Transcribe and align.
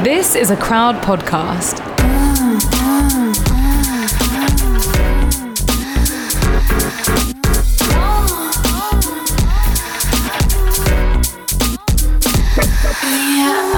This 0.00 0.34
is 0.34 0.50
a 0.50 0.56
crowd 0.56 0.96
podcast. 1.04 1.78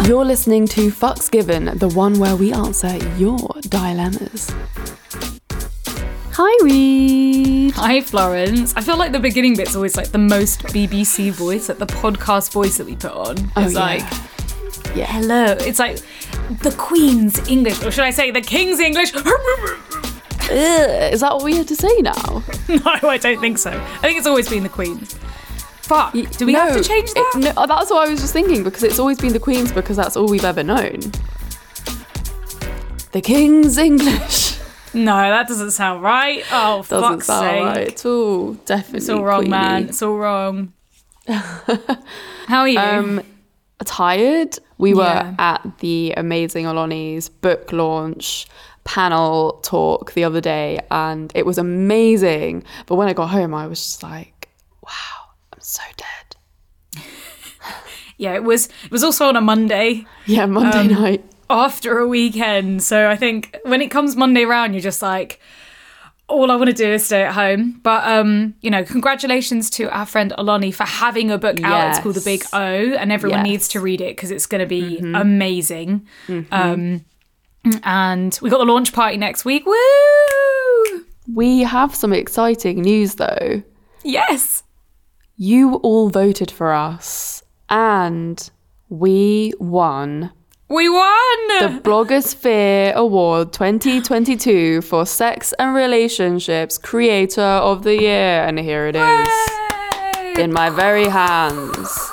You're 0.06 0.24
listening 0.24 0.66
to 0.68 0.90
Fucks 0.90 1.30
Given, 1.30 1.76
the 1.78 1.88
one 1.88 2.18
where 2.18 2.36
we 2.36 2.52
answer 2.52 2.96
your 3.16 3.38
dilemmas. 3.62 4.52
Hi, 6.36 6.64
Reed. 6.64 7.72
Hi, 7.74 8.00
Florence. 8.02 8.74
I 8.76 8.82
feel 8.82 8.96
like 8.98 9.12
the 9.12 9.18
beginning 9.18 9.56
bit's 9.56 9.74
always 9.74 9.96
like 9.96 10.10
the 10.12 10.18
most 10.18 10.62
BBC 10.64 11.32
voice, 11.32 11.68
like 11.68 11.78
the 11.78 11.86
podcast 11.86 12.52
voice 12.52 12.76
that 12.76 12.86
we 12.86 12.94
put 12.94 13.12
on. 13.12 13.50
Oh, 13.56 13.64
it's 13.64 13.74
Oh, 13.74 13.78
yeah. 13.80 13.80
like, 13.80 14.12
Yeah. 14.94 15.06
hello. 15.06 15.44
It's 15.60 15.78
like 15.78 15.96
the 16.62 16.74
Queen's 16.78 17.46
English, 17.48 17.82
or 17.82 17.90
should 17.90 18.04
I 18.04 18.10
say 18.10 18.30
the 18.30 18.40
King's 18.40 18.78
English? 18.80 19.12
Ugh, 19.14 19.22
is 20.50 21.20
that 21.20 21.32
what 21.34 21.42
we 21.42 21.56
have 21.56 21.66
to 21.66 21.76
say 21.76 21.96
now? 22.00 22.42
No, 22.68 23.08
I 23.08 23.18
don't 23.18 23.40
think 23.40 23.58
so. 23.58 23.70
I 23.70 23.98
think 24.00 24.18
it's 24.18 24.26
always 24.26 24.48
been 24.48 24.62
the 24.62 24.68
Queen's. 24.68 25.14
Fuck. 25.82 26.12
Do 26.12 26.46
we 26.46 26.54
have 26.54 26.74
to 26.74 26.82
change 26.82 27.10
it- 27.10 27.14
that? 27.14 27.54
no, 27.56 27.66
that's 27.66 27.90
what 27.90 28.06
I 28.06 28.10
was 28.10 28.20
just 28.20 28.32
thinking 28.32 28.62
because 28.64 28.82
it's 28.82 28.98
always 28.98 29.18
been 29.20 29.32
the 29.32 29.38
Queen's 29.40 29.70
because 29.72 29.96
that's 29.96 30.16
all 30.16 30.26
we've 30.28 30.44
ever 30.44 30.62
known. 30.62 31.00
The 33.12 33.20
King's 33.22 33.78
English 33.78 34.58
No, 34.94 35.16
that 35.16 35.48
doesn't 35.48 35.72
sound 35.72 36.02
right. 36.02 36.44
Oh, 36.52 36.78
doesn't 36.88 37.00
fuck's 37.00 37.26
sound 37.26 37.44
sake. 37.46 37.62
right 37.64 37.88
at 37.88 38.06
all. 38.06 38.52
Definitely, 38.54 38.96
It's 38.98 39.08
all 39.08 39.24
wrong, 39.24 39.38
Queenie. 39.40 39.50
man. 39.50 39.88
It's 39.88 40.02
all 40.02 40.16
wrong. 40.16 40.72
How 41.28 42.60
are 42.60 42.68
you? 42.68 42.78
Um, 42.78 43.22
tired. 43.84 44.56
We 44.78 44.92
were 44.94 45.02
Yeah. 45.04 45.34
at 45.38 45.78
the 45.78 46.12
amazing 46.16 46.64
Oloni's 46.66 47.28
book 47.28 47.72
launch 47.72 48.46
panel 48.84 49.60
talk 49.62 50.12
the 50.12 50.24
other 50.24 50.40
day, 50.40 50.78
and 50.90 51.32
it 51.34 51.46
was 51.46 51.58
amazing. 51.58 52.64
But 52.86 52.96
when 52.96 53.08
I 53.08 53.12
got 53.12 53.28
home, 53.30 53.54
I 53.54 53.66
was 53.66 53.80
just 53.80 54.02
like, 54.02 54.48
"Wow, 54.82 55.32
I'm 55.52 55.60
so 55.60 55.82
dead." 55.96 57.02
yeah, 58.16 58.34
it 58.34 58.44
was. 58.44 58.66
It 58.84 58.90
was 58.90 59.02
also 59.04 59.26
on 59.26 59.36
a 59.36 59.40
Monday. 59.40 60.06
Yeah, 60.26 60.46
Monday 60.46 60.78
Um, 60.94 61.02
night. 61.02 61.24
after 61.50 61.98
a 61.98 62.06
weekend. 62.08 62.82
So 62.82 63.08
I 63.10 63.16
think 63.16 63.56
when 63.64 63.80
it 63.82 63.90
comes 63.90 64.16
Monday 64.16 64.44
round, 64.44 64.74
you're 64.74 64.80
just 64.82 65.02
like, 65.02 65.40
all 66.28 66.50
I 66.50 66.56
want 66.56 66.68
to 66.70 66.74
do 66.74 66.90
is 66.92 67.04
stay 67.06 67.22
at 67.22 67.34
home. 67.34 67.80
But 67.82 68.04
um, 68.06 68.54
you 68.60 68.70
know, 68.70 68.82
congratulations 68.84 69.68
to 69.70 69.90
our 69.96 70.06
friend 70.06 70.32
Oloni 70.38 70.72
for 70.74 70.84
having 70.84 71.30
a 71.30 71.38
book 71.38 71.62
out. 71.62 71.90
It's 71.90 71.98
called 72.00 72.14
The 72.16 72.20
Big 72.22 72.44
O, 72.52 72.58
and 72.58 73.12
everyone 73.12 73.40
Yes. 73.40 73.46
needs 73.46 73.68
to 73.68 73.80
read 73.80 74.00
it 74.00 74.16
because 74.16 74.30
it's 74.30 74.46
going 74.46 74.60
to 74.60 74.66
be 74.66 74.98
amazing. 74.98 76.06
Um, 76.50 77.04
and 77.82 78.38
we 78.42 78.50
got 78.50 78.58
the 78.58 78.64
launch 78.64 78.92
party 78.92 79.16
next 79.16 79.44
week. 79.44 79.64
Woo! 79.66 81.04
We 81.32 81.60
have 81.60 81.94
some 81.94 82.12
exciting 82.12 82.82
news 82.82 83.14
though. 83.14 83.62
Yes. 84.02 84.62
You 85.36 85.76
all 85.76 86.10
voted 86.10 86.50
for 86.50 86.72
us, 86.72 87.42
and 87.70 88.50
we 88.88 89.52
won 89.58 90.30
We 90.68 90.88
won! 90.88 91.48
the 91.60 91.80
Blogosphere 91.82 92.94
Award 92.94 93.52
2022 93.52 94.80
for 94.80 95.04
Sex 95.04 95.52
and 95.58 95.74
Relationships 95.74 96.78
Creator 96.78 97.42
of 97.42 97.82
the 97.84 98.00
Year. 98.00 98.42
And 98.44 98.58
here 98.58 98.86
it 98.86 98.96
is 98.96 99.28
Yay! 100.36 100.42
in 100.42 100.52
my 100.52 100.70
very 100.70 101.06
hands. 101.06 102.10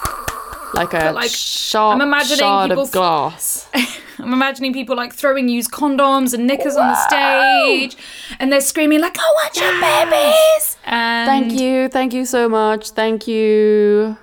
Like 0.74 0.94
a 0.94 1.12
like, 1.12 1.30
sharp 1.32 1.96
I'm 1.96 2.02
imagining 2.02 2.38
shard 2.40 2.70
people- 2.72 2.84
of 2.84 2.92
glass. 2.92 3.70
I'm 4.20 4.34
imagining 4.34 4.72
people 4.74 4.96
like 4.96 5.14
throwing 5.14 5.48
used 5.50 5.72
condoms 5.72 6.34
and 6.34 6.46
knickers 6.46 6.76
on 6.76 6.88
the 6.90 7.08
stage, 7.08 7.98
and 8.40 8.52
they're 8.52 8.62
screaming 8.62 9.00
like, 9.02 9.18
"I 9.18 9.24
want 9.36 9.56
your 9.56 9.82
babies!" 9.82 10.78
And 10.86 11.28
Thank 11.28 11.60
you, 11.60 11.88
thank 11.88 12.14
you 12.14 12.26
so 12.26 12.48
much, 12.48 12.92
thank 12.92 13.28
you. 13.28 14.18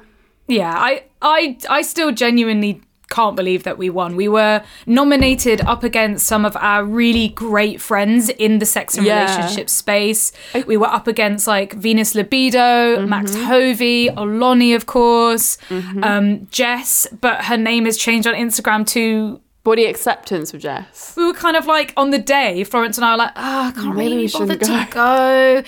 Yeah, 0.47 0.73
I, 0.73 1.03
I, 1.21 1.59
I 1.69 1.83
still 1.83 2.13
genuinely 2.13 2.81
can't 3.11 3.37
believe 3.37 3.63
that 3.65 3.79
we 3.79 3.91
won. 3.91 4.17
We 4.17 4.29
were 4.29 4.63
nominated 4.87 5.61
up 5.63 5.83
against 5.85 6.27
some 6.27 6.45
of 6.45 6.57
our 6.57 6.85
really 6.85 7.29
great 7.29 7.81
friends 7.81 8.29
in 8.29 8.59
the 8.59 8.67
sex 8.67 8.97
and 8.97 9.07
Yeah. 9.07 9.23
relationship 9.25 9.71
space. 9.71 10.33
We 10.67 10.77
were 10.77 10.87
up 10.89 11.07
against 11.07 11.47
like 11.47 11.73
Venus 11.75 12.15
Libido, 12.15 13.07
Max 13.07 13.35
Hovey, 13.35 14.09
Oloni, 14.11 14.75
of 14.75 14.87
course, 14.87 15.59
um, 16.03 16.47
Jess, 16.51 17.07
but 17.21 17.45
her 17.47 17.57
name 17.57 17.87
is 17.87 17.97
changed 17.97 18.27
on 18.29 18.35
Instagram 18.35 18.87
to. 18.89 19.41
Body 19.69 19.85
acceptance 19.85 20.53
with 20.53 20.63
Jess. 20.63 21.13
We 21.15 21.27
were 21.27 21.35
kind 21.35 21.55
of 21.55 21.67
like 21.67 21.93
on 21.97 22.09
the 22.11 22.19
day, 22.19 22.65
Florence 22.65 22.97
and 22.97 23.05
I 23.05 23.13
were 23.13 23.19
like, 23.19 23.33
ah, 23.37 23.69
I 23.69 23.73
can't 23.73 23.95
Maybe 23.97 24.15
really 24.17 24.29
bother 24.29 24.57
be 24.57 24.65
to 24.65 24.89
go. 24.91 25.63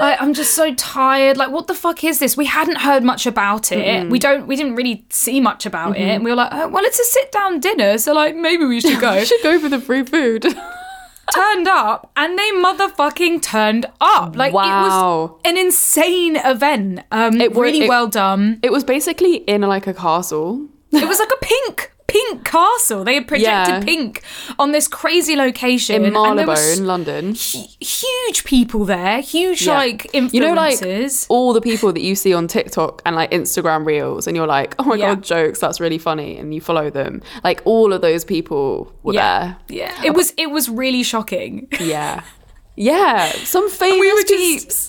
Like, 0.00 0.22
I'm 0.22 0.32
just 0.32 0.54
so 0.54 0.74
tired. 0.74 1.36
Like, 1.36 1.50
what 1.50 1.66
the 1.66 1.74
fuck 1.74 2.02
is 2.02 2.18
this? 2.18 2.34
We 2.34 2.46
hadn't 2.46 2.78
heard 2.78 3.02
much 3.04 3.26
about 3.26 3.70
it. 3.70 4.08
We 4.08 4.18
don't. 4.18 4.46
We 4.46 4.56
didn't 4.56 4.74
really 4.76 5.04
see 5.10 5.38
much 5.40 5.66
about 5.66 5.96
it. 5.98 6.00
And 6.00 6.24
we 6.24 6.30
were 6.30 6.36
like, 6.36 6.48
oh, 6.50 6.68
well, 6.68 6.82
it's 6.84 6.98
a 6.98 7.04
sit 7.04 7.30
down 7.30 7.60
dinner, 7.60 7.98
so 7.98 8.14
like 8.14 8.34
maybe 8.34 8.64
we 8.64 8.80
should 8.80 8.98
go. 9.06 9.14
We 9.16 9.24
should 9.26 9.42
go 9.42 9.58
for 9.60 9.68
the 9.68 9.80
free 9.80 10.02
food. 10.04 10.42
turned 11.34 11.68
up, 11.68 12.10
and 12.16 12.38
they 12.38 12.50
motherfucking 12.52 13.42
turned 13.42 13.86
up. 14.00 14.34
Like 14.34 14.52
it 14.52 14.54
was 14.54 15.30
an 15.44 15.56
insane 15.58 16.36
event. 16.36 17.00
Um, 17.12 17.40
It 17.40 17.54
were- 17.54 17.64
really 17.64 17.82
it- 17.84 17.88
well 17.88 18.08
done. 18.08 18.60
it 18.62 18.72
was 18.72 18.82
basically 18.84 19.36
in 19.36 19.60
like 19.62 19.86
a 19.86 19.94
castle. 19.94 20.68
It 20.90 21.06
was 21.08 21.18
like 21.18 21.30
a 21.32 21.38
pink. 21.40 21.91
Pink 22.12 22.44
castle. 22.44 23.04
They 23.04 23.14
had 23.14 23.26
projected 23.26 23.74
Yeah. 23.74 23.80
pink 23.84 24.22
on 24.58 24.72
this 24.72 24.86
crazy 24.86 25.34
location. 25.36 25.96
In 25.96 26.04
and 26.04 26.16
in 26.16 26.22
Marylebone, 26.46 26.84
London. 26.86 27.34
huge 27.34 28.44
people 28.44 28.84
there, 28.84 29.20
huge 29.20 29.62
Yeah. 29.66 29.74
like 29.78 30.10
influencers. 30.12 30.32
You 30.34 30.40
know, 30.40 30.52
like 30.52 30.78
all 31.28 31.52
the 31.52 31.60
people 31.60 31.92
that 31.92 32.02
you 32.02 32.14
see 32.14 32.34
on 32.34 32.46
TikTok 32.48 33.00
and 33.06 33.16
like 33.16 33.30
Instagram 33.30 33.86
reels, 33.86 34.26
and 34.26 34.36
you're 34.36 34.46
like, 34.46 34.74
oh 34.78 34.84
my 34.84 34.96
Yeah. 34.96 35.14
god, 35.14 35.24
jokes, 35.24 35.58
that's 35.60 35.80
really 35.80 35.98
funny, 35.98 36.36
and 36.36 36.54
you 36.54 36.60
follow 36.60 36.90
them. 36.90 37.22
Like 37.42 37.62
all 37.64 37.92
of 37.92 38.02
those 38.02 38.24
people 38.24 38.92
were 39.02 39.14
yeah, 39.14 39.54
yeah. 39.68 39.92
It 40.04 40.14
was 40.14 40.32
it 40.36 40.50
was 40.50 40.68
really 40.68 41.02
shocking. 41.02 41.68
Yeah, 41.80 42.22
yeah, 42.76 43.32
some 43.44 43.68
famous 43.70 44.00
we 44.00 44.12
were 44.12 44.20
just- 44.20 44.30
peeps. 44.34 44.88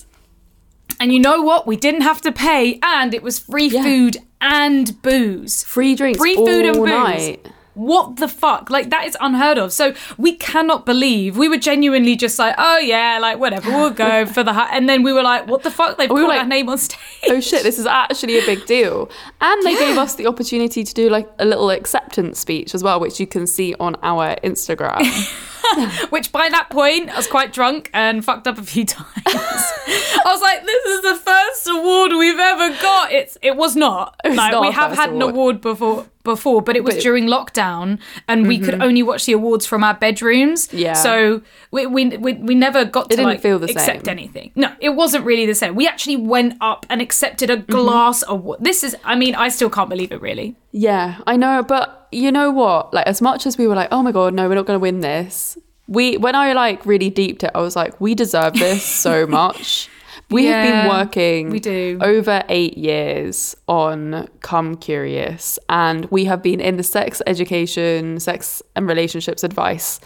And 1.00 1.12
you 1.12 1.18
know 1.18 1.42
what? 1.42 1.66
We 1.66 1.76
didn't 1.76 2.02
have 2.02 2.20
to 2.20 2.30
pay, 2.32 2.78
and 2.82 3.12
it 3.14 3.22
was 3.22 3.38
free 3.40 3.68
food 3.68 4.18
and 4.44 5.00
booze. 5.02 5.64
Free 5.64 5.94
drinks, 5.96 6.18
Free 6.20 6.36
food 6.36 6.66
and 6.66 6.76
booze. 6.76 6.88
night. 6.88 7.46
What 7.72 8.16
the 8.18 8.28
fuck? 8.28 8.70
Like 8.70 8.90
that 8.90 9.04
is 9.04 9.16
unheard 9.20 9.58
of. 9.58 9.72
So 9.72 9.94
we 10.16 10.36
cannot 10.36 10.86
believe 10.86 11.36
we 11.36 11.48
were 11.48 11.56
genuinely 11.58 12.14
just 12.14 12.38
like, 12.38 12.54
oh 12.56 12.78
yeah, 12.78 13.18
like 13.20 13.40
whatever, 13.40 13.68
we'll 13.68 13.90
go 13.90 14.24
for 14.34 14.44
the 14.44 14.52
hut. 14.52 14.68
And 14.70 14.88
then 14.88 15.02
we 15.02 15.12
were 15.12 15.24
like, 15.24 15.48
what 15.48 15.64
the 15.64 15.72
fuck? 15.72 15.98
They've 15.98 16.08
We 16.08 16.20
called 16.20 16.28
like, 16.28 16.42
our 16.42 16.46
name 16.46 16.68
on 16.68 16.78
stage. 16.78 17.00
Oh 17.28 17.40
shit, 17.40 17.64
this 17.64 17.80
is 17.80 17.86
actually 17.86 18.38
a 18.38 18.46
big 18.46 18.64
deal. 18.66 19.10
And 19.40 19.60
they 19.64 19.74
gave 19.74 19.98
us 19.98 20.14
the 20.14 20.28
opportunity 20.28 20.84
to 20.84 20.94
do 20.94 21.08
like 21.10 21.28
a 21.40 21.44
little 21.44 21.70
acceptance 21.70 22.38
speech 22.38 22.76
as 22.76 22.84
well, 22.84 23.00
which 23.00 23.18
you 23.18 23.26
can 23.26 23.44
see 23.46 23.74
on 23.80 23.96
our 24.04 24.36
Instagram. 24.44 25.00
Which 26.10 26.32
by 26.32 26.48
that 26.50 26.68
point 26.70 27.10
I 27.10 27.16
was 27.16 27.26
quite 27.26 27.52
drunk 27.52 27.90
and 27.94 28.24
fucked 28.24 28.46
up 28.46 28.58
a 28.58 28.62
few 28.62 28.84
times. 28.84 29.08
I 29.26 30.22
was 30.26 30.40
like, 30.42 30.64
this 30.64 30.84
is 30.86 31.02
the 31.02 31.16
first 31.16 31.68
award 31.68 32.12
we've 32.12 32.38
ever 32.38 32.70
got. 32.80 33.12
It's 33.12 33.36
it 33.42 33.56
was 33.56 33.76
not. 33.76 34.16
was 34.24 34.36
like 34.36 34.52
not 34.52 34.62
we 34.62 34.70
have 34.72 34.92
had 34.96 35.10
an 35.10 35.16
award. 35.22 35.34
award 35.34 35.60
before 35.60 36.06
before, 36.24 36.62
but 36.62 36.74
it 36.74 36.82
was 36.84 36.94
But- 36.94 37.02
during 37.02 37.26
lockdown 37.26 37.98
and 38.28 38.48
we 38.48 38.58
could 38.58 38.80
only 38.82 39.02
watch 39.02 39.26
the 39.26 39.32
awards 39.32 39.66
from 39.66 39.84
our 39.84 39.92
bedrooms. 39.92 40.72
Yeah. 40.72 40.94
So 40.94 41.42
we 41.70 41.86
we, 41.86 42.16
we, 42.16 42.32
we 42.34 42.54
never 42.54 42.84
got 42.86 43.10
to 43.10 43.22
like 43.22 43.40
feel 43.40 43.58
the 43.58 43.70
accept 43.70 44.06
same. 44.06 44.12
anything. 44.18 44.50
No, 44.54 44.72
it 44.80 44.90
wasn't 44.90 45.24
really 45.26 45.44
the 45.44 45.54
same. 45.54 45.74
We 45.74 45.86
actually 45.86 46.16
went 46.16 46.54
up 46.60 46.86
and 46.88 47.02
accepted 47.02 47.50
a 47.50 47.54
Mm-hmm. 47.58 47.72
glass 47.72 48.24
award. 48.26 48.58
This 48.62 48.82
is 48.84 48.96
I 49.04 49.14
mean, 49.16 49.34
I 49.34 49.48
still 49.48 49.68
can't 49.70 49.90
believe 49.90 50.12
it 50.12 50.20
really. 50.22 50.56
Yeah, 50.72 51.18
I 51.26 51.36
know, 51.36 51.62
but 51.62 52.03
you 52.14 52.32
know 52.32 52.50
what? 52.50 52.94
Like 52.94 53.06
as 53.06 53.20
much 53.20 53.46
as 53.46 53.58
we 53.58 53.66
were 53.66 53.74
like, 53.74 53.88
"Oh 53.90 54.02
my 54.02 54.12
god, 54.12 54.34
no, 54.34 54.48
we're 54.48 54.54
not 54.54 54.66
going 54.66 54.78
to 54.78 54.82
win 54.82 55.00
this." 55.00 55.58
We 55.86 56.16
when 56.16 56.34
I 56.34 56.52
like 56.52 56.84
really 56.86 57.10
deeped 57.10 57.44
it, 57.44 57.50
I 57.54 57.60
was 57.60 57.76
like, 57.76 58.00
"We 58.00 58.14
deserve 58.14 58.54
this 58.54 58.84
so 59.06 59.26
much." 59.26 59.90
We 60.30 60.46
have 60.46 60.64
been 60.64 60.88
working 60.88 61.50
we 61.50 61.60
do. 61.60 61.98
over 62.00 62.42
8 62.48 62.78
years 62.78 63.54
on 63.68 64.26
Come 64.40 64.76
Curious 64.76 65.58
and 65.68 66.06
we 66.06 66.24
have 66.24 66.42
been 66.42 66.60
in 66.60 66.76
the 66.76 66.82
sex 66.82 67.20
education, 67.26 68.18
sex 68.20 68.62
and 68.74 68.88
relationships 68.88 69.44
advice 69.44 70.00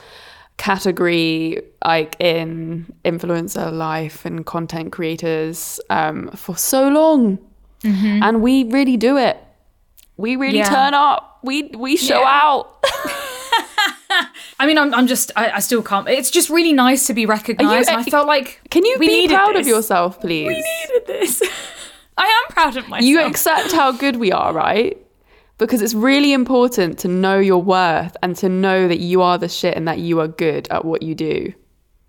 category 0.57 1.63
like 1.85 2.17
in 2.19 2.93
influencer 3.05 3.73
life 3.73 4.25
and 4.25 4.45
content 4.45 4.93
creators 4.93 5.81
um, 5.89 6.29
for 6.33 6.57
so 6.57 6.89
long 6.89 7.39
and 8.25 8.43
we 8.43 8.65
really 8.65 8.97
do 8.97 9.17
it 9.17 9.39
we 10.19 10.37
really 10.37 10.59
Yeah. 10.59 10.69
turn 10.69 10.93
up 10.95 11.39
we 11.43 11.71
we 11.77 11.97
show 11.97 12.21
Yeah. 12.21 12.41
out 12.45 12.85
I 14.61 14.67
mean, 14.67 14.79
I'm, 14.79 14.93
I'm 14.95 15.07
just, 15.07 15.31
I, 15.37 15.51
I 15.53 15.59
still 15.61 15.83
can't. 15.83 16.09
It's 16.09 16.31
just 16.31 16.51
really 16.51 16.73
nice 16.73 17.07
to 17.07 17.15
be 17.15 17.27
recognised. 17.27 17.89
and 17.89 17.99
I 18.01 18.03
felt 18.05 18.27
like 18.27 18.61
can 18.71 18.85
you 18.85 18.99
be 18.99 19.29
proud 19.29 19.55
of 19.57 19.67
yourself 19.67 20.21
please 20.21 20.49
We 20.49 20.55
needed 20.55 21.07
this. 21.07 21.43
I 22.17 22.25
am 22.25 22.53
proud 22.53 22.77
of 22.77 22.89
myself. 22.89 23.09
you 23.09 23.21
accept 23.21 23.73
how 23.73 23.93
good 23.93 24.17
we 24.17 24.33
are 24.33 24.53
right 24.53 24.97
because 25.59 25.83
it's 25.83 25.95
really 25.95 26.33
important 26.33 26.99
to 27.01 27.09
know 27.09 27.39
your 27.39 27.63
worth 27.63 28.17
and 28.23 28.35
to 28.37 28.49
know 28.49 28.89
that 28.89 28.99
you 29.01 29.23
are 29.23 29.39
the 29.39 29.49
shit 29.49 29.77
and 29.77 29.87
that 29.87 29.99
you 29.99 30.19
are 30.21 30.29
good 30.29 30.67
at 30.71 30.85
what 30.85 31.03
you 31.03 31.15
do. 31.15 31.53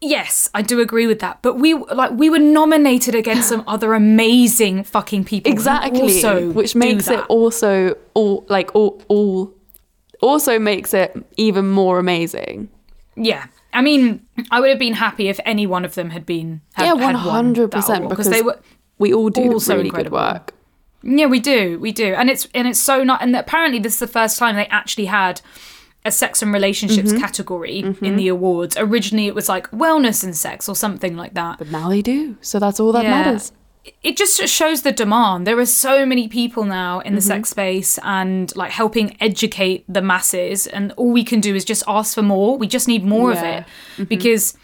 Yes, 0.01 0.49
I 0.53 0.61
do 0.61 0.79
agree 0.79 1.07
with 1.07 1.19
that. 1.19 1.41
But 1.41 1.55
we 1.55 1.73
like 1.73 2.11
we 2.11 2.29
were 2.29 2.39
nominated 2.39 3.15
against 3.15 3.49
some 3.49 3.63
other 3.67 3.93
amazing 3.93 4.83
fucking 4.83 5.25
people. 5.25 5.51
Exactly. 5.51 6.01
also 6.01 6.51
which 6.51 6.75
makes 6.75 7.09
it 7.09 7.19
also 7.27 7.97
all 8.13 8.45
like 8.47 8.73
all 8.75 9.01
all 9.09 9.53
also 10.21 10.57
makes 10.59 10.93
it 10.93 11.17
even 11.37 11.69
more 11.69 11.99
amazing. 11.99 12.69
Yeah. 13.15 13.47
I 13.73 13.81
mean, 13.81 14.25
I 14.49 14.59
would 14.59 14.69
have 14.69 14.79
been 14.79 14.93
happy 14.93 15.27
if 15.27 15.39
any 15.45 15.67
one 15.67 15.85
of 15.85 15.95
them 15.95 16.09
had 16.09 16.25
been 16.25 16.61
had, 16.73 16.85
yeah, 16.85 16.95
had 16.95 16.99
won 16.99 17.15
hundred 17.15 17.71
that 17.71 17.77
percent 17.77 17.99
award, 18.05 18.09
because 18.09 18.29
they 18.29 18.41
were 18.41 18.59
we 18.97 19.13
all 19.13 19.29
do 19.29 19.41
really 19.41 19.51
incredible. 19.85 19.93
good 19.93 20.11
work. 20.11 20.53
Yeah, 21.03 21.27
we 21.27 21.39
do. 21.39 21.79
We 21.79 21.91
do. 21.91 22.13
And 22.13 22.29
it's 22.29 22.47
and 22.53 22.67
it's 22.67 22.79
so 22.79 23.03
not 23.03 23.21
and 23.21 23.35
apparently 23.35 23.79
this 23.79 23.93
is 23.93 23.99
the 23.99 24.07
first 24.07 24.39
time 24.39 24.55
they 24.55 24.67
actually 24.67 25.05
had 25.05 25.41
a 26.05 26.11
sex 26.11 26.41
and 26.41 26.53
relationships 26.53 27.09
Mm-hmm. 27.11 27.19
category 27.21 27.79
in 28.01 28.15
the 28.15 28.27
awards. 28.29 28.77
Originally 28.77 29.27
it 29.27 29.35
was 29.35 29.49
like 29.49 29.69
wellness 29.71 30.23
and 30.23 30.35
sex 30.35 30.69
or 30.69 30.75
something 30.75 31.15
like 31.17 31.33
that. 31.33 31.57
But 31.57 31.69
now 31.71 31.89
they 31.89 32.01
do, 32.01 32.37
so 32.41 32.57
that's 32.59 32.79
all 32.79 32.91
that 32.93 33.03
Yeah. 33.03 33.11
matters. 33.23 33.51
It 34.03 34.17
just 34.17 34.45
shows 34.47 34.81
the 34.83 34.91
demand. 34.91 35.47
There 35.47 35.57
are 35.57 35.65
so 35.65 36.05
many 36.05 36.27
people 36.27 36.63
now 36.63 36.99
in 36.99 37.15
the 37.15 37.19
Mm-hmm. 37.21 37.27
sex 37.27 37.49
space 37.49 37.99
and 38.03 38.55
like 38.55 38.71
helping 38.71 39.17
educate 39.21 39.83
the 39.89 40.01
masses 40.01 40.67
and 40.67 40.91
all 40.93 41.11
we 41.11 41.23
can 41.23 41.41
do 41.41 41.53
is 41.55 41.65
just 41.65 41.83
ask 41.87 42.13
for 42.15 42.21
more. 42.21 42.57
We 42.57 42.67
just 42.67 42.87
need 42.87 43.03
more 43.03 43.33
Yeah. 43.33 43.63
Mm-hmm. 43.63 44.01
of 44.01 44.05
it. 44.05 44.09
Because 44.09 44.57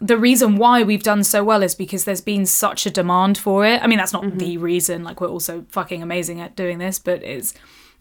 the 0.00 0.16
reason 0.18 0.56
why 0.56 0.82
we've 0.82 1.02
done 1.02 1.22
so 1.24 1.44
well 1.44 1.62
is 1.62 1.74
because 1.74 2.04
there's 2.04 2.20
been 2.20 2.46
such 2.46 2.84
a 2.86 2.90
demand 2.90 3.38
for 3.38 3.64
it. 3.64 3.82
I 3.82 3.86
mean, 3.86 3.98
that's 3.98 4.12
not 4.12 4.24
Mm-hmm. 4.24 4.38
the 4.38 4.58
reason. 4.58 5.04
Like 5.04 5.20
we're 5.20 5.28
also 5.28 5.64
fucking 5.68 6.02
amazing 6.02 6.40
at 6.40 6.56
doing 6.56 6.78
this, 6.78 6.98
but 6.98 7.22
it's 7.22 7.54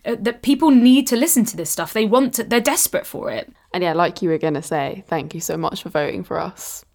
uh, 0.06 0.16
that 0.20 0.42
people 0.42 0.72
need 0.72 1.08
to 1.08 1.16
listen 1.16 1.46
to 1.46 1.58
this 1.58 1.70
stuff. 1.70 1.94
They 1.94 2.06
want 2.06 2.34
to. 2.36 2.44
They're 2.44 2.60
desperate 2.60 3.06
for 3.06 3.32
it. 3.32 3.52
And 3.74 3.84
yeah, 3.84 3.94
like 3.94 4.22
you 4.22 4.30
were 4.30 4.38
gonna 4.38 4.62
say, 4.62 5.04
thank 5.08 5.34
you 5.34 5.42
so 5.42 5.58
much 5.58 5.84
for 5.84 5.90
voting 5.90 6.24
for 6.24 6.40
us 6.40 6.86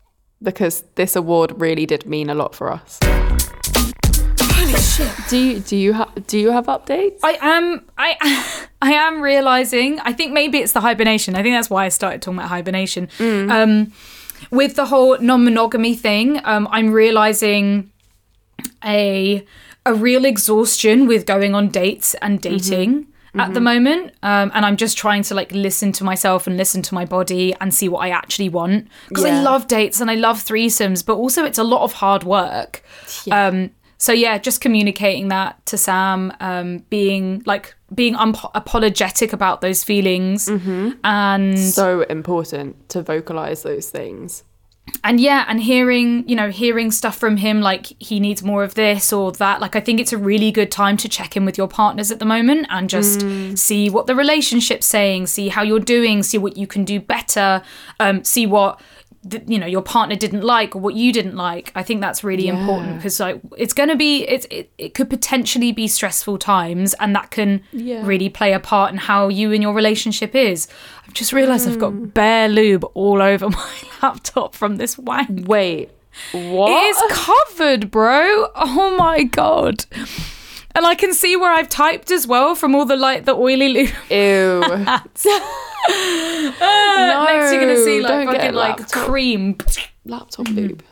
because 0.43 0.85
this 0.95 1.17
award 1.17 1.61
really 1.61 1.87
did 1.87 2.07
mean 2.07 2.31
a 2.31 2.35
lot 2.35 2.55
for 2.55 2.71
us. 2.71 2.99
Holy 4.41 4.75
shit! 4.75 5.13
Do 5.29 5.39
you 5.39 5.61
do 5.61 5.77
you 5.77 5.93
have 5.95 6.27
do 6.27 6.39
you 6.39 6.51
have 6.51 6.67
updates? 6.67 7.21
I 7.23 7.39
am. 7.41 7.85
I. 7.97 8.65
I 8.81 8.93
am 8.93 9.21
realizing. 9.21 9.99
I 10.01 10.13
think 10.13 10.33
maybe 10.33 10.59
it's 10.59 10.73
the 10.73 10.81
hibernation. 10.81 11.35
I 11.35 11.43
think 11.43 11.57
that's 11.57 11.69
why 11.69 11.85
I 11.85 11.89
started 11.89 12.23
talking 12.23 12.39
about 12.39 12.49
hibernation. 12.49 13.09
Um, 13.19 13.93
with 14.53 14.77
the 14.77 14.87
whole 14.87 15.19
non-monogamy 15.19 15.97
thing, 15.97 16.41
um, 16.45 16.69
I'm 16.71 16.91
realizing 16.91 17.91
a 18.85 19.45
a 19.89 19.95
real 19.95 20.25
exhaustion 20.25 21.07
with 21.07 21.27
going 21.27 21.55
on 21.55 21.69
dates 21.69 22.15
and 22.23 22.41
dating 22.41 23.07
at 23.35 23.55
the 23.55 23.61
moment 23.61 24.05
um, 24.25 24.51
and 24.55 24.65
i'm 24.67 24.77
just 24.77 24.99
trying 24.99 25.23
to 25.23 25.33
like 25.33 25.53
listen 25.53 25.93
to 25.93 26.03
myself 26.03 26.47
and 26.49 26.57
listen 26.57 26.83
to 26.83 26.93
my 26.95 27.05
body 27.05 27.55
and 27.61 27.73
see 27.73 27.89
what 27.89 28.01
i 28.01 28.11
actually 28.11 28.49
want. 28.49 28.89
Because 29.09 29.25
i 29.25 29.43
love 29.43 29.69
dates 29.69 30.01
and 30.01 30.11
i 30.11 30.15
love 30.17 30.39
threesomes 30.39 31.05
but 31.07 31.15
also 31.17 31.45
it's 31.45 31.59
a 31.59 31.65
lot 31.65 31.83
of 31.83 31.93
hard 31.93 32.25
work. 32.25 32.83
Um, 33.31 33.71
so 33.97 34.13
yeah 34.13 34.39
just 34.39 34.61
communicating 34.61 35.29
that 35.29 35.65
to 35.67 35.77
sam 35.77 36.33
um, 36.41 36.79
being 36.91 37.43
like 37.47 37.75
being 37.95 38.15
unpo- 38.15 38.51
apologetic 38.55 39.33
about 39.33 39.61
those 39.61 39.85
feelings 39.85 40.49
and 41.05 41.59
so 41.59 42.03
important 42.03 42.89
to 42.89 43.03
vocalize 43.03 43.63
those 43.63 43.89
things. 43.91 44.43
And 45.05 45.21
yeah 45.21 45.45
and 45.49 45.61
hearing 45.61 46.29
you 46.29 46.37
know 46.37 46.51
hearing 46.51 46.91
stuff 46.91 47.17
from 47.17 47.37
him 47.37 47.61
like 47.61 47.87
he 47.99 48.21
needs 48.21 48.43
more 48.43 48.63
of 48.63 48.75
this 48.75 49.13
or 49.13 49.33
that 49.33 49.61
like 49.61 49.77
i 49.77 49.81
think 49.81 50.01
it's 50.01 50.13
a 50.13 50.19
really 50.19 50.51
good 50.51 50.71
time 50.71 50.97
to 50.97 51.09
check 51.09 51.37
in 51.37 51.45
with 51.45 51.57
your 51.57 51.69
partners 51.69 52.11
at 52.11 52.19
the 52.19 52.25
moment 52.25 52.67
and 52.71 52.91
just 52.91 53.21
see 53.57 53.91
what 53.91 54.07
the 54.07 54.15
relationship's 54.15 54.87
saying 54.87 55.27
see 55.27 55.49
how 55.49 55.63
you're 55.63 55.79
doing 55.79 56.23
see 56.23 56.39
what 56.39 56.57
you 56.57 56.67
can 56.67 56.85
do 56.85 57.01
better 57.01 57.63
um, 58.01 58.23
see 58.25 58.47
what 58.47 58.81
you 59.47 59.59
know 59.59 59.67
your 59.67 59.83
partner 59.83 60.15
didn't 60.15 60.43
like 60.43 60.77
or 60.77 60.79
what 60.81 60.95
you 60.95 61.13
didn't 61.13 61.35
like 61.37 61.73
i 61.75 61.83
think 61.83 62.01
that's 62.01 62.23
really 62.23 62.47
important 62.47 62.97
because 62.97 63.19
like 63.19 63.41
it's 63.57 63.73
going 63.75 63.89
to 63.89 63.97
be 63.97 64.23
it's 64.29 64.47
it, 64.51 64.71
it 64.79 64.95
could 64.95 65.11
potentially 65.11 65.73
be 65.73 65.89
stressful 65.89 66.39
times 66.39 66.95
and 66.95 67.15
that 67.17 67.31
can 67.31 67.63
Yeah. 67.73 68.07
really 68.07 68.29
play 68.29 68.53
a 68.53 68.61
part 68.61 68.93
in 68.93 68.99
how 68.99 69.29
you 69.29 69.53
and 69.53 69.63
your 69.63 69.75
relationship 69.75 70.35
is 70.37 70.69
i've 71.07 71.15
just 71.15 71.33
realized 71.33 71.69
i've 71.69 71.81
got 71.81 71.93
mm. 71.93 72.15
bare 72.15 72.49
lube 72.49 72.85
all 72.95 73.21
over 73.21 73.51
my 73.51 73.75
laptop 74.03 74.55
from 74.55 74.77
this 74.77 74.97
wank 74.97 75.49
Wait, 75.49 75.91
what? 76.33 76.71
it 76.71 76.89
is 76.91 77.03
covered, 77.11 77.91
bro. 77.91 78.49
Oh 78.55 78.97
my 78.99 79.23
god. 79.25 79.85
And 80.79 80.87
I 80.87 80.95
can 80.95 81.13
see 81.13 81.35
where 81.35 81.53
I've 81.53 81.69
typed 81.69 82.13
as 82.13 82.25
well 82.25 82.55
from 82.55 82.77
all 82.77 82.85
the 82.85 82.95
like 82.95 83.25
the 83.25 83.35
oily 83.35 83.69
lube. 83.69 83.91
Ew. 84.11 84.87
Uh, 85.91 87.25
next 87.25 87.53
you're 87.53 87.61
gonna 87.61 87.83
see 87.83 88.01
like 88.01 88.29
fucking 88.29 88.55
like 88.55 88.93
cream. 88.93 89.57
Laptop 90.05 90.47
lube. 90.49 90.83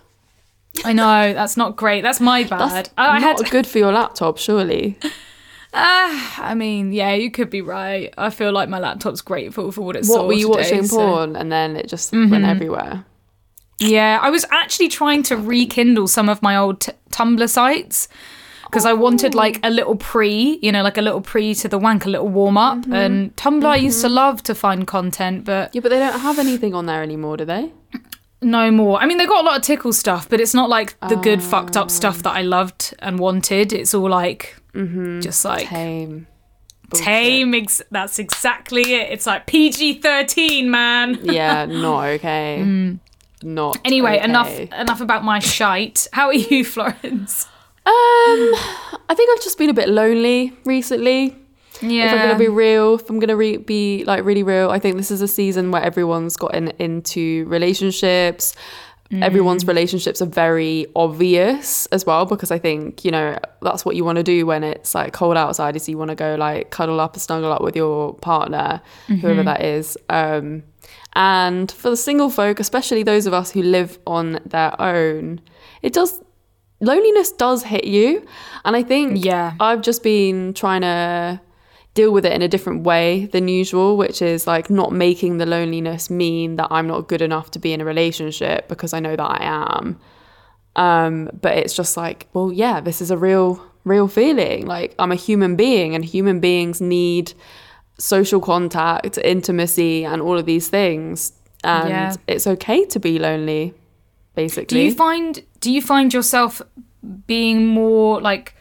Mm. 0.75 0.87
I 0.87 0.93
know 0.93 1.35
that's 1.35 1.57
not 1.57 1.77
great. 1.77 2.01
That's 2.01 2.19
my 2.19 2.45
bad. 2.45 2.87
That's 2.87 2.91
I, 2.97 3.19
not 3.19 3.39
had. 3.43 3.51
good 3.51 3.67
for 3.67 3.79
your 3.79 3.93
laptop, 3.93 4.39
surely. 4.39 4.99
Ah, 5.79 6.43
I 6.43 6.55
mean, 6.55 6.93
yeah, 6.93 7.13
you 7.13 7.31
could 7.31 7.51
be 7.51 7.61
right. 7.61 8.15
I 8.17 8.31
feel 8.31 8.51
like 8.51 8.71
my 8.71 8.79
laptop's 8.79 9.21
grateful 9.21 9.71
for 9.73 9.83
what 9.83 9.95
it's. 9.95 10.09
What 10.09 10.27
were 10.27 10.33
you 10.33 10.49
today, 10.49 10.63
watching 10.63 10.87
so- 10.87 10.97
porn 10.97 11.37
and 11.37 11.53
then 11.53 11.77
it 11.77 11.89
just 11.89 12.13
went 12.13 12.31
mm-hmm. 12.31 12.45
everywhere? 12.45 13.05
Yeah, 13.79 14.19
I 14.23 14.31
was 14.31 14.47
actually 14.51 14.89
trying 14.89 15.23
to 15.25 15.37
rekindle 15.37 16.09
some 16.09 16.31
of 16.31 16.43
my 16.43 16.57
old 16.57 16.81
t- 16.81 16.93
Tumblr 17.11 17.49
sites 17.51 18.09
because 18.67 18.85
I 18.85 18.93
wanted 18.93 19.35
oh. 19.35 19.39
like 19.39 19.61
a 19.63 19.71
little 19.71 19.97
pre, 19.97 20.59
you 20.63 20.71
know, 20.73 20.83
like 20.83 20.99
a 20.99 21.03
little 21.03 21.21
pre 21.21 21.55
to 21.57 21.69
the 21.69 21.79
wank, 21.79 22.05
a 22.05 22.11
little 22.11 22.29
warm 22.29 22.59
up. 22.59 22.79
Mm-hmm. 22.79 22.93
And 22.93 23.37
Tumblr 23.37 23.65
I 23.65 23.77
used 23.77 24.01
to 24.03 24.09
love 24.09 24.43
to 24.45 24.55
find 24.55 24.87
content, 24.87 25.45
but 25.45 25.75
Yeah, 25.75 25.81
but 25.81 25.91
they 25.91 25.99
don't 25.99 26.21
have 26.21 26.39
anything 26.39 26.75
on 26.75 26.87
there 26.87 27.03
anymore, 27.03 27.37
do 27.37 27.45
they? 27.45 27.73
no 28.43 28.71
more. 28.71 29.01
I 29.01 29.07
mean, 29.07 29.19
they 29.19 29.27
got 29.27 29.43
a 29.43 29.47
lot 29.47 29.57
of 29.57 29.63
tickle 29.63 29.93
stuff, 29.93 30.29
but 30.29 30.41
it's 30.41 30.55
not 30.55 30.69
like 30.69 30.99
the 31.09 31.17
good 31.17 31.43
fucked 31.43 31.77
up 31.77 31.91
stuff 31.91 32.23
that 32.23 32.33
I 32.33 32.43
ah. 32.43 32.49
loved 32.49 32.95
and 32.99 33.19
wanted. 33.19 33.73
It's 33.73 33.95
all 33.95 34.09
like 34.09 34.57
mm-hmm. 34.75 35.21
just 35.21 35.45
like 35.45 35.69
Tame. 35.69 36.27
Bullshit. 36.89 37.05
tame. 37.05 37.55
Ex- 37.55 37.83
that's 37.91 38.21
exactly 38.21 38.95
it. 38.95 39.11
It's 39.11 39.27
like 39.27 39.47
PG 39.47 40.01
thirteen, 40.03 40.71
man. 40.71 41.19
Yeah, 41.23 41.67
not 41.67 42.05
okay. 42.15 42.59
Mm. 42.61 43.01
Not 43.43 43.79
Anyway, 43.85 44.17
okay. 44.17 44.25
enough 44.25 44.51
enough 44.51 45.01
about 45.01 45.25
my 45.25 45.41
shite. 45.41 46.07
How 46.13 46.27
are 46.27 46.35
you, 46.35 46.65
Florence? 46.65 47.49
Um, 47.87 48.55
I 49.09 49.15
think 49.15 49.31
I've 49.31 49.43
just 49.45 49.59
been 49.59 49.71
a 49.71 49.75
bit 49.75 49.89
lonely 49.89 50.53
recently. 50.65 51.37
Yeah. 51.81 52.07
If 52.07 52.13
I'm 52.13 52.27
gonna 52.27 52.39
be 52.39 52.49
real, 52.49 52.95
if 52.95 53.09
I'm 53.11 53.19
gonna 53.19 53.37
re- 53.37 53.59
be 53.59 54.03
like 54.05 54.25
really 54.25 54.43
real, 54.43 54.71
I 54.71 54.79
think 54.79 54.97
this 54.97 55.11
is 55.11 55.21
a 55.21 55.29
season 55.29 55.71
where 55.71 55.83
everyone's 55.83 56.37
gotten 56.37 56.69
into 56.79 57.45
relationships. 57.47 58.55
Everyone's 59.13 59.63
Mm. 59.63 59.69
relationships 59.69 60.21
are 60.21 60.27
very 60.27 60.87
obvious 60.97 61.87
as 61.93 62.05
well 62.05 62.27
because 62.27 62.51
I 62.51 62.59
think 62.59 63.05
you 63.05 63.13
know 63.13 63.39
that's 63.63 63.85
what 63.85 63.95
you 63.95 64.05
want 64.05 64.17
to 64.17 64.25
do 64.25 64.47
when 64.47 64.65
it's 64.65 64.97
like 64.97 65.13
cold 65.13 65.37
outside. 65.37 65.77
Is 65.77 65.89
you 65.89 65.97
want 65.97 66.09
to 66.09 66.17
go 66.17 66.35
like 66.35 66.71
cuddle 66.71 66.99
up 66.99 67.13
and 67.15 67.23
snuggle 67.23 67.53
up 67.53 67.63
with 67.63 67.77
your 67.77 68.15
partner, 68.15 68.81
Mm-hmm. 69.09 69.21
whoever 69.21 69.43
that 69.45 69.63
is. 69.63 69.97
Um, 70.09 70.65
and 71.15 71.71
for 71.71 71.91
the 71.91 71.97
single 71.97 72.31
folk, 72.31 72.59
especially 72.59 73.05
those 73.05 73.27
of 73.27 73.33
us 73.33 73.53
who 73.53 73.63
live 73.63 73.99
on 74.09 74.41
their 74.45 74.79
own, 74.81 75.41
it 75.83 75.93
does 75.93 76.21
loneliness 76.81 77.33
does 77.33 77.63
hit 77.65 77.85
you, 77.85 78.27
and 78.65 78.77
I 78.77 78.83
think 78.83 79.25
Yeah. 79.25 79.55
I've 79.61 79.83
just 79.83 80.03
been 80.03 80.53
trying 80.55 80.83
to 80.83 81.41
deal 81.95 82.13
with 82.13 82.27
it 82.27 82.33
in 82.33 82.43
a 82.43 82.49
different 82.49 82.83
way 82.85 83.25
than 83.33 83.49
usual, 83.49 83.97
which 83.97 84.21
is 84.21 84.47
like 84.47 84.69
not 84.69 84.93
making 84.93 85.39
the 85.39 85.47
loneliness 85.47 86.11
mean 86.11 86.57
that 86.57 86.69
I'm 86.71 86.87
not 86.87 87.09
good 87.09 87.23
enough 87.23 87.51
to 87.53 87.59
be 87.59 87.73
in 87.73 87.81
a 87.81 87.85
relationship 87.87 88.69
because 88.69 88.93
I 88.93 89.01
know 89.01 89.17
that 89.17 89.25
I 89.25 89.39
am. 89.79 89.99
Um, 90.77 91.31
but 91.41 91.57
it's 91.57 91.75
just 91.75 91.97
like, 91.97 92.29
well, 92.35 92.53
yeah, 92.53 92.81
this 92.81 93.01
is 93.01 93.11
a 93.11 93.17
real, 93.17 93.63
real 93.85 94.09
feeling. 94.09 94.67
Like 94.67 94.95
I'm 94.99 95.11
a 95.11 95.15
human 95.17 95.57
being, 95.57 95.95
and 95.95 96.05
human 96.05 96.39
beings 96.41 96.81
need 96.83 97.33
social 97.99 98.41
contact, 98.41 99.17
intimacy, 99.25 100.05
and 100.05 100.21
all 100.21 100.37
of 100.37 100.45
these 100.45 100.69
things. 100.69 101.33
And 101.65 101.89
Yeah. 101.89 102.15
it's 102.29 102.47
okay 102.47 102.85
to 102.85 103.01
be 103.01 103.19
lonely, 103.19 103.73
basically. 104.35 104.67
Do 104.67 104.81
you 104.85 104.93
find 104.93 105.43
do 105.67 105.73
you 105.77 105.83
find 105.83 106.09
yourself 106.19 106.63
being 107.27 107.67
more 107.67 108.21
like 108.21 108.55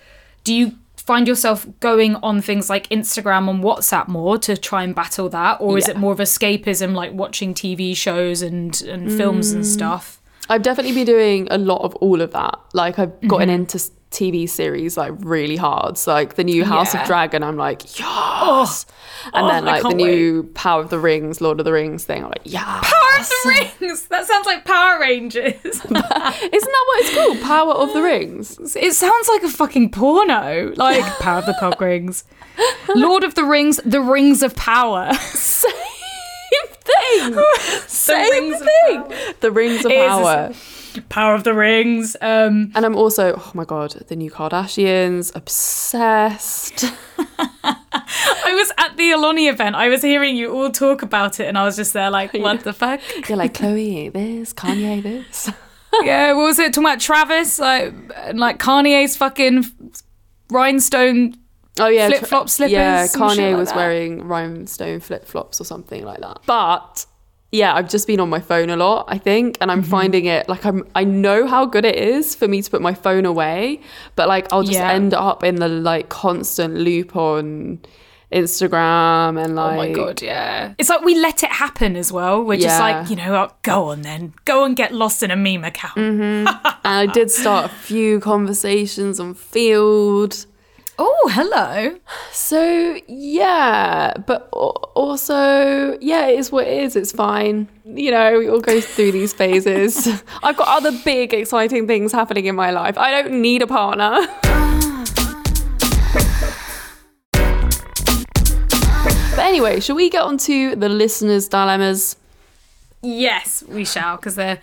do 0.43 0.51
you 0.59 0.65
find 0.97 1.27
yourself 1.27 1.67
going 1.79 2.15
on 2.27 2.41
things 2.41 2.67
like 2.69 2.85
Instagram 2.89 3.47
and 3.51 3.63
WhatsApp 3.63 4.07
more 4.07 4.37
to 4.39 4.57
try 4.57 4.81
and 4.83 4.95
battle 4.95 5.29
that 5.29 5.61
or 5.61 5.77
is 5.77 5.87
it 5.87 5.97
more 5.97 6.13
of 6.13 6.19
escapism 6.19 6.93
like 7.01 7.11
watching 7.13 7.53
TV 7.53 7.95
shows 8.05 8.41
and 8.41 8.81
and 8.93 9.11
films 9.19 9.51
Mm. 9.51 9.55
and 9.57 9.65
stuff? 9.77 10.19
I've 10.49 10.63
definitely 10.63 10.93
been 10.99 11.05
doing 11.05 11.47
a 11.51 11.57
lot 11.71 11.81
of 11.87 11.95
all 11.95 12.21
of 12.21 12.31
that. 12.39 12.55
Like 12.73 12.97
I've 13.01 13.15
gotten 13.27 13.49
Mm-hmm. 13.49 13.61
into 13.73 13.77
TV 14.11 14.47
series 14.47 14.95
like 14.97 15.11
really 15.19 15.57
hard. 15.57 15.97
So 15.97 16.13
like 16.13 16.35
the 16.35 16.43
new 16.43 16.63
House 16.63 16.93
Yeah. 16.93 17.01
of 17.01 17.07
Dragon, 17.07 17.43
I'm 17.43 17.57
like, 17.57 17.83
yes. 17.99 17.99
Oh. 18.01 19.31
and 19.33 19.45
Oh, 19.45 19.49
then 19.49 19.65
like 19.65 19.83
the 19.83 19.89
new 19.93 20.43
Power 20.53 20.81
of 20.81 20.89
the 20.89 20.99
Rings, 20.99 21.41
Lord 21.41 21.59
of 21.59 21.65
the 21.65 21.73
Rings 21.73 22.05
thing, 22.05 22.23
I'm 22.23 22.29
like, 22.29 22.41
yeah. 22.45 22.63
Power 22.81 23.19
of 23.19 23.27
the 23.27 23.69
Rings. 23.81 24.05
That 24.07 24.25
sounds 24.25 24.45
like 24.45 24.63
Power 24.63 24.99
Rangers. 25.01 25.53
Isn't 25.63 25.93
that 25.93 26.49
what 26.51 26.99
it's 26.99 27.13
called? 27.13 27.41
Power 27.41 27.73
of 27.73 27.93
the 27.93 28.01
Rings. 28.01 28.57
it 28.75 28.93
sounds 28.93 29.27
like 29.27 29.43
a 29.43 29.49
fucking 29.49 29.91
porno. 29.91 30.71
Like 30.77 31.03
Power 31.19 31.39
of 31.39 31.45
the 31.45 31.55
Cock 31.59 31.81
Rings, 31.81 32.23
Lord 32.95 33.23
of 33.25 33.35
the 33.35 33.43
Rings, 33.43 33.81
The 33.85 34.01
Rings 34.01 34.41
of 34.43 34.55
Power. 34.55 35.13
Same 35.15 35.73
thing. 36.71 37.43
Same 37.87 38.53
thing. 38.53 39.03
The 39.41 39.51
Rings 39.51 39.83
of 39.83 39.91
Power. 39.91 40.53
Power 41.09 41.33
of 41.35 41.43
the 41.43 41.53
Rings. 41.53 42.15
Um, 42.21 42.71
And 42.75 42.85
I'm 42.85 42.95
also, 42.95 43.33
oh 43.37 43.51
my 43.53 43.65
god, 43.65 43.91
the 44.07 44.15
new 44.15 44.29
Kardashians, 44.31 45.35
obsessed. 45.35 46.85
I 47.63 48.53
was 48.53 48.71
at 48.77 48.97
the 48.97 49.11
Oloni 49.11 49.49
event. 49.49 49.75
I 49.75 49.89
was 49.89 50.01
hearing 50.01 50.35
you 50.35 50.53
all 50.55 50.69
talk 50.71 51.01
about 51.01 51.39
it, 51.39 51.47
and 51.47 51.57
I 51.57 51.63
was 51.65 51.75
just 51.75 51.93
there 51.93 52.09
like, 52.11 52.33
what 52.33 52.61
the 52.63 52.73
fuck? 52.73 52.99
You're 53.29 53.37
like 53.37 53.53
Khloé 53.53 54.11
this, 54.13 54.53
Kanye 54.53 55.01
this. 55.01 55.49
yeah, 56.03 56.33
what 56.33 56.43
was 56.43 56.59
it? 56.59 56.73
Talking 56.73 56.87
about 56.87 56.99
Travis, 56.99 57.59
like, 57.59 57.93
and, 58.17 58.39
like 58.39 58.59
Kanye's 58.59 59.15
fucking 59.17 59.65
rhinestone. 60.49 61.35
Oh 61.79 61.87
yeah, 61.87 62.07
Flip-flop 62.07 62.49
slippers, 62.49 62.71
Yeah, 62.71 63.05
Kanye 63.07 63.51
like 63.51 63.57
was 63.57 63.69
that. 63.69 63.75
wearing 63.75 64.25
rhinestone 64.27 65.01
flip 65.01 65.25
flops 65.25 65.59
or 65.59 65.65
something 65.65 66.05
like 66.05 66.21
that. 66.21 66.39
But 66.45 67.05
yeah, 67.55 67.73
I've 67.75 67.89
just 67.89 68.05
been 68.07 68.19
on 68.19 68.29
my 68.29 68.39
phone 68.39 68.69
a 68.69 68.75
lot, 68.77 69.05
I 69.07 69.17
think, 69.17 69.57
and 69.61 69.71
I'm 69.71 69.81
Mm-hmm. 69.81 69.91
finding 69.97 70.25
it 70.25 70.47
like 70.49 70.65
I'm. 70.65 70.85
I 70.95 71.03
know 71.03 71.47
how 71.47 71.65
good 71.65 71.85
it 71.85 71.95
is 71.95 72.35
for 72.35 72.47
me 72.47 72.61
to 72.61 72.69
put 72.69 72.81
my 72.81 72.93
phone 72.93 73.25
away, 73.25 73.79
but 74.15 74.27
like 74.27 74.51
I'll 74.53 74.63
just 74.63 74.79
Yeah. 74.79 74.91
end 74.91 75.13
up 75.13 75.43
in 75.43 75.55
the 75.55 75.67
like 75.67 76.09
constant 76.09 76.75
loop 76.75 77.15
on 77.15 77.79
Instagram 78.31 79.43
and 79.43 79.55
like. 79.55 79.73
Oh 79.73 79.77
my 79.77 79.91
god, 79.91 80.21
yeah. 80.21 80.73
It's 80.77 80.89
like 80.89 81.01
we 81.03 81.15
let 81.15 81.43
it 81.43 81.51
happen 81.51 81.95
as 81.95 82.11
well. 82.11 82.43
We're 82.43 82.59
just 82.59 82.79
like, 82.79 83.09
you 83.09 83.15
know, 83.15 83.31
what, 83.33 83.61
go 83.63 83.85
on 83.89 84.01
then, 84.01 84.33
go 84.45 84.63
and 84.65 84.75
get 84.75 84.93
lost 84.93 85.23
in 85.23 85.31
a 85.31 85.35
meme 85.35 85.63
account. 85.63 85.95
And 86.85 86.99
I 86.99 87.07
did 87.07 87.31
start 87.31 87.65
a 87.65 87.69
few 87.73 88.19
conversations 88.19 89.19
on 89.19 89.33
Feeld. 89.33 90.45
Oh, 90.97 91.29
hello. 91.33 91.97
So 92.31 92.97
yeah, 93.07 94.13
but 94.25 94.47
also 94.51 95.97
yeah, 95.99 96.27
it 96.27 96.39
is 96.39 96.53
what 96.53 96.67
it 96.67 96.83
is. 96.83 96.95
It's 96.95 97.11
fine. 97.11 97.67
You 97.83 98.11
know, 98.11 98.39
we 98.39 98.47
all 98.47 98.61
go 98.61 98.79
through 98.79 99.11
these 99.11 99.33
phases. 99.33 100.23
I've 100.43 100.55
got 100.55 100.69
other 100.69 100.97
big, 101.03 101.33
exciting 101.33 101.85
things 101.85 102.13
happening 102.13 102.45
in 102.45 102.55
my 102.55 102.71
life. 102.71 102.97
I 102.97 103.11
don't 103.11 103.41
need 103.41 103.61
a 103.61 103.67
partner. 103.67 104.25
but 109.31 109.39
anyway, 109.39 109.81
shall 109.81 109.97
we 109.97 110.09
get 110.09 110.21
on 110.21 110.37
to 110.39 110.77
the 110.77 110.87
listeners' 110.87 111.49
dilemmas? 111.49 112.15
Yes, 113.01 113.65
we 113.67 113.83
shall, 113.83 114.15
because 114.15 114.35
they're 114.35 114.59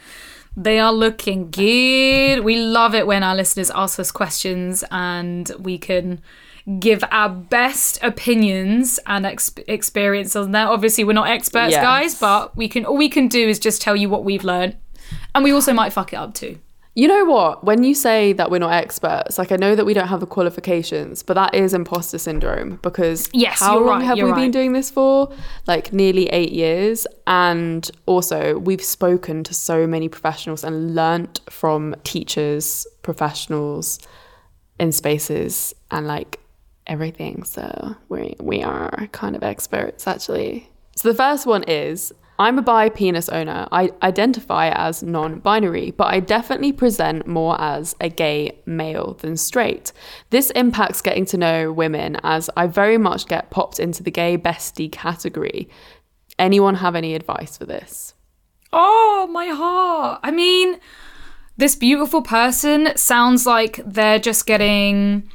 they 0.56 0.78
are 0.78 0.92
looking 0.92 1.50
good. 1.50 2.40
We 2.44 2.56
love 2.56 2.94
it 2.94 3.06
when 3.06 3.22
our 3.22 3.34
listeners 3.34 3.70
ask 3.70 3.98
us 3.98 4.10
questions 4.12 4.84
and 4.90 5.50
we 5.58 5.78
can 5.78 6.20
give 6.78 7.02
our 7.10 7.28
best 7.28 7.98
opinions 8.02 9.00
and 9.06 9.26
ex- 9.26 9.52
experience 9.66 10.36
on 10.36 10.52
that. 10.52 10.68
Obviously, 10.68 11.04
we're 11.04 11.12
not 11.12 11.28
experts, 11.28 11.72
Yes. 11.72 11.82
guys, 11.82 12.20
but 12.20 12.56
we 12.56 12.68
can 12.68 12.84
all 12.84 12.96
we 12.96 13.08
can 13.08 13.28
do 13.28 13.48
is 13.48 13.58
just 13.58 13.82
tell 13.82 13.96
you 13.96 14.08
what 14.08 14.24
we've 14.24 14.44
learned, 14.44 14.76
and 15.34 15.42
we 15.42 15.50
also 15.52 15.72
might 15.72 15.92
fuck 15.92 16.12
it 16.12 16.16
up 16.16 16.34
too. 16.34 16.58
You 16.94 17.08
know 17.08 17.24
what? 17.24 17.64
When 17.64 17.84
you 17.84 17.94
say 17.94 18.34
that 18.34 18.50
we're 18.50 18.58
not 18.58 18.74
experts, 18.74 19.38
like 19.38 19.50
I 19.50 19.56
know 19.56 19.74
that 19.74 19.86
we 19.86 19.94
don't 19.94 20.08
have 20.08 20.20
the 20.20 20.26
qualifications, 20.26 21.22
but 21.22 21.34
that 21.34 21.54
is 21.54 21.72
imposter 21.72 22.18
syndrome 22.18 22.78
because 22.82 23.30
Yes, 23.32 23.60
how 23.60 23.78
long 23.78 24.00
right, 24.00 24.04
have 24.04 24.18
we 24.18 24.32
been 24.34 24.50
doing 24.50 24.72
this 24.74 24.90
for? 24.90 25.32
Like 25.66 25.94
nearly 25.94 26.26
eight 26.28 26.52
years. 26.52 27.06
And 27.26 27.90
also, 28.04 28.58
we've 28.58 28.84
spoken 28.84 29.42
to 29.44 29.54
so 29.54 29.86
many 29.86 30.10
professionals 30.10 30.64
and 30.64 30.94
learnt 30.94 31.40
from 31.48 31.94
teachers, 32.04 32.86
professionals 33.00 33.98
in 34.78 34.92
spaces 34.92 35.74
and 35.90 36.06
like 36.06 36.40
everything. 36.86 37.44
So 37.44 37.96
we 38.10 38.36
we 38.38 38.62
are 38.62 39.08
kind 39.12 39.34
of 39.34 39.42
experts 39.42 40.06
actually. 40.06 40.68
So 40.96 41.08
the 41.08 41.14
first 41.16 41.46
one 41.46 41.62
is 41.62 42.12
I'm 42.42 42.58
a 42.58 42.62
bi 42.62 42.88
penis 42.88 43.28
owner. 43.28 43.68
I 43.70 43.92
identify 44.02 44.70
as 44.70 45.00
non 45.00 45.38
binary, 45.38 45.92
but 45.92 46.08
I 46.08 46.18
definitely 46.18 46.72
present 46.72 47.24
more 47.24 47.58
as 47.60 47.94
a 48.00 48.08
gay 48.08 48.58
male 48.66 49.14
than 49.14 49.36
straight. 49.36 49.92
This 50.30 50.50
impacts 50.50 51.00
getting 51.02 51.24
to 51.26 51.36
know 51.36 51.72
women 51.72 52.16
as 52.24 52.50
I 52.56 52.66
very 52.66 52.98
much 52.98 53.28
get 53.28 53.50
popped 53.50 53.78
into 53.78 54.02
the 54.02 54.10
gay 54.10 54.36
bestie 54.36 54.90
category. 54.90 55.68
Anyone 56.36 56.74
have 56.74 56.96
any 56.96 57.14
advice 57.14 57.56
for 57.56 57.64
this? 57.64 58.14
Oh, 58.72 59.28
my 59.30 59.46
heart. 59.46 60.18
I 60.24 60.32
mean, 60.32 60.80
this 61.56 61.76
beautiful 61.76 62.22
person 62.22 62.88
sounds 62.96 63.46
like 63.46 63.80
they're 63.86 64.18
just 64.18 64.46
getting 64.46 65.30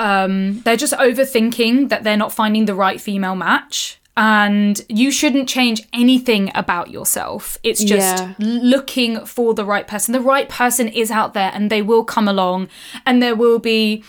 um 0.00 0.60
they're 0.62 0.76
just 0.76 0.94
overthinking 0.94 1.88
that 1.88 2.02
they're 2.02 2.16
not 2.16 2.32
finding 2.32 2.64
the 2.64 2.74
right 2.74 3.00
female 3.00 3.36
match 3.36 4.00
and 4.16 4.80
you 4.88 5.10
shouldn't 5.10 5.48
change 5.48 5.82
anything 5.92 6.52
about 6.54 6.90
yourself. 6.90 7.58
It's 7.62 7.82
just 7.82 8.22
Yeah. 8.22 8.34
looking 8.38 9.24
for 9.26 9.54
the 9.54 9.64
right 9.64 9.86
person. 9.88 10.12
The 10.12 10.20
right 10.20 10.48
person 10.48 10.88
is 10.88 11.10
out 11.10 11.34
there 11.34 11.50
and 11.52 11.70
they 11.70 11.82
will 11.82 12.04
come 12.04 12.28
along 12.28 12.68
and 13.04 13.22
there 13.22 13.34
will 13.34 13.58
be 13.58 14.04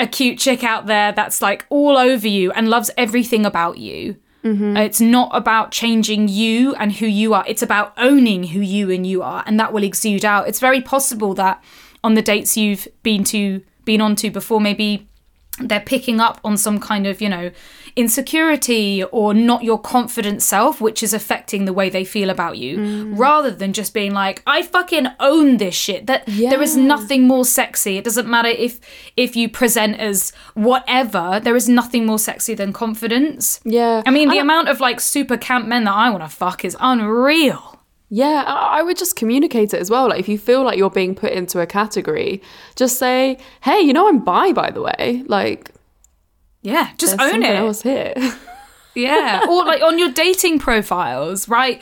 a 0.00 0.06
cute 0.06 0.38
chick 0.38 0.64
out 0.64 0.86
there 0.86 1.12
that's 1.12 1.42
like 1.42 1.66
all 1.68 1.98
over 1.98 2.26
you 2.26 2.50
and 2.52 2.68
loves 2.70 2.90
everything 2.96 3.44
about 3.44 3.78
you. 3.78 4.16
Mm-hmm. 4.42 4.76
It's 4.76 5.00
not 5.00 5.30
about 5.34 5.70
changing 5.70 6.28
you 6.28 6.74
and 6.76 6.92
who 6.94 7.06
you 7.06 7.32
are. 7.34 7.44
It's 7.46 7.62
about 7.62 7.92
owning 7.96 8.44
who 8.44 8.60
you 8.60 8.90
and 8.90 9.06
you 9.06 9.22
are, 9.22 9.44
and 9.46 9.60
that 9.60 9.72
will 9.72 9.84
exude 9.84 10.24
out. 10.24 10.48
It's 10.48 10.58
very 10.58 10.80
possible 10.80 11.32
that 11.34 11.62
on 12.02 12.14
the 12.14 12.22
dates 12.22 12.56
you've 12.56 12.88
been 13.04 13.22
to 13.24 13.62
been 13.84 14.00
on 14.00 14.16
to 14.16 14.30
before, 14.30 14.60
maybe 14.60 15.06
they're 15.60 15.80
picking 15.80 16.20
up 16.20 16.40
on 16.44 16.56
some 16.56 16.80
kind 16.80 17.06
of, 17.06 17.20
you 17.20 17.28
know, 17.28 17.50
insecurity 17.94 19.04
or 19.04 19.34
not 19.34 19.62
your 19.62 19.78
confident 19.78 20.42
self, 20.42 20.80
which 20.80 21.02
is 21.02 21.12
affecting 21.12 21.66
the 21.66 21.72
way 21.72 21.90
they 21.90 22.04
feel 22.04 22.30
about 22.30 22.56
you, 22.56 22.78
mm. 22.78 23.18
rather 23.18 23.50
than 23.50 23.72
just 23.72 23.92
being 23.92 24.12
like, 24.12 24.42
I 24.46 24.62
fucking 24.62 25.08
own 25.20 25.58
this 25.58 25.74
shit. 25.74 26.06
That 26.06 26.24
there 26.26 26.62
is 26.62 26.76
nothing 26.76 27.26
more 27.26 27.44
sexy. 27.44 27.98
It 27.98 28.04
doesn't 28.04 28.28
matter 28.28 28.48
if 28.48 28.80
if 29.16 29.36
you 29.36 29.48
present 29.48 29.98
as 29.98 30.32
whatever, 30.54 31.40
there 31.42 31.56
is 31.56 31.68
nothing 31.68 32.06
more 32.06 32.18
sexy 32.18 32.54
than 32.54 32.72
confidence. 32.72 33.60
Yeah. 33.64 34.02
I 34.06 34.10
mean, 34.10 34.28
the 34.28 34.38
And- 34.38 34.50
amount 34.50 34.68
of 34.68 34.80
like 34.80 35.00
super 35.00 35.36
camp 35.36 35.66
men 35.66 35.84
that 35.84 35.94
I 35.94 36.10
want 36.10 36.22
to 36.22 36.28
fuck 36.28 36.64
is 36.64 36.76
unreal. 36.80 37.71
Yeah, 38.14 38.42
I 38.46 38.82
would 38.82 38.98
just 38.98 39.16
communicate 39.16 39.72
it 39.72 39.80
as 39.80 39.88
well. 39.88 40.06
Like, 40.10 40.20
if 40.20 40.28
you 40.28 40.36
feel 40.36 40.62
like 40.64 40.76
you're 40.76 40.90
being 40.90 41.14
put 41.14 41.32
into 41.32 41.60
a 41.60 41.66
category, 41.66 42.42
just 42.76 42.98
say, 42.98 43.38
"Hey, 43.62 43.80
you 43.80 43.94
know, 43.94 44.06
I'm 44.06 44.18
bi, 44.22 44.52
by 44.52 44.70
the 44.70 44.82
way." 44.82 45.22
Like, 45.26 45.70
Yeah, 46.60 46.90
just 46.98 47.18
own 47.18 47.42
it. 47.42 47.56
else 47.56 47.80
here. 47.82 48.12
Yeah, 48.94 49.46
or 49.48 49.64
like 49.64 49.80
on 49.82 49.98
your 49.98 50.10
dating 50.12 50.58
profiles, 50.58 51.48
right? 51.48 51.80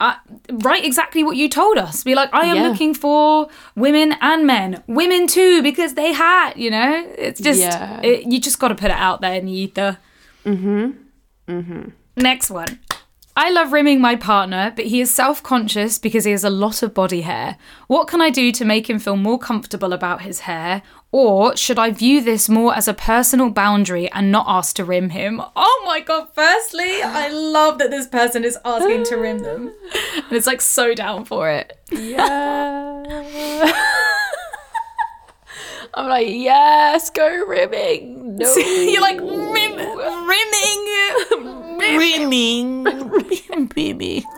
Uh, 0.00 0.14
write 0.50 0.84
exactly 0.84 1.22
what 1.22 1.36
you 1.36 1.48
told 1.48 1.78
us. 1.78 2.02
Be 2.02 2.16
like, 2.16 2.30
I 2.34 2.46
am 2.46 2.56
Yeah. 2.56 2.68
looking 2.68 2.94
for 2.94 3.46
women 3.76 4.16
and 4.20 4.44
men, 4.44 4.82
women 4.88 5.28
too, 5.28 5.62
because 5.62 5.94
they 5.94 6.12
had, 6.12 6.54
you 6.56 6.68
know. 6.72 7.06
It's 7.16 7.40
just 7.40 7.60
Yeah. 7.60 8.00
it, 8.02 8.24
you 8.26 8.40
just 8.40 8.58
got 8.58 8.68
to 8.68 8.74
put 8.74 8.90
it 8.90 8.96
out 8.98 9.20
there 9.20 9.34
in 9.34 9.46
the 9.46 9.52
ether. 9.52 9.98
Mm-hmm. 10.44 10.90
Mm-hmm. 11.48 11.82
Next 12.16 12.50
one. 12.50 12.80
I 13.40 13.50
love 13.50 13.72
rimming 13.72 14.00
my 14.00 14.16
partner, 14.16 14.72
but 14.74 14.86
he 14.86 15.00
is 15.00 15.14
self 15.14 15.44
conscious 15.44 15.96
because 15.96 16.24
he 16.24 16.32
has 16.32 16.42
a 16.42 16.50
lot 16.50 16.82
of 16.82 16.92
body 16.92 17.20
hair. 17.20 17.56
What 17.86 18.08
can 18.08 18.20
I 18.20 18.30
do 18.30 18.50
to 18.50 18.64
make 18.64 18.90
him 18.90 18.98
feel 18.98 19.16
more 19.16 19.38
comfortable 19.38 19.92
about 19.92 20.22
his 20.22 20.40
hair? 20.40 20.82
Or 21.12 21.56
should 21.56 21.78
I 21.78 21.92
view 21.92 22.20
this 22.20 22.48
more 22.48 22.74
as 22.74 22.88
a 22.88 22.94
personal 22.94 23.50
boundary 23.50 24.10
and 24.10 24.32
not 24.32 24.46
ask 24.48 24.74
to 24.76 24.84
rim 24.84 25.10
him? 25.10 25.40
Oh 25.54 25.82
my 25.86 26.00
god, 26.00 26.30
firstly, 26.34 27.00
I 27.00 27.28
love 27.28 27.78
that 27.78 27.92
this 27.92 28.08
person 28.08 28.42
is 28.42 28.58
asking 28.64 29.04
to 29.04 29.14
rim 29.14 29.38
them. 29.38 29.72
And 30.16 30.32
it's 30.32 30.48
like 30.48 30.60
so 30.60 30.92
down 30.92 31.24
for 31.24 31.48
it. 31.48 31.78
yeah. 31.92 33.04
I'm 35.94 36.08
like, 36.08 36.26
yes, 36.28 37.10
go 37.10 37.44
rimming. 37.46 38.16
No, 38.38 38.54
You're 38.54 39.00
like, 39.00 39.18
rim, 39.20 39.74
rimming. 39.76 41.67
Rimming. 41.78 42.84
Baby. 43.74 44.24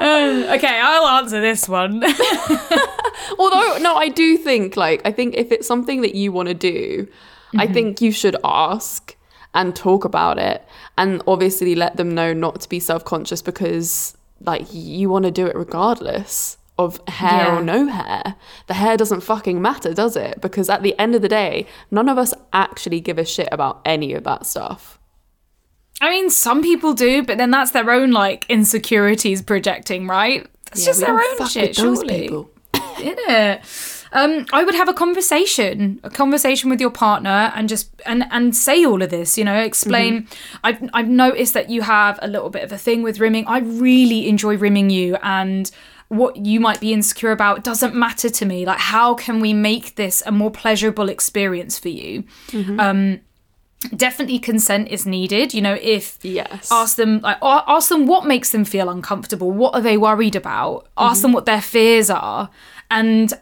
Uh, 0.00 0.52
okay, 0.56 0.80
I'll 0.82 1.06
answer 1.18 1.40
this 1.40 1.68
one. 1.68 2.02
Although, 3.38 3.78
no, 3.78 3.96
I 3.96 4.08
do 4.14 4.36
think 4.36 4.76
like 4.76 5.00
I 5.04 5.12
think 5.12 5.34
if 5.36 5.50
it's 5.52 5.66
something 5.66 6.02
that 6.02 6.14
you 6.14 6.30
want 6.32 6.48
to 6.48 6.54
do, 6.54 7.08
I 7.56 7.66
think 7.66 8.00
you 8.00 8.12
should 8.12 8.36
ask 8.44 9.16
and 9.54 9.74
talk 9.74 10.04
about 10.04 10.38
it, 10.38 10.66
and 10.96 11.22
obviously 11.26 11.74
let 11.74 11.96
them 11.96 12.14
know 12.14 12.32
not 12.32 12.60
to 12.62 12.68
be 12.68 12.80
self 12.80 13.04
conscious 13.04 13.42
because 13.42 14.16
like 14.40 14.66
you 14.72 15.08
want 15.10 15.24
to 15.24 15.30
do 15.30 15.46
it 15.46 15.56
regardless 15.56 16.56
of 16.78 17.00
hair 17.08 17.46
Yeah. 17.46 17.58
or 17.58 17.62
no 17.62 17.86
hair. 17.86 18.36
The 18.66 18.74
hair 18.74 18.96
doesn't 18.96 19.22
fucking 19.22 19.60
matter, 19.60 19.92
does 19.94 20.16
it? 20.16 20.40
Because 20.40 20.68
at 20.68 20.82
the 20.82 20.96
end 20.98 21.14
of 21.14 21.22
the 21.22 21.28
day, 21.28 21.66
none 21.90 22.08
of 22.08 22.18
us 22.18 22.32
actually 22.52 23.00
give 23.00 23.18
a 23.18 23.24
shit 23.24 23.48
about 23.50 23.80
any 23.84 24.12
of 24.14 24.24
that 24.24 24.46
stuff. 24.46 24.97
I 26.00 26.10
mean, 26.10 26.30
some 26.30 26.62
people 26.62 26.94
do, 26.94 27.22
but 27.22 27.38
then 27.38 27.50
that's 27.50 27.72
their 27.72 27.90
own 27.90 28.12
like 28.12 28.46
insecurities 28.48 29.42
projecting, 29.42 30.06
right? 30.06 30.46
It's 30.72 30.84
just 30.84 31.00
their 31.00 31.18
own 31.18 31.48
shit, 31.48 31.76
those 31.76 31.98
surely. 31.98 32.22
people. 32.22 32.50
Isn't 32.98 33.18
it? 33.18 33.62
Um, 34.12 34.46
I 34.52 34.64
would 34.64 34.74
have 34.74 34.88
a 34.88 34.94
conversation, 34.94 36.00
a 36.02 36.10
conversation 36.10 36.70
with 36.70 36.80
your 36.80 36.90
partner, 36.90 37.52
and 37.54 37.68
just 37.68 37.90
and 38.06 38.24
and 38.30 38.54
say 38.56 38.84
all 38.84 39.02
of 39.02 39.10
this. 39.10 39.36
You 39.36 39.44
know, 39.44 39.58
explain. 39.58 40.22
Mm-hmm. 40.22 40.56
I've 40.64 40.90
I've 40.94 41.08
noticed 41.08 41.54
that 41.54 41.70
you 41.70 41.82
have 41.82 42.18
a 42.22 42.28
little 42.28 42.50
bit 42.50 42.62
of 42.62 42.72
a 42.72 42.78
thing 42.78 43.02
with 43.02 43.20
rimming. 43.20 43.46
I 43.46 43.58
really 43.58 44.28
enjoy 44.28 44.56
rimming 44.56 44.90
you, 44.90 45.16
and 45.22 45.70
what 46.08 46.36
you 46.36 46.58
might 46.58 46.80
be 46.80 46.92
insecure 46.92 47.32
about 47.32 47.64
doesn't 47.64 47.94
matter 47.94 48.30
to 48.30 48.46
me. 48.46 48.64
Like, 48.64 48.78
how 48.78 49.14
can 49.14 49.40
we 49.40 49.52
make 49.52 49.96
this 49.96 50.22
a 50.24 50.32
more 50.32 50.50
pleasurable 50.50 51.08
experience 51.10 51.78
for 51.78 51.90
you? 51.90 52.24
Mm-hmm. 52.48 52.80
Um, 52.80 53.20
definitely 53.96 54.38
consent 54.38 54.88
is 54.88 55.06
needed. 55.06 55.54
You 55.54 55.62
know, 55.62 55.78
if 55.80 56.18
Yes. 56.22 56.70
ask 56.70 56.96
them 56.96 57.20
like 57.20 57.38
ask 57.42 57.88
them 57.88 58.06
what 58.06 58.26
makes 58.26 58.50
them 58.50 58.64
feel 58.64 58.88
uncomfortable 58.88 59.50
what 59.50 59.74
are 59.74 59.80
they 59.80 59.96
worried 59.96 60.36
about? 60.36 60.88
Ask 60.96 61.22
them 61.22 61.32
what 61.32 61.46
their 61.46 61.60
fears 61.62 62.10
are. 62.10 62.50
And 62.90 63.32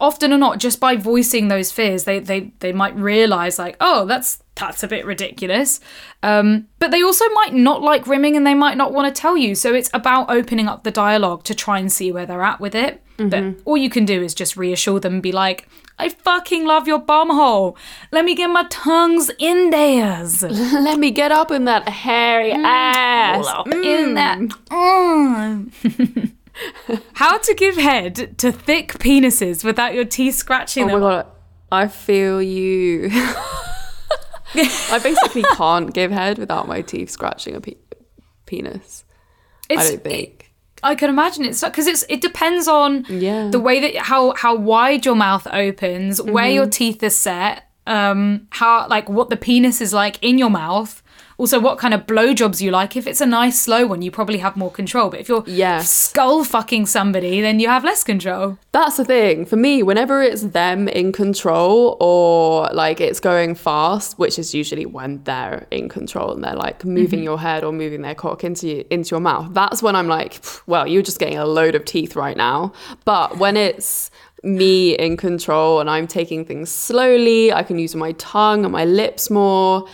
often 0.00 0.32
or 0.32 0.38
not 0.38 0.58
just 0.58 0.80
by 0.80 0.96
voicing 0.96 1.48
those 1.48 1.70
fears 1.72 2.04
they 2.04 2.18
they 2.18 2.52
they 2.58 2.72
might 2.72 2.94
realize 2.96 3.58
like 3.58 3.76
oh 3.80 4.04
that's 4.04 4.42
that's 4.56 4.82
a 4.82 4.88
bit 4.88 5.06
ridiculous. 5.06 5.80
Um 6.22 6.66
but 6.78 6.90
they 6.90 7.02
also 7.02 7.24
might 7.30 7.54
not 7.54 7.80
like 7.80 8.06
rimming 8.06 8.36
and 8.36 8.46
they 8.46 8.54
might 8.54 8.76
not 8.76 8.92
want 8.92 9.14
to 9.14 9.20
tell 9.20 9.36
you. 9.36 9.54
So 9.54 9.72
it's 9.72 9.88
about 9.94 10.30
opening 10.30 10.68
up 10.68 10.84
the 10.84 10.90
dialogue 10.90 11.44
to 11.44 11.54
try 11.54 11.78
and 11.78 11.90
see 11.90 12.12
where 12.12 12.26
they're 12.26 12.42
at 12.42 12.60
with 12.60 12.74
it 12.74 13.02
but 13.18 13.30
mm-hmm. 13.30 13.60
all 13.64 13.76
you 13.76 13.90
can 13.90 14.04
do 14.04 14.22
is 14.22 14.32
just 14.32 14.56
reassure 14.56 15.00
them 15.00 15.14
and 15.14 15.22
be 15.22 15.32
like 15.32 15.68
I 15.98 16.08
fucking 16.08 16.64
love 16.64 16.86
your 16.86 17.00
bum 17.00 17.30
hole. 17.30 17.76
Let 18.12 18.24
me 18.24 18.36
get 18.36 18.48
my 18.48 18.64
tongues 18.70 19.32
in 19.38 19.70
theirs. 19.70 20.42
Let 20.42 20.98
me 20.98 21.10
get 21.10 21.32
up 21.32 21.50
in 21.50 21.64
that 21.64 21.88
hairy 21.88 22.52
mm. 22.52 22.64
ass. 22.64 23.44
Uh, 23.46 23.64
in 23.66 24.10
mm. 24.10 24.14
that. 24.14 24.38
Mm. 24.70 26.32
How 27.14 27.38
to 27.38 27.54
give 27.54 27.76
head 27.76 28.38
to 28.38 28.52
thick 28.52 28.94
penises 28.94 29.64
without 29.64 29.94
your 29.94 30.04
teeth 30.04 30.36
scratching 30.36 30.90
Oh 30.90 30.98
my 30.98 30.98
god, 30.98 31.26
I 31.70 31.88
feel 31.88 32.40
you. 32.40 33.10
I 34.54 35.00
basically 35.02 35.42
can't 35.42 35.92
give 35.92 36.10
head 36.10 36.38
without 36.38 36.68
my 36.68 36.80
teeth 36.82 37.10
scratching 37.10 37.54
a 37.54 37.60
pe- 37.60 37.76
penis. 38.46 39.04
I 39.70 39.74
It's, 39.74 39.90
don't 39.90 40.04
think. 40.04 40.37
I 40.82 40.94
can 40.94 41.10
imagine 41.10 41.44
it's 41.44 41.62
because 41.62 41.86
it's 41.86 42.04
it 42.08 42.20
depends 42.20 42.68
on 42.68 43.04
Yeah. 43.08 43.48
the 43.50 43.60
way 43.60 43.80
that 43.80 43.96
how 43.96 44.34
how 44.36 44.54
wide 44.56 45.04
your 45.04 45.14
mouth 45.16 45.46
opens, 45.52 46.20
where 46.22 46.44
Mm-hmm. 46.44 46.54
your 46.54 46.66
teeth 46.66 47.02
are 47.02 47.10
set, 47.10 47.64
um, 47.86 48.46
how 48.50 48.86
like 48.88 49.08
what 49.08 49.30
the 49.30 49.36
penis 49.36 49.80
is 49.80 49.92
like 49.92 50.18
in 50.22 50.38
your 50.38 50.50
mouth. 50.50 51.02
Also, 51.38 51.60
what 51.60 51.78
kind 51.78 51.94
of 51.94 52.04
blowjobs 52.04 52.60
you 52.60 52.72
like. 52.72 52.96
If 52.96 53.06
it's 53.06 53.20
a 53.20 53.26
nice 53.26 53.60
slow 53.60 53.86
one, 53.86 54.02
you 54.02 54.10
probably 54.10 54.38
have 54.38 54.56
more 54.56 54.72
control. 54.72 55.08
But 55.08 55.20
if 55.20 55.28
you're 55.28 55.44
Yes. 55.46 55.88
skull 55.88 56.42
fucking 56.42 56.86
somebody, 56.86 57.40
then 57.40 57.60
you 57.60 57.68
have 57.68 57.84
less 57.84 58.02
control. 58.02 58.58
That's 58.72 58.96
the 58.96 59.04
thing. 59.04 59.46
For 59.46 59.54
me, 59.56 59.84
whenever 59.84 60.20
it's 60.20 60.42
them 60.42 60.88
in 60.88 61.12
control 61.12 61.96
or 62.00 62.68
like 62.72 63.00
it's 63.00 63.20
going 63.20 63.54
fast, 63.54 64.18
which 64.18 64.36
is 64.36 64.52
usually 64.52 64.84
when 64.84 65.22
they're 65.22 65.68
in 65.70 65.88
control 65.88 66.32
and 66.32 66.42
they're 66.42 66.56
like 66.56 66.84
moving 66.84 67.20
mm-hmm. 67.20 67.24
your 67.24 67.38
head 67.38 67.62
or 67.62 67.72
moving 67.72 68.02
their 68.02 68.16
cock 68.16 68.42
into 68.42 68.92
into 68.92 69.10
your 69.12 69.20
mouth, 69.20 69.54
that's 69.54 69.80
when 69.80 69.94
I'm 69.94 70.08
like, 70.08 70.44
well, 70.66 70.88
you're 70.88 71.02
just 71.02 71.20
getting 71.20 71.38
a 71.38 71.46
load 71.46 71.76
of 71.76 71.84
teeth 71.84 72.16
right 72.16 72.36
now. 72.36 72.72
But 73.04 73.38
when 73.38 73.56
it's 73.56 74.10
me 74.42 74.96
in 74.96 75.16
control 75.16 75.80
and 75.80 75.88
I'm 75.88 76.08
taking 76.08 76.44
things 76.44 76.70
slowly, 76.70 77.52
I 77.52 77.62
can 77.62 77.78
use 77.78 77.94
my 77.94 78.12
tongue 78.12 78.64
and 78.64 78.72
my 78.72 78.84
lips 78.84 79.30
more. 79.30 79.86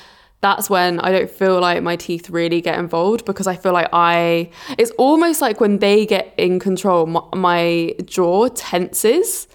That's 0.44 0.68
when 0.68 1.00
I 1.06 1.08
don't 1.16 1.30
feel 1.40 1.56
like 1.66 1.82
my 1.82 1.96
teeth 1.96 2.28
really 2.38 2.60
get 2.60 2.76
involved 2.78 3.24
because 3.24 3.46
I 3.46 3.56
feel 3.62 3.72
like 3.72 3.88
I. 3.92 4.50
It's 4.80 4.92
almost 5.06 5.40
like 5.46 5.56
when 5.64 5.78
they 5.78 6.04
get 6.14 6.34
in 6.36 6.60
control, 6.68 7.06
my, 7.06 7.22
my 7.34 7.94
jaw 8.04 8.48
tenses 8.48 9.48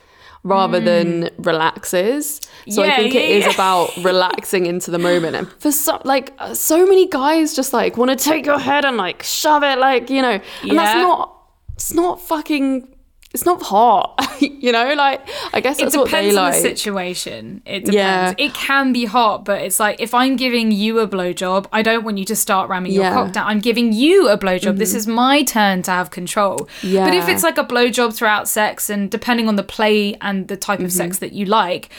rather 0.44 0.80
than 0.90 1.30
relaxes. 1.38 2.42
So 2.70 2.82
I 2.82 2.88
Yeah, 2.88 2.96
think 2.98 3.14
it 3.14 3.30
yeah, 3.30 3.36
is 3.38 3.46
about 3.56 3.88
relaxing 4.12 4.66
into 4.66 4.90
the 4.90 4.98
moment. 5.10 5.36
And 5.36 5.48
for 5.64 5.72
some, 5.72 6.02
like, 6.06 6.34
uh, 6.40 6.54
so 6.56 6.78
many 6.92 7.06
guys 7.08 7.54
just 7.60 7.72
like 7.74 7.98
want 7.98 8.10
to 8.18 8.18
take 8.32 8.46
your 8.46 8.60
head 8.60 8.84
and 8.86 8.98
like 8.98 9.22
shove 9.22 9.64
it, 9.64 9.78
like, 9.78 10.10
you 10.10 10.22
know, 10.22 10.40
and 10.70 10.78
that's 10.80 10.96
not, 11.02 11.36
it's 11.76 11.94
not 11.94 12.22
fucking, 12.22 12.88
it's 13.34 13.46
not 13.46 13.62
hot, 13.62 14.20
you 14.42 14.72
know? 14.72 14.94
Like, 14.96 15.22
I 15.54 15.62
guess 15.62 15.78
It 15.80 15.84
that's 15.84 15.96
what 15.98 16.06
they 16.10 16.30
depends 16.30 16.36
on 16.38 16.44
like. 16.46 16.54
the 16.56 16.60
situation. 16.62 17.62
It 17.66 17.86
depends. 17.86 17.94
Yeah. 17.96 18.34
It 18.38 18.54
can 18.56 18.92
be 18.92 19.06
hot, 19.06 19.46
but 19.46 19.62
it's 19.62 19.80
like 19.80 20.00
if 20.00 20.14
I'm 20.16 20.36
giving 20.36 20.72
you 20.72 20.98
a 21.00 21.08
blowjob, 21.08 21.68
I 21.72 21.82
don't 21.84 22.04
want 22.04 22.18
you 22.18 22.26
to 22.26 22.36
start 22.36 22.70
ramming 22.70 22.92
your 22.92 23.04
Yeah. 23.04 23.10
Mm-hmm. 23.12 23.24
cock 23.26 23.34
down. 23.34 23.48
I'm 23.48 23.60
giving 23.60 23.94
you 23.94 24.30
a 24.30 24.38
blowjob. 24.38 24.78
This 24.78 24.96
is 24.96 25.06
my 25.06 25.44
turn 25.44 25.84
to 25.84 25.92
have 25.92 26.10
control. 26.10 26.68
Yeah. 26.82 27.06
But 27.06 27.14
if 27.14 27.30
it's 27.30 27.44
like 27.44 27.58
a 27.60 27.64
blowjob 27.64 28.16
throughout 28.16 28.48
sex, 28.48 28.90
and 28.90 29.12
depending 29.12 29.48
on 29.48 29.56
the 29.58 29.64
play 29.64 30.16
and 30.22 30.48
the 30.48 30.58
type 30.58 30.80
of 30.80 30.86
Mm-hmm. 30.88 30.98
sex 30.98 31.20
that 31.20 31.34
you 31.34 31.46
like. 31.46 31.90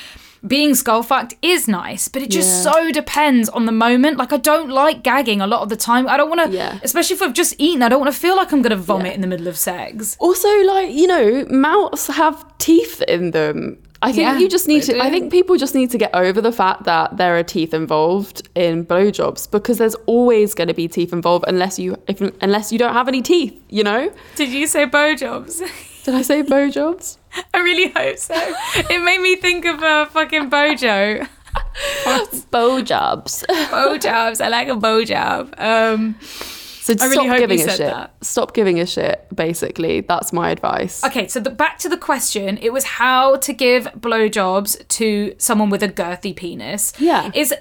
Being 0.47 0.75
skull 0.75 1.03
fucked 1.03 1.35
is 1.43 1.69
nice, 1.69 2.09
but 2.09 2.23
it 2.23 2.31
just 2.31 2.65
Yeah. 2.65 2.73
so 2.73 2.91
depends 2.93 3.49
on 3.51 3.67
the 3.67 3.73
moment. 3.73 4.17
Like 4.17 4.33
I 4.33 4.39
don't 4.39 4.71
like 4.71 5.03
gagging 5.03 5.41
a 5.43 5.47
lot 5.47 5.61
of 5.63 5.69
the 5.69 5.77
time. 5.77 6.09
I 6.09 6.17
don't 6.17 6.31
want 6.31 6.51
to, 6.51 6.57
Yeah. 6.57 6.79
especially 6.83 7.17
if 7.17 7.23
I've 7.23 7.35
just 7.35 7.55
eaten. 7.59 7.83
I 7.83 7.89
don't 7.91 8.01
want 8.01 8.13
to 8.13 8.19
feel 8.19 8.37
like 8.37 8.51
I'm 8.53 8.63
gonna 8.63 8.77
vomit 8.77 9.09
Yeah. 9.09 9.13
in 9.17 9.21
the 9.21 9.27
middle 9.27 9.49
of 9.49 9.59
sex. 9.59 10.17
Also, 10.19 10.49
like, 10.65 10.91
you 10.93 11.07
know, 11.07 11.45
mouths 11.51 12.07
have 12.07 12.43
teeth 12.59 13.03
in 13.07 13.33
them. 13.33 13.77
I 14.03 14.13
think 14.13 14.41
you 14.41 14.49
just 14.49 14.67
need 14.67 14.83
to, 14.85 14.99
I 14.99 15.11
think 15.11 15.31
people 15.31 15.59
just 15.59 15.75
need 15.75 15.91
to 15.91 15.99
get 15.99 16.15
over 16.15 16.41
the 16.41 16.53
fact 16.53 16.85
that 16.85 17.19
there 17.19 17.37
are 17.37 17.43
teeth 17.43 17.75
involved 17.75 18.49
in 18.55 18.87
blowjobs 18.87 19.51
because 19.51 19.77
there's 19.77 19.95
always 20.07 20.55
going 20.55 20.69
to 20.69 20.75
be 20.75 20.89
teeth 20.89 21.13
involved 21.13 21.45
unless 21.47 21.79
you, 21.79 21.97
if, 22.09 22.19
unless 22.41 22.73
you 22.73 22.79
don't 22.79 22.95
have 22.95 23.09
any 23.09 23.21
teeth, 23.21 23.53
you 23.69 23.85
know? 23.85 24.11
Did 24.37 24.49
you 24.49 24.67
say 24.67 24.87
blowjobs? 24.87 25.61
Did 26.05 26.15
I 26.15 26.23
say 26.23 26.43
blowjobs? 26.43 27.17
I 27.55 27.59
really 27.59 27.91
hope 27.91 28.19
so. 28.19 28.35
it 28.37 29.05
made 29.05 29.21
me 29.21 29.37
think 29.37 29.65
of 29.65 29.83
a 29.83 30.07
fucking 30.11 30.49
bojo. 30.51 31.27
Blowjobs. 32.53 33.45
Bojobs. 33.47 34.41
I 34.41 34.49
like 34.49 34.69
a 34.69 34.73
bojob. 34.77 35.55
Um, 35.61 36.17
So 36.21 36.95
I 36.99 37.05
really 37.05 37.13
stop 37.15 37.27
hope 37.27 37.39
giving 37.39 37.61
a 37.61 37.65
said 37.65 37.77
shit. 37.77 37.87
that. 37.93 38.25
Stop 38.25 38.55
giving 38.55 38.81
a 38.81 38.87
shit, 38.87 39.27
basically. 39.35 40.01
That's 40.01 40.33
my 40.33 40.51
advice. 40.51 41.05
okay, 41.05 41.29
so 41.29 41.39
the, 41.39 41.51
back 41.51 41.79
to 41.81 41.89
the 41.89 41.97
question. 41.99 42.59
It 42.59 42.73
was 42.73 42.85
how 42.85 43.37
to 43.37 43.53
give 43.53 43.85
blowjobs 43.99 44.87
to 44.89 45.35
someone 45.39 45.71
with 45.71 45.83
a 45.83 45.89
girthy 45.89 46.35
penis. 46.35 46.93
Yeah. 46.99 47.31
Is 47.35 47.55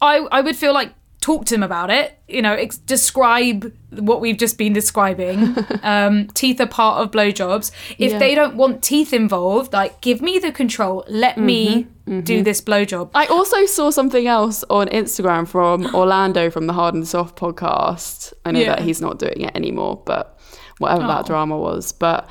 I 0.00 0.16
I 0.32 0.40
would 0.40 0.56
feel 0.56 0.72
like 0.72 0.92
talk 1.26 1.44
to 1.46 1.54
them 1.54 1.62
about 1.62 1.90
it. 1.90 2.06
You 2.28 2.42
know, 2.42 2.52
ex- 2.54 2.78
describe 2.78 3.72
what 3.90 4.20
we've 4.20 4.36
just 4.38 4.56
been 4.58 4.72
describing. 4.72 5.56
um, 5.82 6.28
teeth 6.40 6.60
are 6.60 6.66
part 6.80 7.02
of 7.02 7.10
blowjobs. 7.10 7.70
If 7.98 8.12
Yeah. 8.12 8.18
they 8.18 8.34
don't 8.34 8.56
want 8.56 8.82
teeth 8.82 9.12
involved, 9.12 9.72
like 9.72 10.00
give 10.00 10.20
me 10.22 10.38
the 10.38 10.52
control. 10.52 11.04
Let 11.08 11.36
me 11.38 11.86
Mm-hmm, 12.06 12.20
do 12.20 12.44
this 12.44 12.60
blowjob. 12.60 13.10
I 13.16 13.26
also 13.26 13.66
saw 13.66 13.90
something 13.90 14.28
else 14.28 14.62
on 14.70 14.86
Instagram 14.90 15.48
from 15.48 15.92
Orlando 15.92 16.50
from 16.50 16.68
the 16.68 16.72
Hard 16.72 16.94
and 16.94 17.06
Soft 17.08 17.34
podcast. 17.36 18.32
I 18.44 18.52
know 18.52 18.60
Yeah. 18.60 18.76
that 18.76 18.82
he's 18.82 19.00
not 19.00 19.18
doing 19.18 19.40
it 19.40 19.50
anymore, 19.56 20.00
but 20.06 20.38
whatever 20.78 21.02
Oh. 21.02 21.08
that 21.08 21.26
drama 21.26 21.58
was. 21.58 21.90
But 21.90 22.28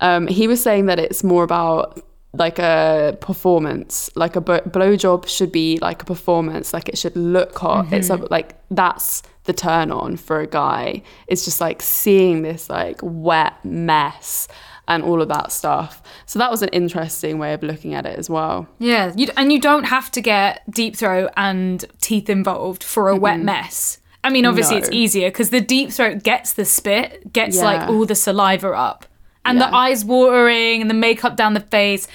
um, 0.00 0.28
he 0.28 0.48
was 0.48 0.62
saying 0.62 0.86
that 0.86 0.98
it's 0.98 1.22
more 1.22 1.44
about 1.44 2.00
like 2.38 2.58
a 2.58 3.16
performance, 3.20 4.10
like 4.14 4.36
a 4.36 4.40
blowjob 4.40 5.28
should 5.28 5.52
be 5.52 5.78
like 5.80 6.02
a 6.02 6.04
performance, 6.04 6.72
like 6.72 6.88
it 6.88 6.96
should 6.98 7.16
look 7.16 7.58
hot. 7.58 7.92
It's 7.92 8.10
a, 8.10 8.16
like 8.16 8.56
that's 8.70 9.22
the 9.44 9.52
turn 9.52 9.90
on 9.90 10.16
for 10.16 10.40
a 10.40 10.46
guy. 10.46 11.02
It's 11.26 11.44
just 11.44 11.60
like 11.60 11.82
seeing 11.82 12.42
this 12.42 12.70
like 12.70 13.00
wet 13.02 13.64
mess 13.64 14.48
and 14.86 15.02
all 15.02 15.20
of 15.20 15.28
that 15.28 15.52
stuff. 15.52 16.02
So 16.26 16.38
that 16.38 16.50
was 16.50 16.62
an 16.62 16.70
interesting 16.70 17.38
way 17.38 17.52
of 17.52 17.62
looking 17.62 17.94
at 17.94 18.06
it 18.06 18.18
as 18.18 18.30
well. 18.30 18.66
Yeah, 18.78 19.12
you, 19.16 19.28
and 19.36 19.52
you 19.52 19.60
don't 19.60 19.84
have 19.84 20.10
to 20.12 20.20
get 20.20 20.62
deep 20.70 20.96
throat 20.96 21.30
and 21.36 21.84
teeth 22.00 22.30
involved 22.30 22.82
for 22.82 23.08
a 23.08 23.16
wet 23.16 23.40
mess. 23.40 23.98
I 24.24 24.30
mean, 24.30 24.46
obviously 24.46 24.76
it's 24.78 24.88
Mm-hmm. 24.88 24.96
Easier 24.96 25.28
because 25.30 25.50
the 25.50 25.60
deep 25.60 25.90
throat 25.90 26.22
gets 26.22 26.54
the 26.54 26.64
spit, 26.64 27.32
gets 27.32 27.58
like 27.58 27.88
all 27.88 28.04
the 28.06 28.14
saliva 28.14 28.70
up, 28.72 29.06
and 29.44 29.60
the 29.60 29.74
eyes 29.74 30.04
watering 30.04 30.80
and 30.82 30.90
the 30.90 30.94
makeup 30.94 31.36
down 31.36 31.54
the 31.54 31.60
face. 31.60 32.08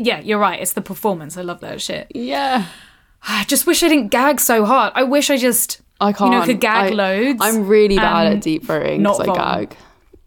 Yeah, 0.00 0.20
you're 0.20 0.38
right. 0.38 0.60
It's 0.60 0.72
the 0.72 0.80
performance. 0.82 1.36
I 1.36 1.42
love 1.42 1.60
that 1.60 1.80
shit. 1.80 2.10
Yeah. 2.14 2.66
I 3.28 3.44
just 3.44 3.66
wish 3.66 3.82
I 3.82 3.88
didn't 3.88 4.08
gag 4.08 4.40
so 4.40 4.64
hard. 4.64 4.92
I 4.94 5.02
wish 5.02 5.28
I 5.30 5.36
just, 5.36 5.80
I 6.00 6.12
can't. 6.12 6.32
you 6.32 6.38
know, 6.40 6.46
could 6.46 6.60
gag 6.60 6.92
I- 6.92 6.94
loads. 6.94 7.38
I'm 7.42 7.66
really 7.66 7.96
bad 7.96 8.32
at 8.32 8.40
deep 8.42 8.64
throating 8.64 9.02
because 9.02 9.20
I 9.20 9.34
gag. 9.34 9.76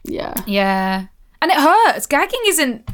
Yeah. 0.04 0.36
Yeah. 0.46 1.06
And 1.42 1.52
it 1.52 1.58
hurts. 1.58 2.06
Gagging 2.06 2.40
isn't 2.46 2.88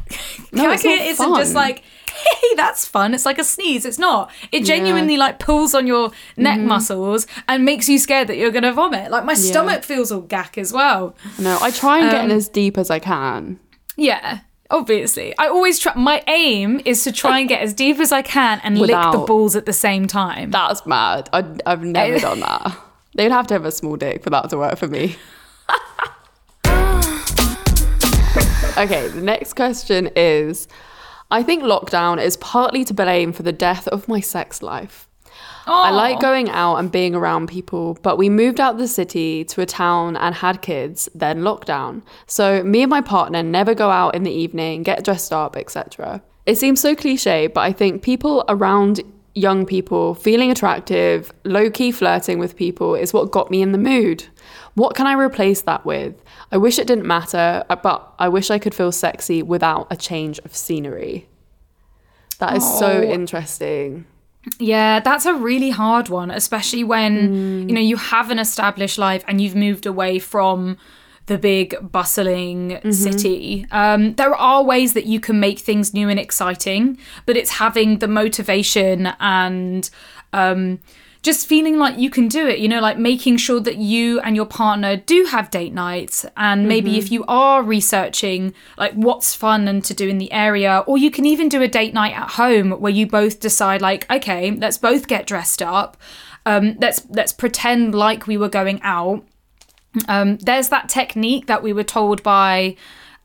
No, 0.52 0.64
gagging 0.74 0.90
isn't 1.02 1.36
just 1.36 1.54
like, 1.54 1.80
hey, 1.80 2.54
that's 2.56 2.84
fun. 2.86 3.14
It's 3.14 3.24
like 3.26 3.38
a 3.38 3.44
sneeze. 3.44 3.84
It's 3.84 3.98
not. 3.98 4.30
It 4.50 4.64
genuinely 4.64 5.16
like 5.16 5.38
pulls 5.38 5.72
on 5.74 5.86
your 5.86 6.10
neck 6.36 6.58
Mm-hmm. 6.58 6.66
muscles 6.68 7.26
and 7.46 7.64
makes 7.64 7.88
you 7.88 7.98
scared 7.98 8.26
that 8.28 8.38
you're 8.38 8.50
gonna 8.50 8.72
vomit. 8.72 9.10
Like 9.12 9.24
my 9.24 9.34
stomach 9.34 9.84
feels 9.84 10.10
all 10.10 10.22
gack 10.22 10.56
as 10.58 10.72
well. 10.72 11.14
No, 11.38 11.58
I 11.60 11.70
try 11.70 11.98
and 12.00 12.10
get 12.10 12.24
Um, 12.24 12.30
in 12.30 12.36
as 12.36 12.48
deep 12.48 12.76
as 12.78 12.90
I 12.90 12.98
can. 12.98 13.60
Yeah. 13.96 14.40
Obviously, 14.70 15.36
I 15.36 15.48
always 15.48 15.80
try. 15.80 15.92
My 15.96 16.22
aim 16.28 16.80
is 16.84 17.02
to 17.04 17.10
try 17.10 17.40
and 17.40 17.48
get 17.48 17.60
as 17.60 17.74
deep 17.74 17.98
as 17.98 18.12
I 18.12 18.22
can 18.22 18.60
and 18.62 18.78
lick 18.78 18.90
the 18.90 19.24
balls 19.26 19.56
at 19.56 19.66
the 19.66 19.72
same 19.72 20.06
time. 20.06 20.52
That's 20.52 20.86
mad. 20.86 21.28
I, 21.32 21.44
I've 21.66 21.82
never 21.82 22.14
eh. 22.14 22.18
done 22.20 22.40
that. 22.40 22.78
They'd 23.16 23.32
have 23.32 23.48
to 23.48 23.54
have 23.54 23.64
a 23.64 23.72
small 23.72 23.96
dick 23.96 24.22
for 24.22 24.30
that 24.30 24.48
to 24.50 24.58
work 24.58 24.78
for 24.78 24.86
me. 24.86 25.16
okay, 28.78 29.08
the 29.08 29.22
next 29.22 29.54
question 29.54 30.08
is 30.14 30.68
I 31.32 31.42
think 31.42 31.64
lockdown 31.64 32.22
is 32.22 32.36
partly 32.36 32.84
to 32.84 32.94
blame 32.94 33.32
for 33.32 33.42
the 33.42 33.52
death 33.52 33.88
of 33.88 34.06
my 34.06 34.20
sex 34.20 34.62
life. 34.62 35.08
I 35.72 35.90
like 35.90 36.20
going 36.20 36.50
out 36.50 36.76
and 36.76 36.90
being 36.90 37.14
around 37.14 37.48
people, 37.48 37.96
but 38.02 38.18
we 38.18 38.28
moved 38.28 38.60
out 38.60 38.74
of 38.74 38.78
the 38.80 38.88
city 38.88 39.44
to 39.44 39.60
a 39.60 39.66
town 39.66 40.16
and 40.16 40.34
had 40.34 40.62
kids, 40.62 41.08
then 41.14 41.40
lockdown. 41.40 42.02
So 42.26 42.62
me 42.64 42.82
and 42.82 42.90
my 42.90 43.00
partner 43.00 43.42
never 43.42 43.74
go 43.74 43.90
out 43.90 44.14
in 44.14 44.24
the 44.24 44.32
evening, 44.32 44.82
get 44.82 45.04
dressed 45.04 45.32
up, 45.32 45.56
etc. 45.56 46.22
It 46.46 46.56
seems 46.58 46.80
so 46.80 46.94
cliche, 46.96 47.46
but 47.46 47.60
I 47.60 47.72
think 47.72 48.02
people 48.02 48.44
around 48.48 49.00
young 49.34 49.64
people 49.64 50.14
feeling 50.16 50.50
attractive, 50.50 51.32
low 51.44 51.70
key 51.70 51.92
flirting 51.92 52.38
with 52.40 52.56
people 52.56 52.96
is 52.96 53.12
what 53.12 53.30
got 53.30 53.50
me 53.50 53.62
in 53.62 53.70
the 53.70 53.78
mood. 53.78 54.24
What 54.74 54.96
can 54.96 55.06
I 55.06 55.12
replace 55.12 55.62
that 55.62 55.84
with? 55.86 56.20
I 56.50 56.56
wish 56.56 56.78
it 56.80 56.86
didn't 56.88 57.06
matter, 57.06 57.64
uh, 57.70 57.76
but 57.76 58.12
I 58.18 58.28
wish 58.28 58.50
I 58.50 58.58
could 58.58 58.74
feel 58.74 58.90
sexy 58.90 59.42
without 59.42 59.86
a 59.90 59.96
change 59.96 60.40
of 60.40 60.56
scenery. 60.56 61.28
That 62.38 62.56
is 62.56 62.64
so 62.78 62.88
Oh. 62.88 63.02
interesting. 63.02 64.06
Yeah, 64.58 65.00
that's 65.00 65.26
a 65.26 65.34
really 65.34 65.70
hard 65.70 66.08
one, 66.08 66.30
especially 66.30 66.82
when 66.84 67.68
you 67.68 67.74
know 67.74 67.80
you 67.80 67.96
have 67.96 68.30
an 68.30 68.38
established 68.38 68.98
life 68.98 69.22
and 69.28 69.40
you've 69.40 69.54
moved 69.54 69.86
away 69.86 70.18
from 70.18 70.78
the 71.26 71.38
big 71.38 71.76
bustling 71.92 72.80
city. 72.92 73.66
Um, 73.70 74.14
there 74.14 74.34
are 74.34 74.64
ways 74.64 74.94
that 74.94 75.06
you 75.06 75.20
can 75.20 75.38
make 75.38 75.58
things 75.58 75.94
new 75.94 76.08
and 76.08 76.18
exciting, 76.18 76.98
but 77.26 77.36
it's 77.36 77.50
having 77.50 77.98
the 77.98 78.08
motivation 78.08 79.06
and 79.20 79.88
um, 80.32 80.80
just 81.22 81.46
feeling 81.46 81.78
like 81.78 81.98
you 81.98 82.10
can 82.10 82.28
do 82.28 82.46
it. 82.46 82.58
You 82.58 82.68
know, 82.68 82.80
like 82.80 82.98
making 82.98 83.36
sure 83.36 83.60
that 83.60 83.76
you 83.76 84.20
and 84.20 84.36
your 84.36 84.46
partner 84.46 84.96
do 84.96 85.26
have 85.26 85.50
date 85.50 85.72
nights, 85.72 86.26
and 86.36 86.66
maybe 86.66 86.98
if 86.98 87.10
you 87.10 87.24
are 87.28 87.62
researching 87.62 88.54
like 88.78 88.92
what's 88.94 89.34
fun 89.34 89.68
and 89.68 89.84
to 89.84 89.94
do 89.94 90.08
in 90.08 90.18
the 90.18 90.32
area, 90.32 90.84
or 90.86 90.98
you 90.98 91.10
can 91.10 91.26
even 91.26 91.48
do 91.48 91.62
a 91.62 91.68
date 91.68 91.94
night 91.94 92.14
at 92.14 92.30
home 92.32 92.72
where 92.72 92.92
you 92.92 93.06
both 93.06 93.40
decide 93.40 93.80
like, 93.80 94.10
okay, 94.10 94.50
let's 94.50 94.78
both 94.78 95.06
get 95.06 95.26
dressed 95.26 95.62
up. 95.62 95.96
Um, 96.46 96.76
let's 96.80 97.06
let's 97.10 97.32
pretend 97.32 97.94
like 97.94 98.26
we 98.26 98.36
were 98.36 98.48
going 98.48 98.80
out 98.82 99.24
um, 100.08 100.36
there's 100.38 100.68
that 100.68 100.88
technique 100.88 101.46
that 101.46 101.62
we 101.62 101.72
were 101.72 101.84
told 101.84 102.22
by 102.22 102.76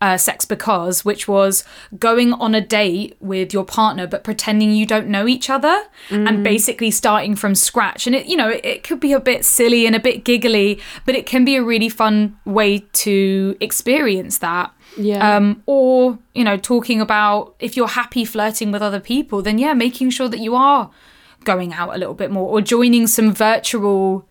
uh, 0.02 0.18
Sex 0.18 0.46
Because, 0.46 1.06
which 1.06 1.28
was 1.28 1.64
going 1.98 2.34
on 2.34 2.54
a 2.54 2.62
date 2.62 3.16
with 3.20 3.54
your 3.54 3.64
partner, 3.64 4.06
but 4.06 4.24
pretending 4.24 4.72
you 4.72 4.86
don't 4.86 5.08
know 5.08 5.28
each 5.28 5.50
other 5.50 5.84
and 6.10 6.44
basically 6.44 6.92
starting 6.92 7.36
from 7.36 7.56
scratch. 7.56 8.06
And 8.06 8.16
it, 8.16 8.28
you 8.28 8.36
know, 8.36 8.50
it, 8.50 8.66
it 8.66 8.84
could 8.84 9.00
be 9.00 9.14
a 9.14 9.20
bit 9.20 9.46
silly 9.46 9.86
and 9.86 9.96
a 9.96 10.00
bit 10.00 10.24
giggly, 10.26 10.80
but 11.06 11.16
it 11.16 11.26
can 11.26 11.46
be 11.46 11.56
a 11.56 11.64
really 11.64 11.90
fun 11.90 12.38
way 12.46 12.80
to 12.80 13.56
experience 13.60 14.40
that. 14.40 14.74
Yeah. 14.98 15.36
Um, 15.36 15.64
or, 15.66 16.20
you 16.34 16.44
know, 16.44 16.58
talking 16.58 17.02
about 17.02 17.56
if 17.60 17.76
you're 17.76 17.88
happy 17.88 18.26
flirting 18.26 18.72
with 18.72 18.82
other 18.82 19.00
people, 19.00 19.42
then 19.42 19.58
yeah, 19.58 19.74
making 19.74 20.10
sure 20.10 20.28
that 20.28 20.40
you 20.40 20.56
are 20.56 20.92
going 21.44 21.74
out 21.74 21.96
a 21.96 21.98
little 21.98 22.14
bit 22.14 22.32
more 22.32 22.50
or 22.50 22.60
joining 22.60 23.08
some 23.08 23.34
virtual 23.34 24.28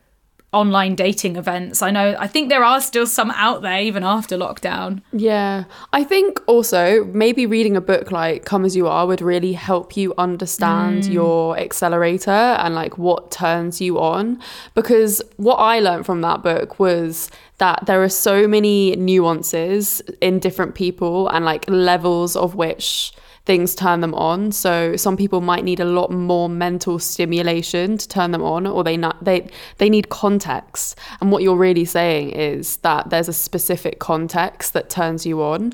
online 0.55 0.95
dating 0.95 1.37
events. 1.37 1.83
I 1.83 1.90
know, 1.90 2.17
I 2.19 2.27
think 2.27 2.49
there 2.49 2.64
are 2.64 2.81
still 2.81 3.07
some 3.07 3.31
out 3.33 3.62
there 3.62 3.81
even 3.81 4.05
after 4.05 4.37
lockdown. 4.37 5.03
Yeah. 5.12 5.64
I 5.93 6.05
think 6.05 6.40
also 6.47 7.05
maybe 7.07 7.45
reading 7.47 7.77
a 7.77 7.81
book 7.81 8.12
like 8.12 8.45
Come 8.45 8.64
As 8.64 8.77
You 8.77 8.87
Are 8.87 9.07
would 9.07 9.21
really 9.21 9.53
help 9.53 9.97
you 9.97 10.14
understand 10.17 11.05
mm. 11.05 11.12
your 11.12 11.59
accelerator 11.59 12.31
and 12.31 12.75
like 12.75 12.97
what 12.97 13.31
turns 13.31 13.81
you 13.81 13.99
on. 13.99 14.40
Because 14.75 15.21
what 15.37 15.57
I 15.57 15.81
learned 15.81 16.07
from 16.07 16.21
that 16.23 16.43
book 16.43 16.79
was 16.79 17.31
that 17.59 17.87
there 17.87 18.03
are 18.03 18.09
so 18.09 18.49
many 18.49 18.97
nuances 18.97 20.01
in 20.21 20.38
different 20.38 20.75
people 20.75 21.29
and 21.29 21.45
like 21.45 21.69
levels 21.69 22.37
of 22.37 22.55
which 22.55 23.12
things 23.47 23.75
turn 23.75 24.01
them 24.01 24.15
on. 24.15 24.53
So 24.53 24.97
some 24.97 25.17
people 25.17 25.41
might 25.41 25.65
need 25.65 25.81
a 25.81 25.85
lot 25.85 26.11
more 26.11 26.49
mental 26.49 26.99
stimulation 26.99 27.99
to 27.99 28.09
turn 28.09 28.31
them 28.31 28.43
on, 28.43 28.67
or 28.67 28.83
they 28.83 28.97
not 28.97 29.23
they 29.25 29.49
they 29.79 29.91
need 29.91 30.09
context. 30.09 30.99
And 31.21 31.31
what 31.31 31.43
you're 31.43 31.57
really 31.57 31.85
saying 31.85 32.31
is 32.31 32.79
that 32.79 33.11
there's 33.11 33.29
a 33.29 33.33
specific 33.33 33.99
context 33.99 34.73
that 34.73 34.89
turns 34.91 35.27
you 35.27 35.43
on. 35.43 35.73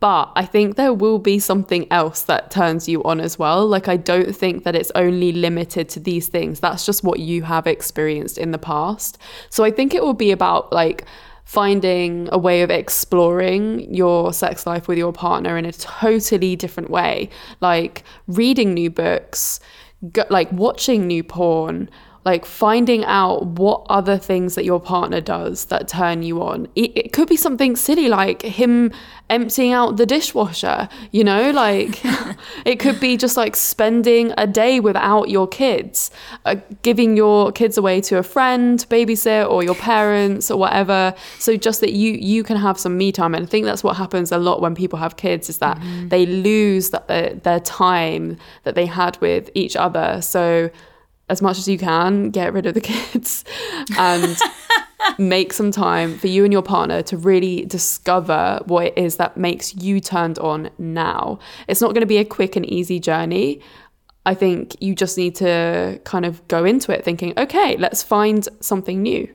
But 0.00 0.32
I 0.34 0.46
think 0.46 0.74
there 0.74 0.92
will 0.92 1.20
be 1.20 1.38
something 1.38 1.86
else 1.92 2.22
that 2.22 2.50
turns 2.50 2.88
you 2.88 3.04
on 3.04 3.20
as 3.20 3.38
well. 3.38 3.64
Like 3.68 3.86
I 3.86 3.96
don't 3.96 4.34
think 4.34 4.64
that 4.64 4.74
it's 4.74 4.90
only 4.96 5.30
limited 5.30 5.88
to 5.90 6.00
these 6.00 6.26
things. 6.26 6.58
That's 6.58 6.84
just 6.84 7.04
what 7.04 7.20
you 7.20 7.44
have 7.44 7.68
experienced 7.68 8.36
in 8.36 8.50
the 8.50 8.58
past. 8.58 9.16
So 9.48 9.62
I 9.62 9.70
think 9.70 9.94
it 9.94 10.02
will 10.02 10.12
be 10.12 10.32
about 10.32 10.72
like 10.72 11.04
finding 11.44 12.28
a 12.32 12.38
way 12.38 12.62
of 12.62 12.70
exploring 12.70 13.92
your 13.94 14.32
sex 14.32 14.66
life 14.66 14.88
with 14.88 14.98
your 14.98 15.12
partner 15.12 15.58
in 15.58 15.64
a 15.64 15.72
totally 15.72 16.56
different 16.56 16.90
way. 16.90 17.28
Like 17.60 18.04
reading 18.26 18.74
new 18.74 18.90
books 18.90 19.60
go, 20.12 20.24
like 20.30 20.50
watching 20.52 21.06
new 21.06 21.22
porn 21.22 21.90
like 22.24 22.44
finding 22.44 23.04
out 23.04 23.46
what 23.46 23.86
other 23.88 24.18
things 24.18 24.54
that 24.54 24.64
your 24.64 24.80
partner 24.80 25.20
does 25.20 25.66
that 25.66 25.88
turn 25.88 26.22
you 26.22 26.42
on. 26.42 26.68
It, 26.74 26.96
it 26.96 27.12
could 27.12 27.28
be 27.28 27.36
something 27.36 27.76
silly 27.76 28.08
like 28.08 28.42
him 28.42 28.92
emptying 29.30 29.72
out 29.72 29.96
the 29.96 30.04
dishwasher 30.04 30.90
you 31.10 31.24
know 31.24 31.50
like 31.52 32.04
it 32.64 32.78
could 32.78 33.00
be 33.00 33.16
just 33.16 33.36
like 33.36 33.56
spending 33.56 34.32
a 34.36 34.46
day 34.46 34.80
without 34.80 35.30
your 35.30 35.46
kids 35.46 36.10
uh, 36.44 36.56
giving 36.82 37.16
your 37.16 37.52
kids 37.52 37.78
away 37.78 38.00
to 38.00 38.18
a 38.18 38.22
friend 38.22 38.86
babysit 38.88 39.48
or 39.48 39.62
your 39.62 39.74
parents 39.74 40.50
or 40.50 40.58
whatever. 40.58 41.14
So 41.38 41.56
just 41.56 41.80
that 41.80 41.92
you 41.92 42.12
you 42.12 42.42
can 42.42 42.56
have 42.56 42.78
some 42.78 42.96
me 42.96 43.12
time. 43.12 43.34
And 43.34 43.46
i 43.46 43.48
think 43.48 43.66
that's 43.66 43.84
what 43.84 43.96
happens 43.96 44.32
a 44.32 44.38
lot 44.38 44.60
when 44.60 44.74
people 44.74 44.98
have 44.98 45.16
kids 45.16 45.48
is 45.48 45.58
that 45.58 45.80
they 46.08 46.26
lose 46.26 46.90
that, 46.90 47.04
uh, 47.08 47.34
their 47.42 47.60
time 47.60 48.36
that 48.64 48.74
they 48.74 48.86
had 48.86 49.20
with 49.20 49.50
each 49.54 49.76
other. 49.76 50.20
So 50.22 50.70
as 51.32 51.40
much 51.40 51.58
as 51.58 51.66
you 51.66 51.78
can 51.78 52.28
get 52.28 52.52
rid 52.52 52.66
of 52.66 52.74
the 52.74 52.80
kids 52.80 53.42
and 53.98 54.36
make 55.18 55.54
some 55.54 55.70
time 55.70 56.18
for 56.18 56.26
you 56.26 56.44
and 56.44 56.52
your 56.52 56.62
partner 56.62 57.02
to 57.02 57.16
really 57.16 57.64
discover 57.64 58.60
what 58.66 58.84
it 58.86 58.98
is 58.98 59.16
that 59.16 59.36
makes 59.38 59.74
you 59.74 59.98
turned 59.98 60.38
on 60.38 60.70
now. 60.76 61.38
It's 61.68 61.80
not 61.80 61.88
going 61.88 62.02
to 62.02 62.06
be 62.06 62.18
a 62.18 62.24
quick 62.24 62.54
and 62.54 62.66
easy 62.66 63.00
journey. 63.00 63.62
I 64.26 64.34
think 64.34 64.76
you 64.80 64.94
just 64.94 65.16
need 65.16 65.34
to 65.36 65.98
kind 66.04 66.26
of 66.26 66.46
go 66.48 66.66
into 66.66 66.92
it 66.92 67.02
thinking, 67.02 67.32
okay, 67.38 67.78
let's 67.78 68.02
find 68.02 68.46
something 68.60 69.00
new. 69.00 69.34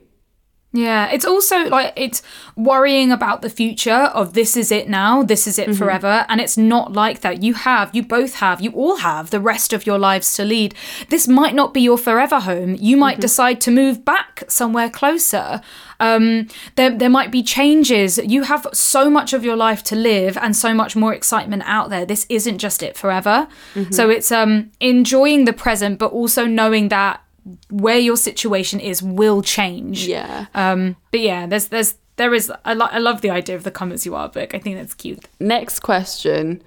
Yeah, 0.70 1.10
it's 1.10 1.24
also 1.24 1.64
like 1.64 1.94
it's 1.96 2.22
worrying 2.54 3.10
about 3.10 3.40
the 3.40 3.48
future 3.48 3.90
of 3.90 4.34
this 4.34 4.54
is 4.54 4.70
it 4.70 4.86
now, 4.86 5.22
this 5.22 5.46
is 5.46 5.58
it 5.58 5.74
forever. 5.74 6.26
And 6.28 6.42
it's 6.42 6.58
not 6.58 6.92
like 6.92 7.20
that. 7.22 7.42
You 7.42 7.54
have, 7.54 7.94
you 7.94 8.02
both 8.02 8.34
have, 8.34 8.60
you 8.60 8.70
all 8.72 8.96
have 8.96 9.30
the 9.30 9.40
rest 9.40 9.72
of 9.72 9.86
your 9.86 9.98
lives 9.98 10.34
to 10.36 10.44
lead. 10.44 10.74
This 11.08 11.26
might 11.26 11.54
not 11.54 11.72
be 11.72 11.80
your 11.80 11.96
forever 11.96 12.40
home. 12.40 12.76
You 12.78 12.98
might 12.98 13.18
decide 13.18 13.62
to 13.62 13.70
move 13.70 14.04
back 14.04 14.44
somewhere 14.48 14.90
closer. 14.90 15.62
Um, 16.00 16.48
there, 16.76 16.90
there 16.90 17.08
might 17.08 17.32
be 17.32 17.42
changes. 17.42 18.18
You 18.18 18.42
have 18.42 18.66
so 18.74 19.08
much 19.08 19.32
of 19.32 19.42
your 19.42 19.56
life 19.56 19.82
to 19.84 19.96
live 19.96 20.36
and 20.36 20.54
so 20.54 20.74
much 20.74 20.94
more 20.94 21.14
excitement 21.14 21.62
out 21.64 21.88
there. 21.88 22.04
This 22.04 22.26
isn't 22.28 22.58
just 22.58 22.82
it 22.82 22.94
forever. 22.94 23.48
So 23.90 24.10
it's 24.10 24.30
um, 24.30 24.70
enjoying 24.80 25.46
the 25.46 25.54
present, 25.54 25.98
but 25.98 26.12
also 26.12 26.44
knowing 26.44 26.88
that 26.90 27.22
where 27.70 27.98
your 27.98 28.16
situation 28.16 28.80
is 28.80 29.02
will 29.02 29.42
change. 29.42 30.06
Yeah. 30.06 30.46
Um, 30.54 30.96
but 31.10 31.20
yeah, 31.20 31.46
there's 31.46 31.68
there's 31.68 31.94
there 32.16 32.34
is 32.34 32.52
I, 32.64 32.74
lo- 32.74 32.88
I 32.90 32.98
love 32.98 33.20
the 33.20 33.30
idea 33.30 33.56
of 33.56 33.64
the 33.64 33.70
come 33.70 33.92
as 33.92 34.04
you 34.04 34.14
are 34.14 34.28
book. 34.28 34.54
I 34.54 34.58
think 34.58 34.76
that's 34.76 34.94
cute. 34.94 35.28
Next 35.40 35.80
question. 35.80 36.62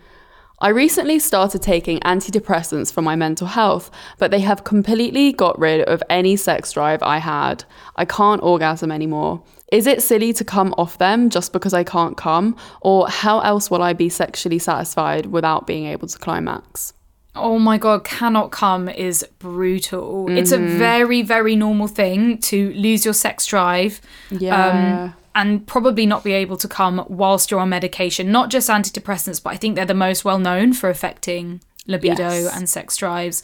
I 0.59 0.69
recently 0.69 1.17
started 1.17 1.63
taking 1.63 1.99
antidepressants 2.01 2.93
for 2.93 3.01
my 3.01 3.15
mental 3.15 3.47
health, 3.47 3.89
but 4.19 4.29
they 4.29 4.41
have 4.41 4.63
completely 4.63 5.33
got 5.33 5.57
rid 5.57 5.81
of 5.81 6.03
any 6.07 6.35
sex 6.35 6.73
drive 6.73 7.01
I 7.01 7.17
had. 7.17 7.63
I 7.95 8.05
can't 8.05 8.43
orgasm 8.43 8.91
anymore. 8.91 9.41
Is 9.71 9.87
it 9.87 10.03
silly 10.03 10.33
to 10.33 10.43
come 10.43 10.75
off 10.77 10.99
them 10.99 11.31
just 11.31 11.51
because 11.51 11.73
I 11.73 11.83
can't 11.83 12.15
come? 12.15 12.55
Or 12.81 13.07
how 13.09 13.39
else 13.39 13.71
will 13.71 13.81
I 13.81 13.93
be 13.93 14.07
sexually 14.09 14.59
satisfied 14.59 15.25
without 15.27 15.65
being 15.65 15.87
able 15.87 16.07
to 16.07 16.19
climax? 16.19 16.93
Oh 17.33 17.57
my 17.59 17.77
god, 17.77 18.03
cannot 18.03 18.51
come 18.51 18.89
is 18.89 19.25
brutal. 19.39 20.29
It's 20.29 20.51
a 20.51 20.57
very 20.57 21.21
very 21.21 21.55
normal 21.55 21.87
thing 21.87 22.37
to 22.39 22.71
lose 22.73 23.05
your 23.05 23.13
sex 23.13 23.45
drive. 23.45 24.01
Yeah. 24.29 24.67
Um, 25.05 25.13
and 25.33 25.65
probably 25.65 26.05
not 26.05 26.25
be 26.25 26.33
able 26.33 26.57
to 26.57 26.67
come 26.67 27.05
whilst 27.07 27.49
you're 27.51 27.61
on 27.61 27.69
medication. 27.69 28.33
Not 28.33 28.49
just 28.49 28.69
antidepressants, 28.69 29.41
but 29.41 29.51
I 29.53 29.55
think 29.55 29.75
they're 29.75 29.85
the 29.85 29.93
most 29.93 30.25
well 30.25 30.39
known 30.39 30.73
for 30.73 30.89
affecting 30.89 31.61
libido 31.87 32.29
Yes. 32.29 32.55
and 32.57 32.67
sex 32.69 32.97
drives. 32.97 33.41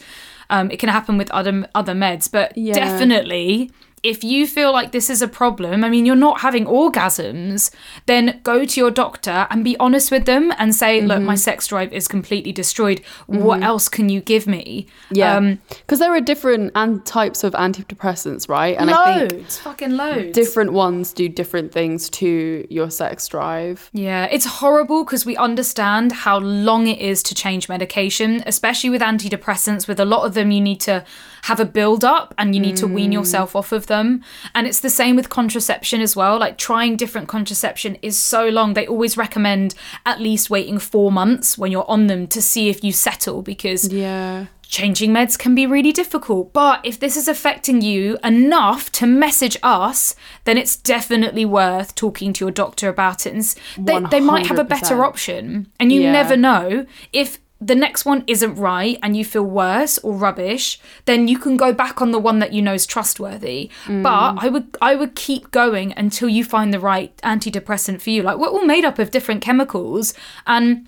Um, 0.50 0.70
it 0.70 0.80
can 0.80 0.90
happen 0.90 1.18
with 1.18 1.32
other 1.32 1.68
other 1.74 1.94
meds, 1.94 2.30
but 2.30 2.58
Yeah. 2.58 2.74
definitely 2.74 3.72
if 4.04 4.24
you 4.24 4.46
feel 4.46 4.72
like 4.72 4.92
this 4.92 5.10
is 5.10 5.22
a 5.22 5.28
problem, 5.28 5.84
I 5.84 5.90
mean, 5.90 6.06
you're 6.06 6.16
not 6.16 6.42
having 6.42 6.66
orgasms, 6.66 7.72
then 8.06 8.40
go 8.44 8.64
to 8.64 8.80
your 8.80 8.92
doctor 8.92 9.48
and 9.50 9.64
be 9.64 9.76
honest 9.78 10.12
with 10.12 10.26
them 10.26 10.54
and 10.60 10.76
say, 10.76 11.02
look, 11.02 11.18
mm-hmm. 11.18 11.26
my 11.26 11.36
sex 11.36 11.68
drive 11.68 11.92
is 11.92 12.08
completely 12.08 12.52
destroyed. 12.52 13.02
Mm-hmm. 13.02 13.44
What 13.44 13.64
else 13.64 13.90
can 13.90 14.10
you 14.10 14.22
give 14.22 14.46
me? 14.46 14.88
Yeah, 15.10 15.36
Um, 15.36 15.60
because 15.70 16.00
there 16.00 16.14
are 16.14 16.22
different 16.22 16.72
and 16.76 17.04
types 17.06 17.44
of 17.44 17.54
antidepressants, 17.54 18.48
right? 18.48 18.78
And 18.78 18.92
loads, 18.92 19.04
I 19.06 19.28
think 19.30 19.50
fucking 19.50 19.92
loads. 19.92 20.34
different 20.34 20.74
ones 20.74 21.12
do 21.12 21.28
different 21.28 21.72
things 21.72 22.10
to 22.12 22.68
your 22.70 22.92
sex 22.92 23.28
drive. 23.28 23.90
Yeah, 23.94 24.28
it's 24.32 24.46
horrible 24.46 25.06
because 25.06 25.26
we 25.26 25.36
understand 25.38 26.12
how 26.12 26.38
long 26.38 26.88
it 26.88 27.00
is 27.00 27.24
to 27.24 27.36
change 27.36 27.68
medication, 27.68 28.44
especially 28.46 28.92
with 28.92 29.02
antidepressants. 29.02 29.88
With 29.88 30.00
a 30.00 30.06
lot 30.06 30.26
of 30.26 30.36
them, 30.36 30.52
you 30.52 30.62
need 30.62 30.80
to 30.82 31.04
have 31.44 31.60
a 31.60 31.66
build 31.66 32.04
up 32.04 32.34
and 32.38 32.54
you 32.54 32.62
need 32.62 32.76
to 32.78 32.88
wean 32.88 33.12
mm. 33.12 33.14
yourself 33.14 33.56
off 33.56 33.72
of 33.72 33.87
them. 33.88 34.24
And 34.56 34.68
it's 34.68 34.80
the 34.80 34.90
same 34.90 35.16
with 35.16 35.30
contraception 35.30 36.02
as 36.02 36.16
well. 36.16 36.38
Like 36.40 36.58
trying 36.58 36.96
different 36.98 37.28
contraception 37.28 37.96
is 38.02 38.18
so 38.18 38.48
long. 38.48 38.74
They 38.74 38.88
always 38.88 39.18
recommend 39.18 39.76
at 40.06 40.22
least 40.22 40.50
waiting 40.50 40.80
four 40.80 41.12
months 41.12 41.58
when 41.58 41.72
you're 41.72 41.90
on 41.90 42.08
them 42.08 42.28
to 42.28 42.42
see 42.42 42.70
if 42.70 42.84
you 42.84 42.92
settle 42.92 43.42
because 43.42 43.92
Yeah. 43.92 44.46
changing 44.70 45.12
meds 45.12 45.40
can 45.40 45.56
be 45.56 45.66
really 45.66 45.94
difficult. 45.94 46.52
But 46.54 46.82
if 46.84 47.00
this 47.00 47.16
is 47.16 47.28
affecting 47.30 47.82
you 47.82 48.18
enough 48.24 48.92
to 48.94 49.06
message 49.08 49.56
us, 49.64 50.14
then 50.44 50.58
it's 50.58 50.76
definitely 50.76 51.46
worth 51.46 51.96
talking 51.96 52.34
to 52.34 52.46
your 52.46 52.52
doctor 52.52 52.90
about 52.90 53.26
it. 53.26 53.34
And 53.34 53.88
they, 53.88 54.00
they 54.12 54.20
might 54.20 54.46
have 54.48 54.60
a 54.60 54.64
better 54.66 55.06
option. 55.06 55.68
And 55.80 55.92
you 55.92 56.02
Yeah. 56.02 56.12
never 56.12 56.36
know 56.36 56.86
if 57.14 57.40
the 57.60 57.76
next 57.76 58.06
one 58.06 58.24
isn't 58.28 58.56
right 58.56 59.00
and 59.02 59.18
you 59.18 59.26
feel 59.26 59.44
worse 59.44 59.98
or 60.00 60.14
rubbish 60.14 60.80
then 61.06 61.28
you 61.28 61.40
can 61.40 61.58
go 61.58 61.74
back 61.74 62.02
on 62.02 62.12
the 62.12 62.20
one 62.20 62.40
that 62.40 62.54
you 62.54 62.62
know 62.62 62.74
is 62.74 62.86
trustworthy 62.86 63.70
mm. 63.86 64.04
but 64.04 64.36
i 64.44 64.48
would 64.48 64.78
i 64.82 64.96
would 64.96 65.16
keep 65.16 65.50
going 65.52 65.94
until 65.98 66.30
you 66.30 66.44
find 66.44 66.74
the 66.74 66.80
right 66.80 67.18
antidepressant 67.18 68.02
for 68.02 68.10
you 68.10 68.22
like 68.22 68.38
we're 68.38 68.48
all 68.48 68.66
made 68.66 68.86
up 68.86 69.00
of 69.00 69.12
different 69.12 69.42
chemicals 69.42 70.14
and 70.46 70.88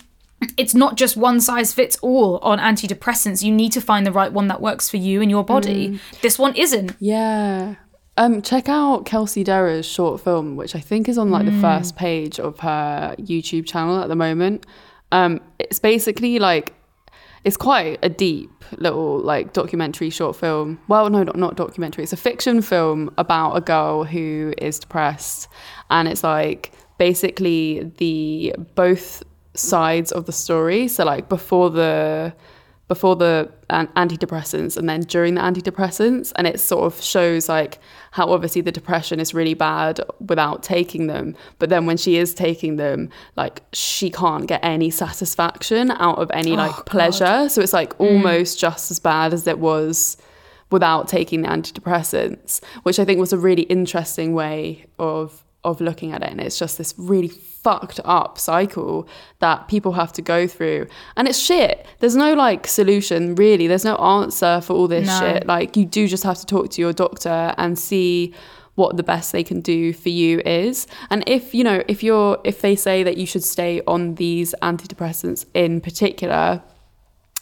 it's 0.58 0.74
not 0.74 0.96
just 0.96 1.18
one 1.18 1.42
size 1.42 1.74
fits 1.74 1.98
all 2.02 2.38
on 2.38 2.60
antidepressants. 2.60 3.44
You 3.44 3.52
need 3.52 3.72
to 3.74 3.82
find 3.82 4.06
the 4.06 4.12
right 4.12 4.32
one 4.32 4.48
that 4.48 4.62
works 4.62 4.90
for 4.90 4.98
you 4.98 5.22
and 5.22 5.30
your 5.30 5.44
body. 5.44 5.90
Mm. 5.90 6.22
This 6.22 6.40
one 6.40 6.56
isn't. 6.56 6.94
Yeah. 7.00 7.76
Um, 8.18 8.42
check 8.42 8.68
out 8.68 9.06
Kelsey 9.06 9.44
Darragh 9.44 9.84
short 9.84 10.22
film, 10.22 10.56
which 10.56 10.76
I 10.76 10.80
think 10.80 11.08
is 11.08 11.18
on 11.18 11.32
like 11.32 11.46
the 11.46 11.52
mm. 11.52 11.62
first 11.62 11.96
page 11.96 12.40
of 12.40 12.60
her 12.60 13.16
YouTube 13.18 13.66
channel 13.66 14.02
at 14.02 14.08
the 14.08 14.16
moment. 14.16 14.66
Um, 15.12 15.42
it's 15.58 15.80
basically 15.80 16.40
like 16.40 16.74
it's 17.44 17.58
quite 17.58 18.00
a 18.04 18.10
deep 18.10 18.52
little 18.78 19.20
like 19.20 19.54
documentary 19.54 20.10
short 20.10 20.36
film. 20.36 20.80
Well, 20.88 21.10
no, 21.10 21.24
not, 21.24 21.38
not 21.38 21.56
documentary. 21.56 22.04
It's 22.04 22.14
a 22.14 22.18
fiction 22.18 22.62
film 22.62 23.14
about 23.18 23.54
a 23.56 23.62
girl 23.62 24.04
who 24.04 24.54
is 24.58 24.80
depressed, 24.80 25.48
and 25.90 26.08
it's 26.08 26.24
like 26.24 26.74
basically 26.98 27.92
the 27.98 28.54
both 28.76 29.24
sides 29.54 30.12
of 30.12 30.26
the 30.26 30.32
story. 30.32 30.88
So 30.88 31.06
like 31.06 31.30
before 31.30 31.70
the 31.70 32.34
before 32.90 33.16
the 33.16 33.50
an- 33.70 33.88
antidepressants 33.96 34.76
and 34.76 34.90
then 34.90 35.02
during 35.02 35.36
the 35.36 35.42
antidepressants. 35.42 36.34
And 36.36 36.46
it 36.46 36.60
sort 36.60 36.92
of 36.92 37.02
shows 37.02 37.48
like 37.48 37.80
how 38.12 38.30
obviously 38.32 38.62
the 38.62 38.72
depression 38.72 39.22
is 39.22 39.34
really 39.34 39.54
bad 39.54 40.02
without 40.20 40.64
taking 40.64 41.08
them. 41.08 41.36
But 41.60 41.70
then 41.70 41.86
when 41.86 41.96
she 41.96 42.18
is 42.18 42.34
taking 42.34 42.76
them 42.76 43.10
like 43.38 43.62
she 43.72 44.10
can't 44.10 44.48
get 44.48 44.60
any 44.64 44.90
satisfaction 44.90 45.92
out 45.92 46.18
of 46.18 46.30
any 46.34 46.58
like 46.58 46.78
oh, 46.78 46.84
pleasure. 46.84 47.48
So 47.48 47.62
it's 47.62 47.74
like 47.74 47.98
mm. 47.98 48.08
almost 48.12 48.60
just 48.60 48.92
as 48.92 49.00
bad 49.00 49.34
as 49.34 49.48
it 49.48 49.60
was 49.60 50.18
without 50.72 51.08
taking 51.08 51.42
the 51.42 51.48
antidepressants 51.48 52.64
which 52.84 53.00
i 53.00 53.06
think 53.06 53.20
was 53.20 53.34
a 53.34 53.38
really 53.40 53.64
interesting 53.64 54.36
way 54.36 54.86
of 55.00 55.44
of 55.64 55.82
looking 55.82 56.12
at 56.14 56.24
it 56.24 56.30
and 56.32 56.40
it's 56.40 56.58
just 56.58 56.78
this 56.78 56.94
really 56.98 57.28
fucked 57.28 58.00
up 58.06 58.38
cycle 58.38 59.08
that 59.40 59.68
people 59.68 59.92
have 59.94 60.14
to 60.14 60.22
go 60.22 60.48
through. 60.48 60.88
And 61.18 61.28
it's 61.28 61.38
shit. 61.38 61.86
There's 62.00 62.16
no 62.16 62.34
like 62.34 62.66
solution 62.68 63.36
really. 63.36 63.68
There's 63.68 63.84
no 63.84 63.98
answer 63.98 64.62
for 64.62 64.74
all 64.74 64.88
this 64.88 65.08
No. 65.08 65.20
shit. 65.20 65.46
Like 65.48 65.76
you 65.76 65.86
do 65.86 66.08
just 66.08 66.24
have 66.24 66.38
to 66.40 66.46
talk 66.46 66.70
to 66.72 66.82
your 66.82 66.94
doctor 66.94 67.54
and 67.58 67.78
see 67.78 68.34
what 68.76 68.96
the 68.96 69.04
best 69.04 69.34
they 69.34 69.44
can 69.44 69.60
do 69.60 69.92
for 69.92 70.08
you 70.08 70.40
is. 70.46 70.88
And 71.10 71.24
if 71.28 71.54
you 71.54 71.66
know 71.66 71.84
if 71.90 72.02
you're 72.04 72.40
if 72.46 72.62
they 72.62 72.78
say 72.78 73.04
that 73.04 73.18
you 73.18 73.26
should 73.26 73.44
stay 73.44 73.82
on 73.86 74.16
these 74.16 74.56
antidepressants 74.62 75.46
in 75.54 75.82
particular 75.82 76.62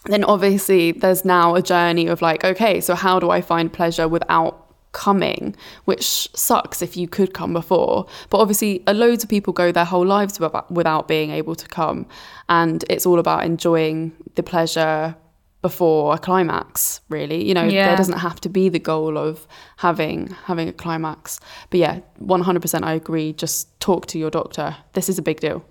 then 0.06 0.24
obviously 0.24 0.94
there's 0.94 1.26
now 1.26 1.54
a 1.56 1.62
journey 1.62 2.08
of 2.08 2.22
like, 2.22 2.44
okay, 2.44 2.80
so 2.80 2.96
how 2.96 3.20
do 3.20 3.30
I 3.30 3.42
find 3.42 3.72
pleasure 3.72 4.08
without 4.08 4.67
coming? 4.98 5.56
Which 5.86 6.28
sucks 6.36 6.82
if 6.82 6.98
you 6.98 7.08
could 7.08 7.34
come 7.34 7.54
before. 7.54 8.08
But 8.30 8.40
obviously, 8.40 8.84
loads 8.88 9.24
of 9.24 9.30
people 9.30 9.54
go 9.54 9.72
their 9.72 9.86
whole 9.86 10.06
lives 10.06 10.40
without, 10.40 10.70
without 10.72 11.08
being 11.08 11.30
able 11.32 11.56
to 11.56 11.68
come. 11.68 12.08
And 12.50 12.84
it's 12.90 13.06
all 13.06 13.20
about 13.20 13.46
enjoying 13.46 14.12
the 14.36 14.44
pleasure 14.44 15.16
before 15.64 16.14
a 16.14 16.20
climax 16.20 17.02
really 17.10 17.44
you 17.48 17.54
know 17.54 17.64
Yeah. 17.64 17.88
there 17.88 17.98
doesn't 17.98 18.20
have 18.20 18.40
to 18.42 18.50
be 18.50 18.70
the 18.70 18.80
goal 18.80 19.18
of 19.18 19.48
having 19.78 20.28
having 20.46 20.68
a 20.70 20.74
climax 20.84 21.40
but 21.72 21.80
yeah 21.80 22.00
100% 22.22 22.84
i 22.84 22.94
agree 22.94 23.34
just 23.34 23.58
talk 23.80 24.06
to 24.12 24.20
your 24.20 24.30
doctor 24.30 24.78
this 24.94 25.10
is 25.10 25.18
a 25.18 25.22
big 25.24 25.40
deal 25.40 25.66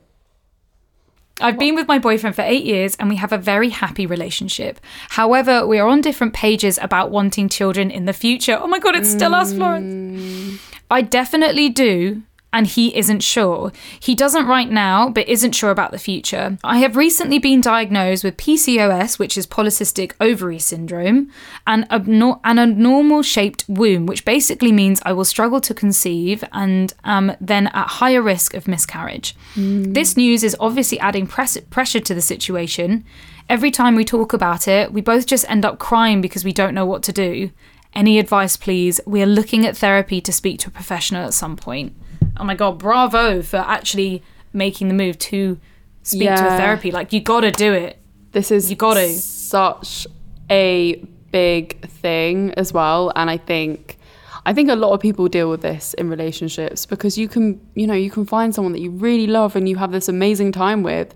I've 1.40 1.58
been 1.58 1.74
with 1.74 1.86
my 1.86 1.98
boyfriend 1.98 2.34
for 2.34 2.42
eight 2.42 2.64
years 2.64 2.96
and 2.96 3.10
we 3.10 3.16
have 3.16 3.32
a 3.32 3.38
very 3.38 3.68
happy 3.68 4.06
relationship. 4.06 4.80
However, 5.10 5.66
we 5.66 5.78
are 5.78 5.86
on 5.86 6.00
different 6.00 6.32
pages 6.32 6.78
about 6.80 7.10
wanting 7.10 7.48
children 7.50 7.90
in 7.90 8.06
the 8.06 8.14
future. 8.14 8.58
Oh 8.58 8.66
my 8.66 8.78
God, 8.78 8.96
it's 8.96 9.10
still 9.10 9.34
us, 9.34 9.52
Florence. 9.52 9.86
Mm. 9.86 10.76
I 10.90 11.02
definitely 11.02 11.68
do. 11.68 12.22
And 12.56 12.66
he 12.66 12.96
isn't 12.96 13.20
sure. 13.20 13.70
He 14.00 14.14
doesn't 14.14 14.46
right 14.46 14.70
now, 14.70 15.10
but 15.10 15.28
isn't 15.28 15.52
sure 15.52 15.70
about 15.70 15.90
the 15.90 15.98
future. 15.98 16.56
I 16.64 16.78
have 16.78 16.96
recently 16.96 17.38
been 17.38 17.60
diagnosed 17.60 18.24
with 18.24 18.38
PCOS, 18.38 19.18
which 19.18 19.36
is 19.36 19.46
polycystic 19.46 20.12
ovary 20.22 20.58
syndrome, 20.58 21.30
and 21.66 21.86
abnor- 21.90 22.40
an 22.44 22.58
abnormal 22.58 23.20
shaped 23.20 23.66
womb, 23.68 24.06
which 24.06 24.24
basically 24.24 24.72
means 24.72 25.02
I 25.04 25.12
will 25.12 25.26
struggle 25.26 25.60
to 25.60 25.74
conceive 25.74 26.42
and 26.50 26.94
am 27.04 27.36
then 27.42 27.66
at 27.66 27.88
higher 27.88 28.22
risk 28.22 28.54
of 28.54 28.66
miscarriage. 28.66 29.36
Hmm. 29.52 29.92
This 29.92 30.16
news 30.16 30.42
is 30.42 30.56
obviously 30.58 30.98
adding 30.98 31.26
press- 31.26 31.58
pressure 31.68 32.00
to 32.00 32.14
the 32.14 32.22
situation. 32.22 33.04
Every 33.50 33.70
time 33.70 33.96
we 33.96 34.04
talk 34.06 34.32
about 34.32 34.66
it, 34.66 34.94
we 34.94 35.02
both 35.02 35.26
just 35.26 35.44
end 35.50 35.66
up 35.66 35.78
crying 35.78 36.22
because 36.22 36.42
we 36.42 36.54
don't 36.54 36.74
know 36.74 36.86
what 36.86 37.02
to 37.02 37.12
do. 37.12 37.50
Any 37.92 38.18
advice, 38.18 38.56
please? 38.56 38.98
We 39.04 39.22
are 39.22 39.26
looking 39.26 39.66
at 39.66 39.76
therapy 39.76 40.22
to 40.22 40.32
speak 40.32 40.58
to 40.60 40.68
a 40.68 40.72
professional 40.72 41.26
at 41.26 41.34
some 41.34 41.56
point. 41.56 41.94
Oh 42.38 42.44
my 42.44 42.54
god, 42.54 42.78
bravo 42.78 43.42
for 43.42 43.58
actually 43.58 44.22
making 44.52 44.88
the 44.88 44.94
move 44.94 45.18
to 45.18 45.58
speak 46.02 46.28
to 46.28 46.34
a 46.46 46.56
therapy. 46.58 46.90
Like, 46.90 47.12
you 47.12 47.20
gotta 47.20 47.50
do 47.50 47.72
it. 47.72 47.98
This 48.32 48.50
is 48.50 48.70
You 48.70 48.76
gotta. 48.76 49.08
such 49.08 50.06
a 50.50 50.96
big 51.32 51.80
thing 51.88 52.52
as 52.54 52.72
well, 52.72 53.12
and 53.16 53.30
I 53.30 53.36
think 53.36 53.98
I 54.44 54.52
think 54.52 54.70
a 54.70 54.76
lot 54.76 54.92
of 54.92 55.00
people 55.00 55.26
deal 55.28 55.50
with 55.50 55.62
this 55.62 55.92
in 55.94 56.08
relationships 56.08 56.86
because 56.86 57.18
you 57.18 57.26
can 57.28 57.60
you 57.74 57.86
know 57.86 57.94
you 57.94 58.10
can 58.10 58.24
find 58.26 58.54
someone 58.54 58.72
that 58.72 58.80
you 58.80 58.90
really 58.90 59.26
love 59.26 59.56
and 59.56 59.68
you 59.68 59.76
have 59.76 59.90
this 59.92 60.08
amazing 60.08 60.52
time 60.52 60.82
with, 60.82 61.14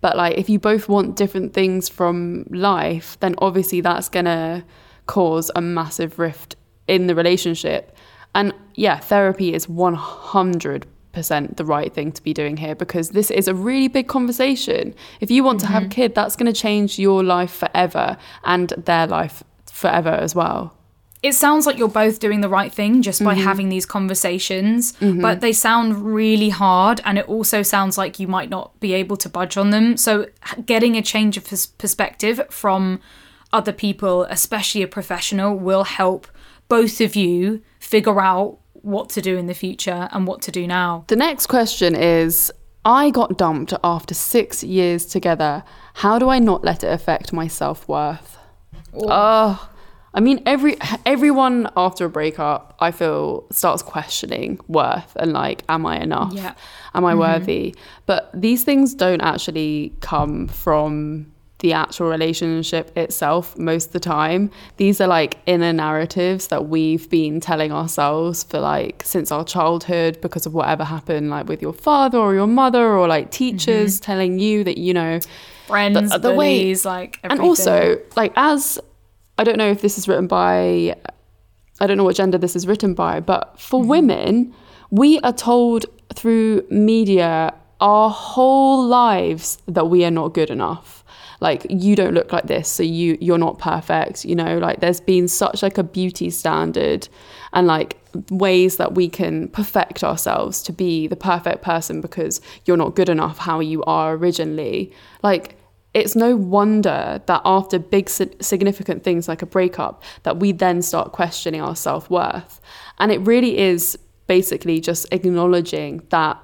but 0.00 0.16
like 0.16 0.38
if 0.38 0.48
you 0.48 0.58
both 0.58 0.88
want 0.88 1.16
different 1.16 1.52
things 1.52 1.88
from 1.88 2.44
life, 2.50 3.18
then 3.20 3.34
obviously 3.38 3.80
that's 3.80 4.08
gonna 4.08 4.64
cause 5.06 5.50
a 5.54 5.60
massive 5.60 6.18
rift 6.18 6.56
in 6.88 7.08
the 7.08 7.14
relationship. 7.14 7.91
And 8.34 8.52
yeah, 8.74 8.98
therapy 8.98 9.54
is 9.54 9.68
one 9.68 9.94
hundred 9.94 10.86
percent 11.12 11.58
the 11.58 11.64
right 11.64 11.92
thing 11.92 12.10
to 12.12 12.22
be 12.22 12.32
doing 12.32 12.56
here 12.56 12.74
because 12.74 13.10
this 13.10 13.30
is 13.30 13.46
a 13.46 13.54
really 13.54 13.88
big 13.88 14.08
conversation. 14.08 14.94
If 15.20 15.30
you 15.30 15.44
want 15.44 15.60
to 15.60 15.66
have 15.66 15.82
a 15.82 15.86
mm-hmm. 15.86 15.90
kid, 15.90 16.14
that's 16.14 16.36
going 16.36 16.52
to 16.52 16.58
change 16.58 16.98
your 16.98 17.22
life 17.22 17.52
forever 17.52 18.16
and 18.44 18.70
their 18.70 19.06
life 19.06 19.44
forever 19.70 20.10
as 20.10 20.34
well. 20.34 20.76
It 21.22 21.34
sounds 21.34 21.66
like 21.66 21.78
you're 21.78 21.88
both 21.88 22.18
doing 22.18 22.40
the 22.40 22.48
right 22.48 22.72
thing 22.72 23.00
just 23.00 23.22
by 23.22 23.34
mm-hmm. 23.34 23.44
having 23.44 23.68
these 23.68 23.86
conversations, 23.86 24.94
mm-hmm. 24.94 25.20
but 25.20 25.40
they 25.40 25.52
sound 25.52 26.14
really 26.14 26.48
hard. 26.48 27.00
And 27.04 27.16
it 27.16 27.28
also 27.28 27.62
sounds 27.62 27.96
like 27.96 28.18
you 28.18 28.26
might 28.26 28.50
not 28.50 28.78
be 28.80 28.92
able 28.92 29.16
to 29.18 29.28
budge 29.28 29.56
on 29.56 29.70
them. 29.70 29.96
So, 29.96 30.26
getting 30.66 30.96
a 30.96 31.02
change 31.02 31.36
of 31.36 31.44
perspective 31.78 32.40
from 32.50 33.00
other 33.52 33.72
people, 33.72 34.24
especially 34.24 34.82
a 34.82 34.88
professional, 34.88 35.56
will 35.56 35.84
help 35.84 36.26
both 36.72 37.02
of 37.02 37.14
you 37.14 37.60
figure 37.80 38.18
out 38.18 38.58
what 38.72 39.10
to 39.10 39.20
do 39.20 39.36
in 39.36 39.46
the 39.46 39.52
future 39.52 40.08
and 40.10 40.26
what 40.26 40.40
to 40.40 40.50
do 40.50 40.66
now. 40.66 41.04
The 41.08 41.16
next 41.16 41.48
question 41.48 41.94
is 41.94 42.50
I 42.82 43.10
got 43.10 43.36
dumped 43.36 43.74
after 43.84 44.14
six 44.14 44.64
years 44.64 45.04
together. 45.04 45.64
How 45.92 46.18
do 46.18 46.30
I 46.30 46.38
not 46.38 46.64
let 46.64 46.82
it 46.82 46.90
affect 46.90 47.30
my 47.30 47.46
self 47.46 47.86
worth? 47.86 48.38
Oh, 48.94 49.68
I 50.14 50.20
mean, 50.20 50.42
every 50.46 50.78
everyone 51.04 51.68
after 51.76 52.06
a 52.06 52.08
breakup, 52.08 52.74
I 52.80 52.90
feel 52.90 53.46
starts 53.50 53.82
questioning 53.82 54.58
worth 54.66 55.14
and 55.16 55.34
like, 55.34 55.64
am 55.68 55.84
I 55.84 56.00
enough? 56.00 56.32
Yeah. 56.32 56.54
Am 56.94 57.04
I 57.04 57.12
mm-hmm. 57.12 57.20
worthy? 57.20 57.74
But 58.06 58.30
these 58.32 58.64
things 58.64 58.94
don't 58.94 59.20
actually 59.20 59.92
come 60.00 60.48
from 60.48 61.32
the 61.62 61.72
actual 61.72 62.08
relationship 62.08 62.94
itself 62.98 63.56
most 63.56 63.86
of 63.86 63.92
the 63.92 64.00
time. 64.00 64.50
These 64.76 65.00
are 65.00 65.06
like 65.06 65.38
inner 65.46 65.72
narratives 65.72 66.48
that 66.48 66.68
we've 66.68 67.08
been 67.08 67.38
telling 67.40 67.72
ourselves 67.72 68.42
for 68.42 68.58
like 68.58 69.02
since 69.04 69.30
our 69.30 69.44
childhood 69.44 70.20
because 70.20 70.44
of 70.44 70.54
whatever 70.54 70.82
happened 70.84 71.30
like 71.30 71.48
with 71.48 71.62
your 71.62 71.72
father 71.72 72.18
or 72.18 72.34
your 72.34 72.48
mother 72.48 72.84
or 72.96 73.06
like 73.06 73.30
teachers 73.30 73.96
mm-hmm. 73.96 74.04
telling 74.04 74.38
you 74.40 74.64
that 74.64 74.76
you 74.76 74.92
know 74.92 75.20
friends 75.68 76.10
the, 76.10 76.18
the 76.18 76.30
bullies, 76.30 76.84
way 76.84 76.90
like 76.90 77.20
everything. 77.22 77.30
and 77.30 77.40
also 77.40 77.98
like 78.16 78.32
as 78.34 78.80
I 79.38 79.44
don't 79.44 79.56
know 79.56 79.70
if 79.70 79.80
this 79.82 79.98
is 79.98 80.08
written 80.08 80.26
by 80.26 80.96
I 81.80 81.86
don't 81.86 81.96
know 81.96 82.04
what 82.04 82.16
gender 82.16 82.38
this 82.38 82.54
is 82.54 82.66
written 82.66 82.94
by, 82.94 83.20
but 83.20 83.58
for 83.58 83.80
mm-hmm. 83.80 83.88
women, 83.88 84.54
we 84.90 85.18
are 85.20 85.32
told 85.32 85.86
through 86.14 86.66
media 86.70 87.54
our 87.80 88.10
whole 88.10 88.86
lives 88.86 89.58
that 89.66 89.86
we 89.86 90.04
are 90.04 90.10
not 90.10 90.34
good 90.34 90.50
enough 90.50 91.01
like 91.42 91.66
you 91.68 91.94
don't 91.96 92.14
look 92.14 92.32
like 92.32 92.46
this 92.46 92.68
so 92.68 92.82
you 92.82 93.18
you're 93.20 93.36
not 93.36 93.58
perfect 93.58 94.24
you 94.24 94.34
know? 94.34 94.58
Like 94.58 94.80
there's 94.80 95.00
been 95.00 95.28
such 95.28 95.62
like 95.62 95.76
a 95.76 95.82
beauty 95.82 96.30
standard 96.30 97.08
and 97.52 97.66
like 97.66 97.98
ways 98.30 98.76
that 98.76 98.94
we 98.94 99.08
can 99.08 99.48
perfect 99.48 100.04
ourselves 100.04 100.62
to 100.62 100.72
be 100.72 101.06
the 101.06 101.16
perfect 101.16 101.62
person 101.62 102.00
because 102.00 102.40
you're 102.64 102.76
not 102.76 102.94
good 102.94 103.08
enough 103.08 103.38
how 103.38 103.60
you 103.60 103.82
are 103.84 104.14
originally. 104.14 104.92
Like 105.22 105.56
it's 105.94 106.16
no 106.16 106.36
wonder 106.36 107.20
that 107.26 107.42
after 107.44 107.78
big 107.78 108.08
significant 108.08 109.04
things 109.04 109.28
like 109.28 109.42
a 109.42 109.46
breakup 109.46 110.02
that 110.22 110.38
we 110.38 110.52
then 110.52 110.80
start 110.80 111.12
questioning 111.12 111.60
our 111.60 111.76
self-worth. 111.76 112.60
And 112.98 113.12
it 113.12 113.18
really 113.18 113.58
is 113.58 113.98
basically 114.26 114.80
just 114.80 115.06
acknowledging 115.12 116.02
that 116.08 116.38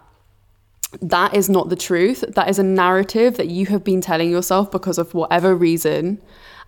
that 1.00 1.34
is 1.34 1.48
not 1.48 1.68
the 1.68 1.76
truth. 1.76 2.24
That 2.28 2.48
is 2.48 2.58
a 2.58 2.62
narrative 2.62 3.36
that 3.36 3.48
you 3.48 3.66
have 3.66 3.84
been 3.84 4.00
telling 4.00 4.30
yourself 4.30 4.70
because 4.70 4.98
of 4.98 5.14
whatever 5.14 5.54
reason. 5.54 6.20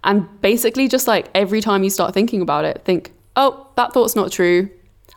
And 0.05 0.41
basically, 0.41 0.89
just 0.89 1.07
like 1.07 1.29
every 1.35 1.61
time 1.61 1.83
you 1.83 1.91
start 1.91 2.15
thinking 2.15 2.41
about 2.43 2.65
it, 2.65 2.83
think, 2.85 3.13
oh, 3.37 3.67
that 3.77 3.93
thought's 3.93 4.17
not 4.17 4.33
true. 4.33 4.71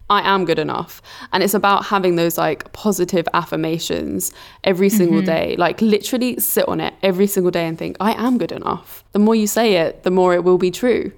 I 0.10 0.22
am 0.34 0.46
good 0.46 0.60
enough. 0.60 1.02
And 1.32 1.42
it's 1.42 1.54
about 1.54 1.86
having 1.86 2.18
those 2.18 2.38
like 2.38 2.72
positive 2.74 3.28
affirmations 3.34 4.34
every 4.64 4.90
single 4.90 5.20
mm-hmm. 5.20 5.26
day. 5.26 5.56
Like 5.58 5.82
literally 5.82 6.40
sit 6.40 6.68
on 6.68 6.80
it 6.80 6.94
every 7.02 7.28
single 7.28 7.52
day 7.52 7.66
and 7.66 7.78
think, 7.78 7.96
I 8.00 8.12
am 8.14 8.38
good 8.38 8.52
enough. 8.52 9.04
The 9.14 9.20
more 9.20 9.36
you 9.36 9.48
say 9.48 9.76
it, 9.76 10.04
the 10.04 10.12
more 10.12 10.34
it 10.34 10.44
will 10.44 10.58
be 10.58 10.72
true. 10.72 11.12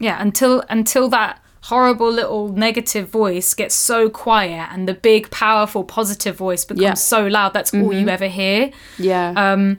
Yeah, 0.00 0.20
until 0.20 0.62
until 0.68 1.08
that 1.08 1.40
horrible 1.62 2.10
little 2.10 2.48
negative 2.48 3.08
voice 3.08 3.54
gets 3.54 3.74
so 3.74 4.08
quiet 4.08 4.68
and 4.72 4.88
the 4.88 4.94
big 4.94 5.30
powerful 5.30 5.84
positive 5.84 6.36
voice 6.36 6.64
becomes 6.64 6.82
yeah. 6.82 6.94
so 6.94 7.26
loud 7.26 7.52
that's 7.52 7.70
mm-hmm. 7.70 7.84
all 7.84 7.92
you 7.92 8.00
mm-hmm. 8.00 8.08
ever 8.08 8.28
hear 8.28 8.70
yeah 8.98 9.32
um 9.36 9.78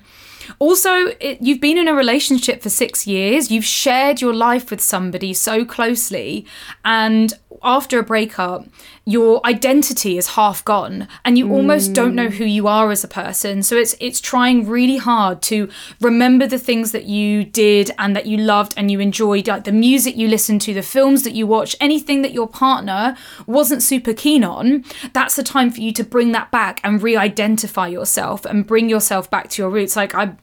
also 0.57 1.07
it, 1.19 1.37
you've 1.41 1.61
been 1.61 1.77
in 1.77 1.87
a 1.87 1.93
relationship 1.93 2.61
for 2.61 2.69
six 2.69 3.05
years 3.05 3.51
you've 3.51 3.65
shared 3.65 4.19
your 4.19 4.33
life 4.33 4.71
with 4.71 4.81
somebody 4.81 5.33
so 5.33 5.63
closely 5.63 6.45
and 6.83 7.33
after 7.63 7.99
a 7.99 8.03
breakup, 8.03 8.65
your 9.09 9.41
identity 9.43 10.19
is 10.19 10.27
half 10.27 10.63
gone 10.63 11.07
and 11.25 11.35
you 11.35 11.51
almost 11.51 11.93
don't 11.93 12.13
know 12.13 12.27
mm. 12.27 12.33
who 12.33 12.45
you 12.45 12.67
are 12.67 12.91
as 12.91 13.03
a 13.03 13.07
person. 13.07 13.63
So 13.63 13.75
it's 13.75 13.95
it's 13.99 14.21
trying 14.21 14.67
really 14.67 14.97
hard 14.97 15.41
to 15.43 15.67
remember 15.99 16.45
the 16.45 16.59
things 16.59 16.91
that 16.91 17.05
you 17.05 17.43
did 17.43 17.89
and 17.97 18.15
that 18.15 18.27
you 18.27 18.37
loved 18.37 18.75
and 18.77 18.91
you 18.91 18.99
enjoyed, 18.99 19.47
like 19.47 19.63
the 19.63 19.71
music 19.71 20.15
you 20.15 20.27
listened 20.27 20.61
to, 20.61 20.75
the 20.75 20.83
films 20.83 21.23
that 21.23 21.33
you 21.33 21.47
watched, 21.47 21.75
anything 21.81 22.21
that 22.21 22.33
your 22.33 22.47
partner 22.47 23.17
wasn't 23.47 23.81
super 23.81 24.13
keen 24.13 24.43
on. 24.43 24.85
That's 25.13 25.35
the 25.35 25.43
time 25.43 25.71
for 25.71 25.81
you 25.81 25.91
to 25.93 26.03
bring 26.03 26.31
that 26.33 26.51
back 26.51 26.79
and 26.83 27.01
re-identify 27.01 27.87
yourself 27.87 28.45
and 28.45 28.67
bring 28.67 28.89
yourself 28.89 29.27
back 29.31 29.49
to 29.49 29.61
your 29.63 29.71
roots. 29.71 29.95
Like 29.95 30.13
I 30.13 30.35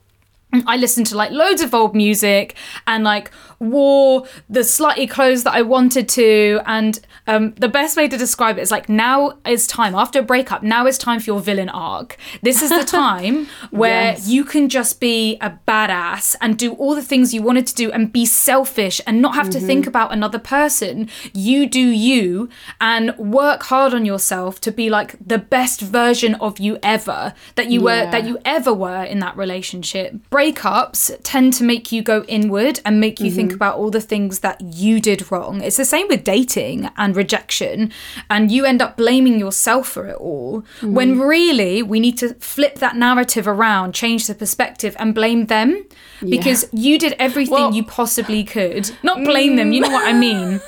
I 0.53 0.77
listened 0.77 1.07
to 1.09 1.17
like 1.17 1.31
loads 1.33 1.61
of 1.61 1.75
old 1.75 1.95
music 1.95 2.55
and 2.87 3.05
like 3.05 3.31
wore 3.59 4.27
the 4.49 4.65
slightly 4.65 5.07
clothes 5.07 5.45
that 5.45 5.55
I 5.55 5.63
wanted 5.63 6.09
to. 6.11 6.61
And 6.67 7.01
um, 7.27 7.55
the 7.55 7.69
best 7.69 7.97
way 7.97 8.09
to 8.09 8.17
describe 8.17 8.59
it 8.59 8.63
is 8.63 8.71
like 8.71 8.89
now 8.89 9.39
is 9.47 9.67
time 9.67 9.95
after 9.95 10.21
a 10.21 10.23
breakup. 10.23 10.63
Now 10.63 10.87
is 10.87 10.99
time 10.99 11.21
for 11.21 11.27
your 11.27 11.41
villain 11.41 11.69
arc. 11.69 12.17
This 12.43 12.63
is 12.63 12.71
the 12.71 12.85
time 12.99 13.47
where 13.71 14.13
yes. 14.13 14.29
you 14.29 14.45
can 14.45 14.69
just 14.69 15.01
be 15.01 15.37
a 15.41 15.59
badass 15.67 16.37
and 16.41 16.59
do 16.59 16.73
all 16.75 16.95
the 16.95 17.03
things 17.03 17.35
you 17.35 17.43
wanted 17.43 17.67
to 17.69 17.75
do 17.75 17.91
and 17.93 18.13
be 18.13 18.27
selfish 18.27 19.01
and 19.07 19.21
not 19.21 19.35
have 19.35 19.49
mm-hmm. 19.49 19.61
to 19.61 19.67
think 19.67 19.81
mm-hmm. 19.83 19.89
about 19.89 20.13
another 20.13 20.39
person. 20.39 21.09
You 21.33 21.69
do 21.69 21.81
you 21.81 22.49
and 22.81 23.17
work 23.19 23.65
hard 23.65 23.95
on 23.95 24.05
yourself 24.05 24.61
to 24.63 24.71
be 24.71 24.91
like 24.91 25.17
the 25.25 25.39
best 25.39 25.81
version 25.81 26.35
of 26.37 26.59
you 26.59 26.79
ever 26.83 27.35
that 27.55 27.71
you 27.71 27.81
yeah. 27.81 27.85
were 28.05 28.11
that 28.11 28.27
you 28.27 28.39
ever 28.45 28.73
were 28.73 29.05
in 29.05 29.19
that 29.21 29.37
relationship. 29.37 30.15
Breakups 30.31 31.17
tend 31.23 31.55
to 31.55 31.65
make 31.65 31.93
you 31.93 32.03
go 32.03 32.25
inward 32.25 32.81
and 32.85 33.01
make 33.01 33.21
you 33.21 33.27
mm-hmm. 33.27 33.37
think 33.37 33.46
think 33.49 33.57
about 33.57 33.77
all 33.77 33.91
the 33.91 34.01
things 34.01 34.41
that 34.41 34.61
you 34.61 35.01
did 35.01 35.31
wrong. 35.31 35.61
It's 35.63 35.77
the 35.77 35.85
same 35.85 36.09
with 36.09 36.25
dating 36.25 36.91
and 36.97 37.17
rejection, 37.17 37.93
and 38.29 38.51
you 38.51 38.65
end 38.65 38.83
up 38.83 38.97
blaming 38.97 39.39
yourself 39.39 39.89
for 39.89 40.07
it 40.07 40.17
all. 40.17 40.65
Mm. 40.81 40.93
When 40.93 41.21
really 41.21 41.83
we 41.83 42.01
need 42.01 42.19
to 42.19 42.35
flip 42.35 42.77
that 42.81 42.97
narrative 42.97 43.47
around, 43.47 43.93
change 43.93 44.27
the 44.27 44.35
perspective, 44.35 44.97
and 44.99 45.15
blame 45.15 45.47
them 45.47 45.87
because 46.21 46.69
you 46.73 46.99
did 46.99 47.15
everything 47.19 47.53
well, 47.53 47.75
you 47.75 47.85
possibly 47.85 48.45
could. 48.45 48.91
Not 49.03 49.23
blame 49.25 49.53
mm. 49.53 49.57
them, 49.57 49.73
you 49.73 49.81
know 49.81 49.91
what 49.91 50.07
I 50.07 50.13
mean. 50.27 50.61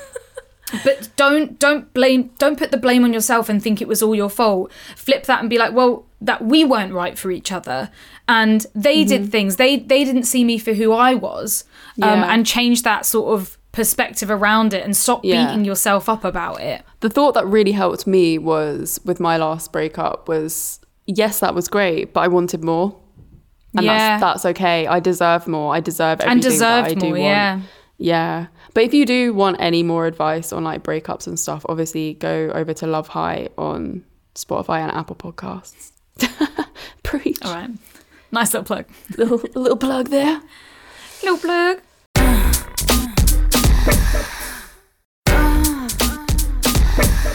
But 0.85 1.09
don't 1.17 1.59
don't 1.59 1.93
blame 1.95 2.31
don't 2.39 2.59
put 2.59 2.71
the 2.71 2.77
blame 2.77 3.05
on 3.05 3.13
yourself 3.13 3.49
and 3.49 3.63
think 3.63 3.81
it 3.81 3.89
was 3.89 4.03
all 4.03 4.15
your 4.15 4.31
fault 4.31 4.71
flip 4.97 5.25
that 5.25 5.41
and 5.41 5.51
be 5.51 5.59
like 5.59 5.73
well 5.73 6.05
that 6.21 6.45
we 6.45 6.65
weren't 6.65 6.93
right 6.93 7.19
for 7.19 7.31
each 7.31 7.53
other 7.53 7.91
and 8.29 8.67
they 8.75 9.01
mm-hmm. 9.01 9.09
did 9.09 9.33
things 9.33 9.57
they 9.57 9.77
they 9.77 10.05
didn't 10.05 10.25
see 10.25 10.45
me 10.45 10.59
for 10.59 10.75
who 10.75 10.93
i 10.93 11.15
was 11.15 11.65
um, 12.03 12.21
yeah. 12.21 12.33
and 12.33 12.47
change 12.47 12.83
that 12.83 13.07
sort 13.07 13.39
of 13.39 13.57
perspective 13.73 14.31
around 14.31 14.75
it 14.75 14.85
and 14.85 14.97
stop 14.97 15.25
yeah. 15.25 15.47
beating 15.47 15.65
yourself 15.65 16.09
up 16.09 16.25
about 16.25 16.61
it 16.61 16.83
the 17.01 17.11
thought 17.11 17.35
that 17.35 17.47
really 17.47 17.73
helped 17.73 18.07
me 18.07 18.39
was 18.39 18.99
with 19.05 19.21
my 19.21 19.37
last 19.37 19.73
breakup 19.73 20.29
was 20.29 20.81
yes 21.07 21.41
that 21.41 21.55
was 21.55 21.69
great 21.69 22.13
but 22.13 22.21
i 22.21 22.29
wanted 22.29 22.65
more 22.65 22.99
and 23.77 23.85
yeah. 23.85 24.19
that's, 24.19 24.43
that's 24.43 24.57
okay 24.57 24.87
i 24.87 24.99
deserve 24.99 25.47
more 25.47 25.75
i 25.75 25.81
deserve 25.81 26.21
everything 26.21 26.33
and 26.33 26.43
deserve 26.43 26.85
that 26.85 26.91
I 26.91 26.95
more, 26.95 27.01
do 27.01 27.11
want. 27.11 27.23
yeah 27.23 27.61
yeah 27.99 28.47
but 28.79 28.85
if 28.85 28.95
you 28.95 29.07
do 29.07 29.35
want 29.35 29.57
any 29.59 29.83
more 29.83 30.07
advice 30.07 30.53
on 30.53 30.63
like 30.63 30.85
breakups 30.85 31.27
and 31.27 31.37
stuff, 31.37 31.67
obviously 31.69 32.15
go 32.15 32.49
over 32.55 32.73
to 32.75 32.87
Love 32.87 33.09
High 33.09 33.49
on 33.59 34.05
Spotify 34.37 34.79
and 34.79 34.93
Apple 34.93 35.17
Podcasts. 35.17 35.91
Preach. 37.03 37.39
All 37.43 37.55
right. 37.55 37.71
Nice 38.31 38.55
little 38.55 38.63
plug. 38.63 38.85
Little 39.17 39.39
little 39.57 39.77
plug 39.77 40.11
there. 40.11 40.41
Little 41.25 41.39
plug. 41.39 41.81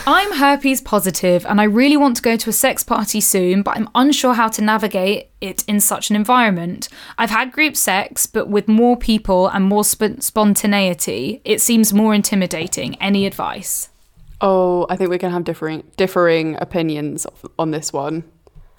I'm 0.06 0.34
herpes 0.34 0.82
positive 0.82 1.46
and 1.46 1.62
I 1.62 1.64
really 1.64 1.96
want 1.96 2.18
to 2.18 2.22
go 2.22 2.36
to 2.36 2.50
a 2.50 2.54
sex 2.54 2.84
party 2.84 3.22
soon, 3.22 3.62
but 3.62 3.78
I'm 3.78 3.88
unsure 3.96 4.34
how 4.34 4.50
to 4.50 4.62
navigate 4.62 5.30
it 5.40 5.64
in 5.66 5.80
such 5.80 6.10
an 6.10 6.18
environment. 6.18 6.90
I've 7.18 7.30
had 7.30 7.54
group 7.54 7.78
sex, 7.78 8.26
but 8.26 8.50
with 8.50 8.68
more 8.68 8.98
people 8.98 9.48
and 9.48 9.64
more 9.64 9.86
sp- 9.88 10.20
spontaneity, 10.20 11.42
it 11.46 11.62
seems 11.62 11.94
more 11.94 12.14
intimidating. 12.14 12.96
Any 13.02 13.26
advice? 13.26 13.90
Oh, 14.42 14.86
I 14.90 14.98
think 14.98 15.10
we're 15.10 15.20
going 15.20 15.32
to 15.32 15.36
have 15.36 15.46
differing 15.46 15.84
differing 15.96 16.58
opinions 16.60 17.26
on 17.58 17.72
this 17.72 17.94
one. 17.94 18.26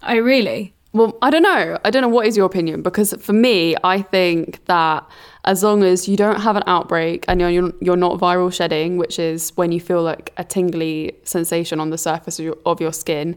Oh, 0.03 0.19
really? 0.19 0.75
Well, 0.95 1.19
I 1.23 1.31
don't 1.31 1.43
know. 1.43 1.77
I 1.85 1.91
don't 1.91 2.03
know 2.03 2.09
what 2.09 2.25
is 2.25 2.37
your 2.37 2.47
opinion 2.47 2.81
because 2.81 3.15
for 3.21 3.33
me, 3.33 3.75
I 3.83 4.01
think 4.01 4.65
that 4.67 5.05
as 5.45 5.65
long 5.65 5.83
as 5.83 6.09
you 6.09 6.17
don't 6.17 6.41
have 6.41 6.55
an 6.55 6.63
outbreak 6.69 7.25
and 7.27 7.41
you're 7.41 7.73
you're 7.81 7.97
not 7.97 8.21
viral 8.21 8.53
shedding, 8.53 8.97
which 8.97 9.19
is 9.19 9.51
when 9.57 9.73
you 9.73 9.81
feel 9.81 10.05
like 10.05 10.33
a 10.37 10.45
tingly 10.45 11.17
sensation 11.25 11.81
on 11.81 11.91
the 11.91 11.99
surface 11.99 12.39
of 12.39 12.45
your, 12.45 12.57
of 12.65 12.81
your 12.81 12.93
skin, 12.93 13.37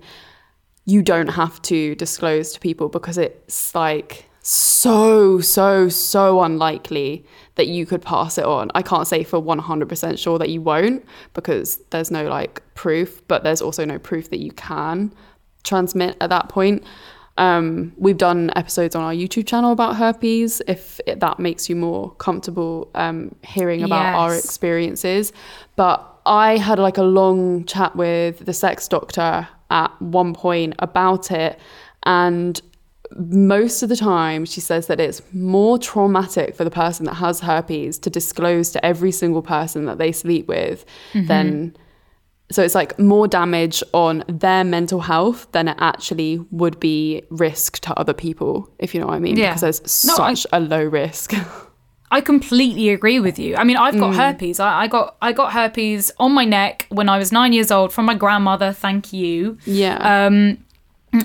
you 0.86 1.02
don't 1.02 1.30
have 1.30 1.60
to 1.64 1.96
disclose 1.96 2.54
to 2.54 2.60
people 2.60 2.90
because 2.90 3.18
it's 3.18 3.74
like 3.74 4.30
so 4.44 5.42
so 5.42 5.90
so 5.90 6.44
unlikely 6.44 7.26
that 7.56 7.66
you 7.66 7.88
could 7.88 8.04
pass 8.04 8.38
it 8.38 8.46
on. 8.46 8.70
I 8.76 8.84
can't 8.84 9.08
say 9.08 9.24
for 9.24 9.42
100% 9.42 10.20
sure 10.20 10.38
that 10.38 10.50
you 10.50 10.62
won't 10.62 11.04
because 11.34 11.78
there's 11.90 12.12
no 12.12 12.28
like 12.28 12.62
proof, 12.76 13.28
but 13.28 13.44
there's 13.44 13.64
also 13.64 13.84
no 13.84 13.98
proof 13.98 14.30
that 14.30 14.40
you 14.40 14.52
can 14.52 15.12
transmit 15.64 16.16
at 16.22 16.30
that 16.30 16.50
point. 16.50 16.84
Um, 17.38 17.94
we've 17.98 18.18
done 18.18 18.52
episodes 18.56 18.96
on 18.96 19.04
our 19.04 19.14
YouTube 19.14 19.48
channel 19.48 19.72
about 19.72 19.96
herpes 19.96 20.62
if 20.68 21.00
it, 21.06 21.20
that 21.20 21.40
makes 21.40 21.70
you 21.70 21.76
more 21.76 22.12
comfortable 22.16 22.90
um, 22.96 23.36
hearing 23.44 23.84
about 23.84 24.04
yes. 24.04 24.16
our 24.16 24.36
experiences. 24.36 25.32
But 25.76 26.04
I 26.26 26.58
had 26.58 26.80
like 26.80 26.98
a 26.98 27.04
long 27.04 27.66
chat 27.66 27.96
with 27.96 28.46
the 28.46 28.54
sex 28.54 28.88
doctor 28.88 29.48
at 29.70 30.02
one 30.02 30.34
point 30.34 30.76
about 30.80 31.32
it. 31.32 31.60
And 32.04 32.62
most 33.16 33.84
of 33.84 33.90
the 33.90 33.96
time, 33.96 34.46
she 34.46 34.60
says 34.60 34.88
that 34.88 35.00
it's 35.00 35.22
more 35.34 35.78
traumatic 35.78 36.56
for 36.56 36.64
the 36.64 36.72
person 36.72 37.06
that 37.06 37.16
has 37.16 37.40
herpes 37.40 37.98
to 38.00 38.10
disclose 38.10 38.72
to 38.72 38.86
every 38.86 39.12
single 39.12 39.42
person 39.42 39.86
that 39.86 39.98
they 39.98 40.12
sleep 40.12 40.48
with 40.48 40.86
mm-hmm. 41.14 41.28
than 41.28 41.78
so 42.52 42.64
it's 42.64 42.76
like 42.76 42.98
more 42.98 43.28
damage 43.28 43.84
on 43.94 44.24
their 44.30 44.64
mental 44.64 45.02
health 45.02 45.48
than 45.52 45.68
it 45.68 45.76
actually 45.80 46.40
would 46.52 46.80
be 46.80 47.22
risk 47.30 47.80
to 47.80 47.94
other 48.00 48.14
people, 48.14 48.70
if 48.80 48.94
you 48.94 49.02
know 49.02 49.08
what 49.08 49.16
I 49.16 49.20
mean. 49.20 49.36
Yeah. 49.38 49.50
Because 49.54 49.62
there's 49.62 50.06
No, 50.06 50.14
such 50.16 50.48
a 50.54 50.60
low 50.60 50.84
risk. 50.84 51.34
I 52.12 52.22
completely 52.22 52.88
agree 52.90 53.20
with 53.20 53.38
you. 53.38 53.58
I 53.58 53.66
mean, 53.66 53.76
I've 53.76 53.96
Mm. 53.96 54.00
got 54.00 54.16
herpes. 54.16 54.62
I, 54.62 54.84
I 54.84 54.88
got 54.88 55.18
I 55.22 55.34
got 55.34 55.52
herpes 55.52 56.10
on 56.20 56.32
my 56.32 56.46
neck 56.46 56.86
when 56.90 57.10
I 57.10 57.18
was 57.18 57.34
nine 57.34 57.52
years 57.52 57.70
old 57.70 57.92
from 57.92 58.06
my 58.06 58.16
grandmother. 58.16 58.72
Thank 58.72 59.12
you. 59.12 59.58
yeah. 59.66 59.98
Um, 60.28 60.64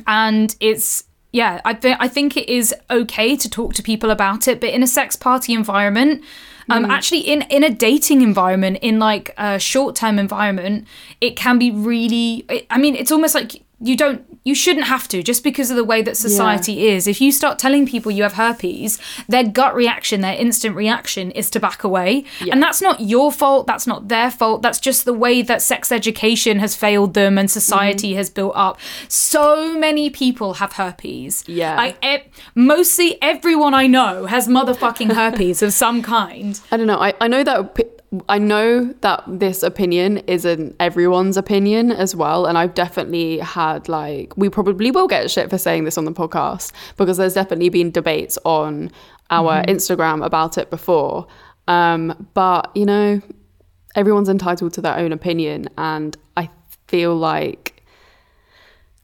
and 0.09 0.57
it's 0.59 1.05
yeah. 1.33 1.61
I 1.65 1.75
think 1.75 1.97
I 2.01 2.09
think 2.09 2.37
it 2.37 2.49
is 2.49 2.75
okay 2.91 3.37
to 3.37 3.49
talk 3.49 3.75
to 3.75 3.83
people 3.83 4.11
about 4.11 4.49
it, 4.49 4.61
but 4.61 4.71
in 4.71 4.83
a 4.83 4.87
sex 4.89 5.15
party 5.15 5.53
environment. 5.55 6.25
Um, 6.69 6.85
actually, 6.87 7.21
in 7.21 7.43
in 7.43 7.65
a 7.65 7.71
dating 7.71 8.23
environment, 8.23 8.79
in 8.83 8.99
like 8.99 9.35
a 9.37 9.59
short 9.59 9.97
term 9.97 10.19
environment, 10.19 10.87
it 11.21 11.37
can 11.37 11.59
be 11.59 11.71
really. 11.71 12.45
It, 12.49 12.67
I 12.71 12.79
mean, 12.79 12.95
it's 12.95 13.11
almost 13.11 13.35
like 13.35 13.63
you 13.81 13.97
don't, 13.97 14.32
you 14.45 14.55
shouldn't 14.55 14.87
have 14.87 15.07
to 15.09 15.23
just 15.23 15.45
because 15.45 15.71
of 15.71 15.77
the 15.77 15.85
way 15.85 16.03
that 16.03 16.17
society 16.17 16.89
is. 16.89 17.07
If 17.07 17.21
you 17.21 17.31
start 17.31 17.59
telling 17.59 17.87
people 17.87 18.11
you 18.11 18.23
have 18.25 18.33
herpes, 18.33 18.99
their 19.29 19.45
gut 19.45 19.75
reaction, 19.75 20.21
their 20.21 20.35
instant 20.37 20.75
reaction 20.75 21.31
is 21.31 21.49
to 21.51 21.61
back 21.61 21.85
away, 21.85 22.25
and 22.51 22.63
that's 22.63 22.83
not 22.83 23.01
your 23.01 23.31
fault. 23.31 23.67
That's 23.67 23.87
not 23.87 24.09
their 24.09 24.31
fault. 24.31 24.63
That's 24.63 24.81
just 24.81 25.05
the 25.05 25.13
way 25.15 25.43
that 25.43 25.63
sex 25.63 25.93
education 25.93 26.59
has 26.59 26.75
failed 26.75 27.15
them 27.15 27.39
and 27.39 27.51
society 27.51 27.93
Mm-hmm. 28.11 28.17
has 28.19 28.31
built 28.31 28.53
up. 28.57 28.79
So 29.09 29.79
many 29.79 30.11
people 30.11 30.55
have 30.55 30.73
herpes. 30.73 31.45
Yeah. 31.47 31.77
like 31.77 32.05
e- 32.05 32.23
mostly 32.55 33.19
everyone 33.23 33.75
I 33.75 33.87
know 33.87 34.27
has 34.27 34.49
motherfucking 34.49 35.13
herpes 35.13 35.63
of 35.63 35.73
some 35.73 36.03
kind. 36.03 36.59
I 36.73 36.77
don't 36.77 36.87
know. 36.87 36.99
I, 37.01 37.15
I 37.21 37.29
know 37.29 37.45
that 37.45 38.02
I 38.29 38.39
know 38.39 38.93
that 39.01 39.25
this 39.27 39.63
opinion 39.63 40.19
isn't 40.27 40.77
everyone's 40.79 41.37
opinion 41.37 41.91
as 41.91 42.15
well, 42.15 42.45
and 42.45 42.59
I've 42.59 42.75
definitely 42.75 43.39
had 43.39 43.89
like 43.89 44.37
we 44.37 44.51
probably 44.51 44.91
will 44.91 45.09
get 45.09 45.31
shit 45.31 45.49
for 45.49 45.57
saying 45.57 45.85
this 45.85 45.97
on 45.97 46.05
the 46.05 46.13
podcast 46.13 46.73
because 46.97 47.17
there's 47.17 47.35
definitely 47.35 47.71
been 47.71 47.91
debates 47.91 48.39
on 48.45 48.91
our 49.31 49.63
Instagram 49.65 50.25
about 50.25 50.59
it 50.59 50.69
before. 50.69 51.27
Um, 51.69 52.29
but 52.35 52.71
you 52.75 52.85
know, 52.85 53.23
everyone's 53.97 54.29
entitled 54.29 54.75
to 54.75 54.83
their 54.83 54.97
own 54.99 55.13
opinion, 55.13 55.69
and 55.79 56.17
I 56.37 56.51
feel 56.89 57.17
like 57.17 57.72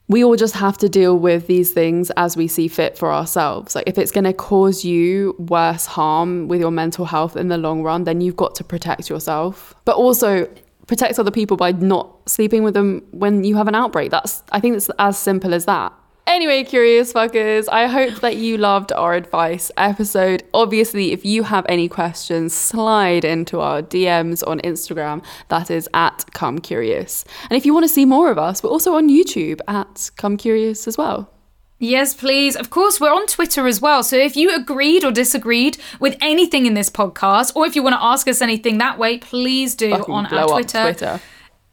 we 0.08 0.24
all 0.24 0.36
just 0.36 0.54
have 0.54 0.78
to 0.78 0.88
deal 0.88 1.18
with 1.18 1.46
these 1.46 1.70
things 1.72 2.10
as 2.16 2.36
we 2.36 2.48
see 2.48 2.66
fit 2.66 2.96
for 2.96 3.12
ourselves. 3.12 3.74
Like, 3.74 3.84
if 3.86 3.98
it's 3.98 4.10
going 4.10 4.24
to 4.24 4.32
cause 4.32 4.84
you 4.84 5.36
worse 5.38 5.84
harm 5.84 6.48
with 6.48 6.60
your 6.60 6.70
mental 6.70 7.04
health 7.04 7.36
in 7.36 7.48
the 7.48 7.58
long 7.58 7.82
run, 7.82 8.04
then 8.04 8.22
you've 8.22 8.36
got 8.36 8.54
to 8.56 8.64
protect 8.64 9.10
yourself, 9.10 9.74
but 9.84 9.96
also 9.96 10.48
protect 10.86 11.18
other 11.18 11.30
people 11.30 11.58
by 11.58 11.72
not 11.72 12.10
sleeping 12.26 12.62
with 12.62 12.72
them 12.72 13.06
when 13.10 13.44
you 13.44 13.56
have 13.56 13.68
an 13.68 13.74
outbreak. 13.74 14.10
That's, 14.10 14.42
I 14.50 14.60
think 14.60 14.76
it's 14.76 14.88
as 14.98 15.18
simple 15.18 15.52
as 15.52 15.66
that. 15.66 15.92
Anyway, 16.28 16.62
curious 16.62 17.10
fuckers, 17.10 17.70
I 17.72 17.86
hope 17.86 18.20
that 18.20 18.36
you 18.36 18.58
loved 18.58 18.92
our 18.92 19.14
advice 19.14 19.70
episode. 19.78 20.42
Obviously, 20.52 21.12
if 21.12 21.24
you 21.24 21.42
have 21.42 21.64
any 21.70 21.88
questions, 21.88 22.52
slide 22.52 23.24
into 23.24 23.60
our 23.60 23.80
DMs 23.80 24.46
on 24.46 24.60
Instagram. 24.60 25.24
That 25.48 25.70
is 25.70 25.88
at 25.94 26.26
Come 26.34 26.58
Curious. 26.58 27.24
And 27.48 27.56
if 27.56 27.64
you 27.64 27.72
want 27.72 27.84
to 27.84 27.88
see 27.88 28.04
more 28.04 28.30
of 28.30 28.36
us, 28.36 28.62
we're 28.62 28.68
also 28.68 28.94
on 28.94 29.08
YouTube 29.08 29.60
at 29.68 30.10
Come 30.18 30.36
Curious 30.36 30.86
as 30.86 30.98
well. 30.98 31.32
Yes, 31.78 32.12
please. 32.12 32.56
Of 32.56 32.68
course, 32.68 33.00
we're 33.00 33.14
on 33.14 33.26
Twitter 33.26 33.66
as 33.66 33.80
well. 33.80 34.02
So 34.02 34.16
if 34.16 34.36
you 34.36 34.54
agreed 34.54 35.04
or 35.04 35.10
disagreed 35.10 35.78
with 35.98 36.14
anything 36.20 36.66
in 36.66 36.74
this 36.74 36.90
podcast, 36.90 37.56
or 37.56 37.64
if 37.64 37.74
you 37.74 37.82
want 37.82 37.94
to 37.94 38.02
ask 38.04 38.28
us 38.28 38.42
anything 38.42 38.76
that 38.78 38.98
way, 38.98 39.16
please 39.16 39.74
do 39.74 39.92
Fucking 39.92 40.14
on 40.14 40.26
our 40.26 40.46
Twitter. 40.46 40.82
Twitter. 40.82 41.20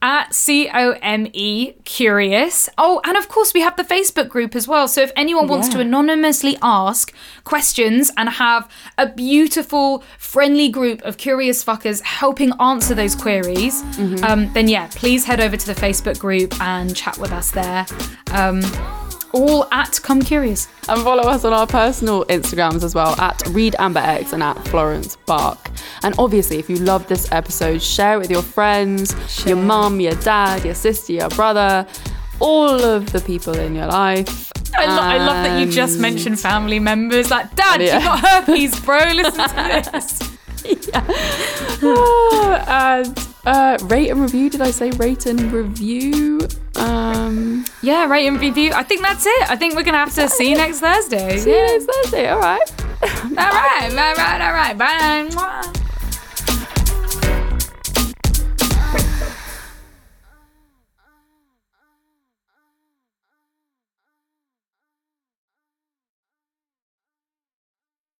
At 0.07 0.35
C 0.35 0.69
O 0.71 0.91
M 1.01 1.25
E 1.33 1.73
Curious. 1.83 2.69
Oh, 2.77 3.01
and 3.03 3.17
of 3.17 3.27
course, 3.27 3.55
we 3.55 3.61
have 3.61 3.75
the 3.75 3.83
Facebook 3.83 4.29
group 4.29 4.55
as 4.55 4.67
well. 4.67 4.87
So 4.87 5.01
if 5.01 5.11
anyone 5.15 5.47
wants 5.47 5.67
to 5.69 5.79
anonymously 5.79 6.57
ask 6.61 7.11
questions 7.43 8.11
and 8.15 8.29
have 8.29 8.69
a 8.99 9.07
beautiful, 9.09 10.03
friendly 10.19 10.69
group 10.69 11.01
of 11.01 11.17
curious 11.17 11.63
fuckers 11.65 12.01
helping 12.03 12.51
answer 12.59 12.93
those 12.93 13.15
queries, 13.15 13.81
Mm-hmm. 13.95 14.23
um, 14.23 14.53
then 14.53 14.67
yeah, 14.67 14.87
please 14.93 15.25
head 15.25 15.39
over 15.39 15.57
to 15.57 15.65
the 15.65 15.73
Facebook 15.85 16.19
group 16.19 16.53
and 16.61 16.95
chat 16.95 17.17
with 17.17 17.31
us 17.31 17.49
there. 17.51 17.85
Um, 18.31 18.61
all 19.35 19.67
at 19.71 19.99
Come 20.01 20.21
Curious. 20.21 20.67
And 20.87 21.01
follow 21.03 21.23
us 21.23 21.43
on 21.45 21.53
our 21.53 21.67
personal 21.67 22.25
Instagrams 22.25 22.83
as 22.83 22.95
well 22.95 23.19
at 23.19 23.37
ReedAmberX 23.45 24.33
and 24.33 24.41
at 24.43 24.57
Florence 24.67 25.15
Bark. 25.25 25.69
And 26.03 26.15
obviously, 26.17 26.57
if 26.57 26.69
you 26.69 26.77
loved 26.77 27.09
this 27.09 27.31
episode, 27.31 27.81
share 27.81 28.15
it 28.15 28.19
with 28.19 28.31
your 28.31 28.41
friends, 28.43 29.15
your 29.45 29.57
mum, 29.57 29.99
your 29.99 30.15
dad, 30.15 30.63
your 30.63 30.75
sister, 30.75 31.13
your 31.13 31.29
brother, 31.29 31.85
all 32.39 32.83
of 32.83 33.11
the 33.11 33.19
people 33.21 33.55
in 33.57 33.75
your 33.75 33.87
life. 33.87 34.51
I, 34.77 34.85
lo- 34.87 35.01
I 35.01 35.17
love 35.17 35.43
that 35.45 35.59
you 35.65 35.71
just 35.71 35.99
mentioned 35.99 36.39
family 36.39 36.79
members. 36.79 37.29
Like, 37.31 37.55
Dad, 37.55 37.81
Yeah. 37.81 37.97
you 37.99 38.03
got 38.05 38.19
herpes, 38.19 38.79
bro. 38.81 38.97
Listen 39.13 39.49
to 39.49 39.89
this. 39.91 40.19
Oh, 41.81 42.63
and 42.67 43.17
uh, 43.45 43.77
rate 43.83 44.09
and 44.09 44.21
review. 44.21 44.49
Did 44.49 44.61
I 44.61 44.71
say 44.71 44.91
rate 44.91 45.25
and 45.25 45.51
review? 45.51 46.47
Um, 46.75 47.65
Yeah, 47.81 48.07
rate 48.07 48.27
and 48.27 48.39
review. 48.39 48.71
I 48.73 48.83
think 48.83 49.01
that's 49.01 49.25
it. 49.25 49.49
I 49.49 49.55
think 49.55 49.75
we're 49.75 49.83
gonna 49.83 49.97
have 49.97 50.13
to 50.15 50.27
see 50.29 50.49
you 50.49 50.57
next 50.57 50.79
Thursday. 50.79 51.37
see 51.37 51.51
you 51.51 51.65
next 51.67 51.85
Thursday. 51.85 52.29
All 52.29 52.39
right. 52.39 52.71
All 53.03 53.35
right, 53.35 53.89
all 53.91 54.13
right, 54.15 54.41
all 54.41 54.53
right. 54.53 54.77
Bye. 54.77 55.81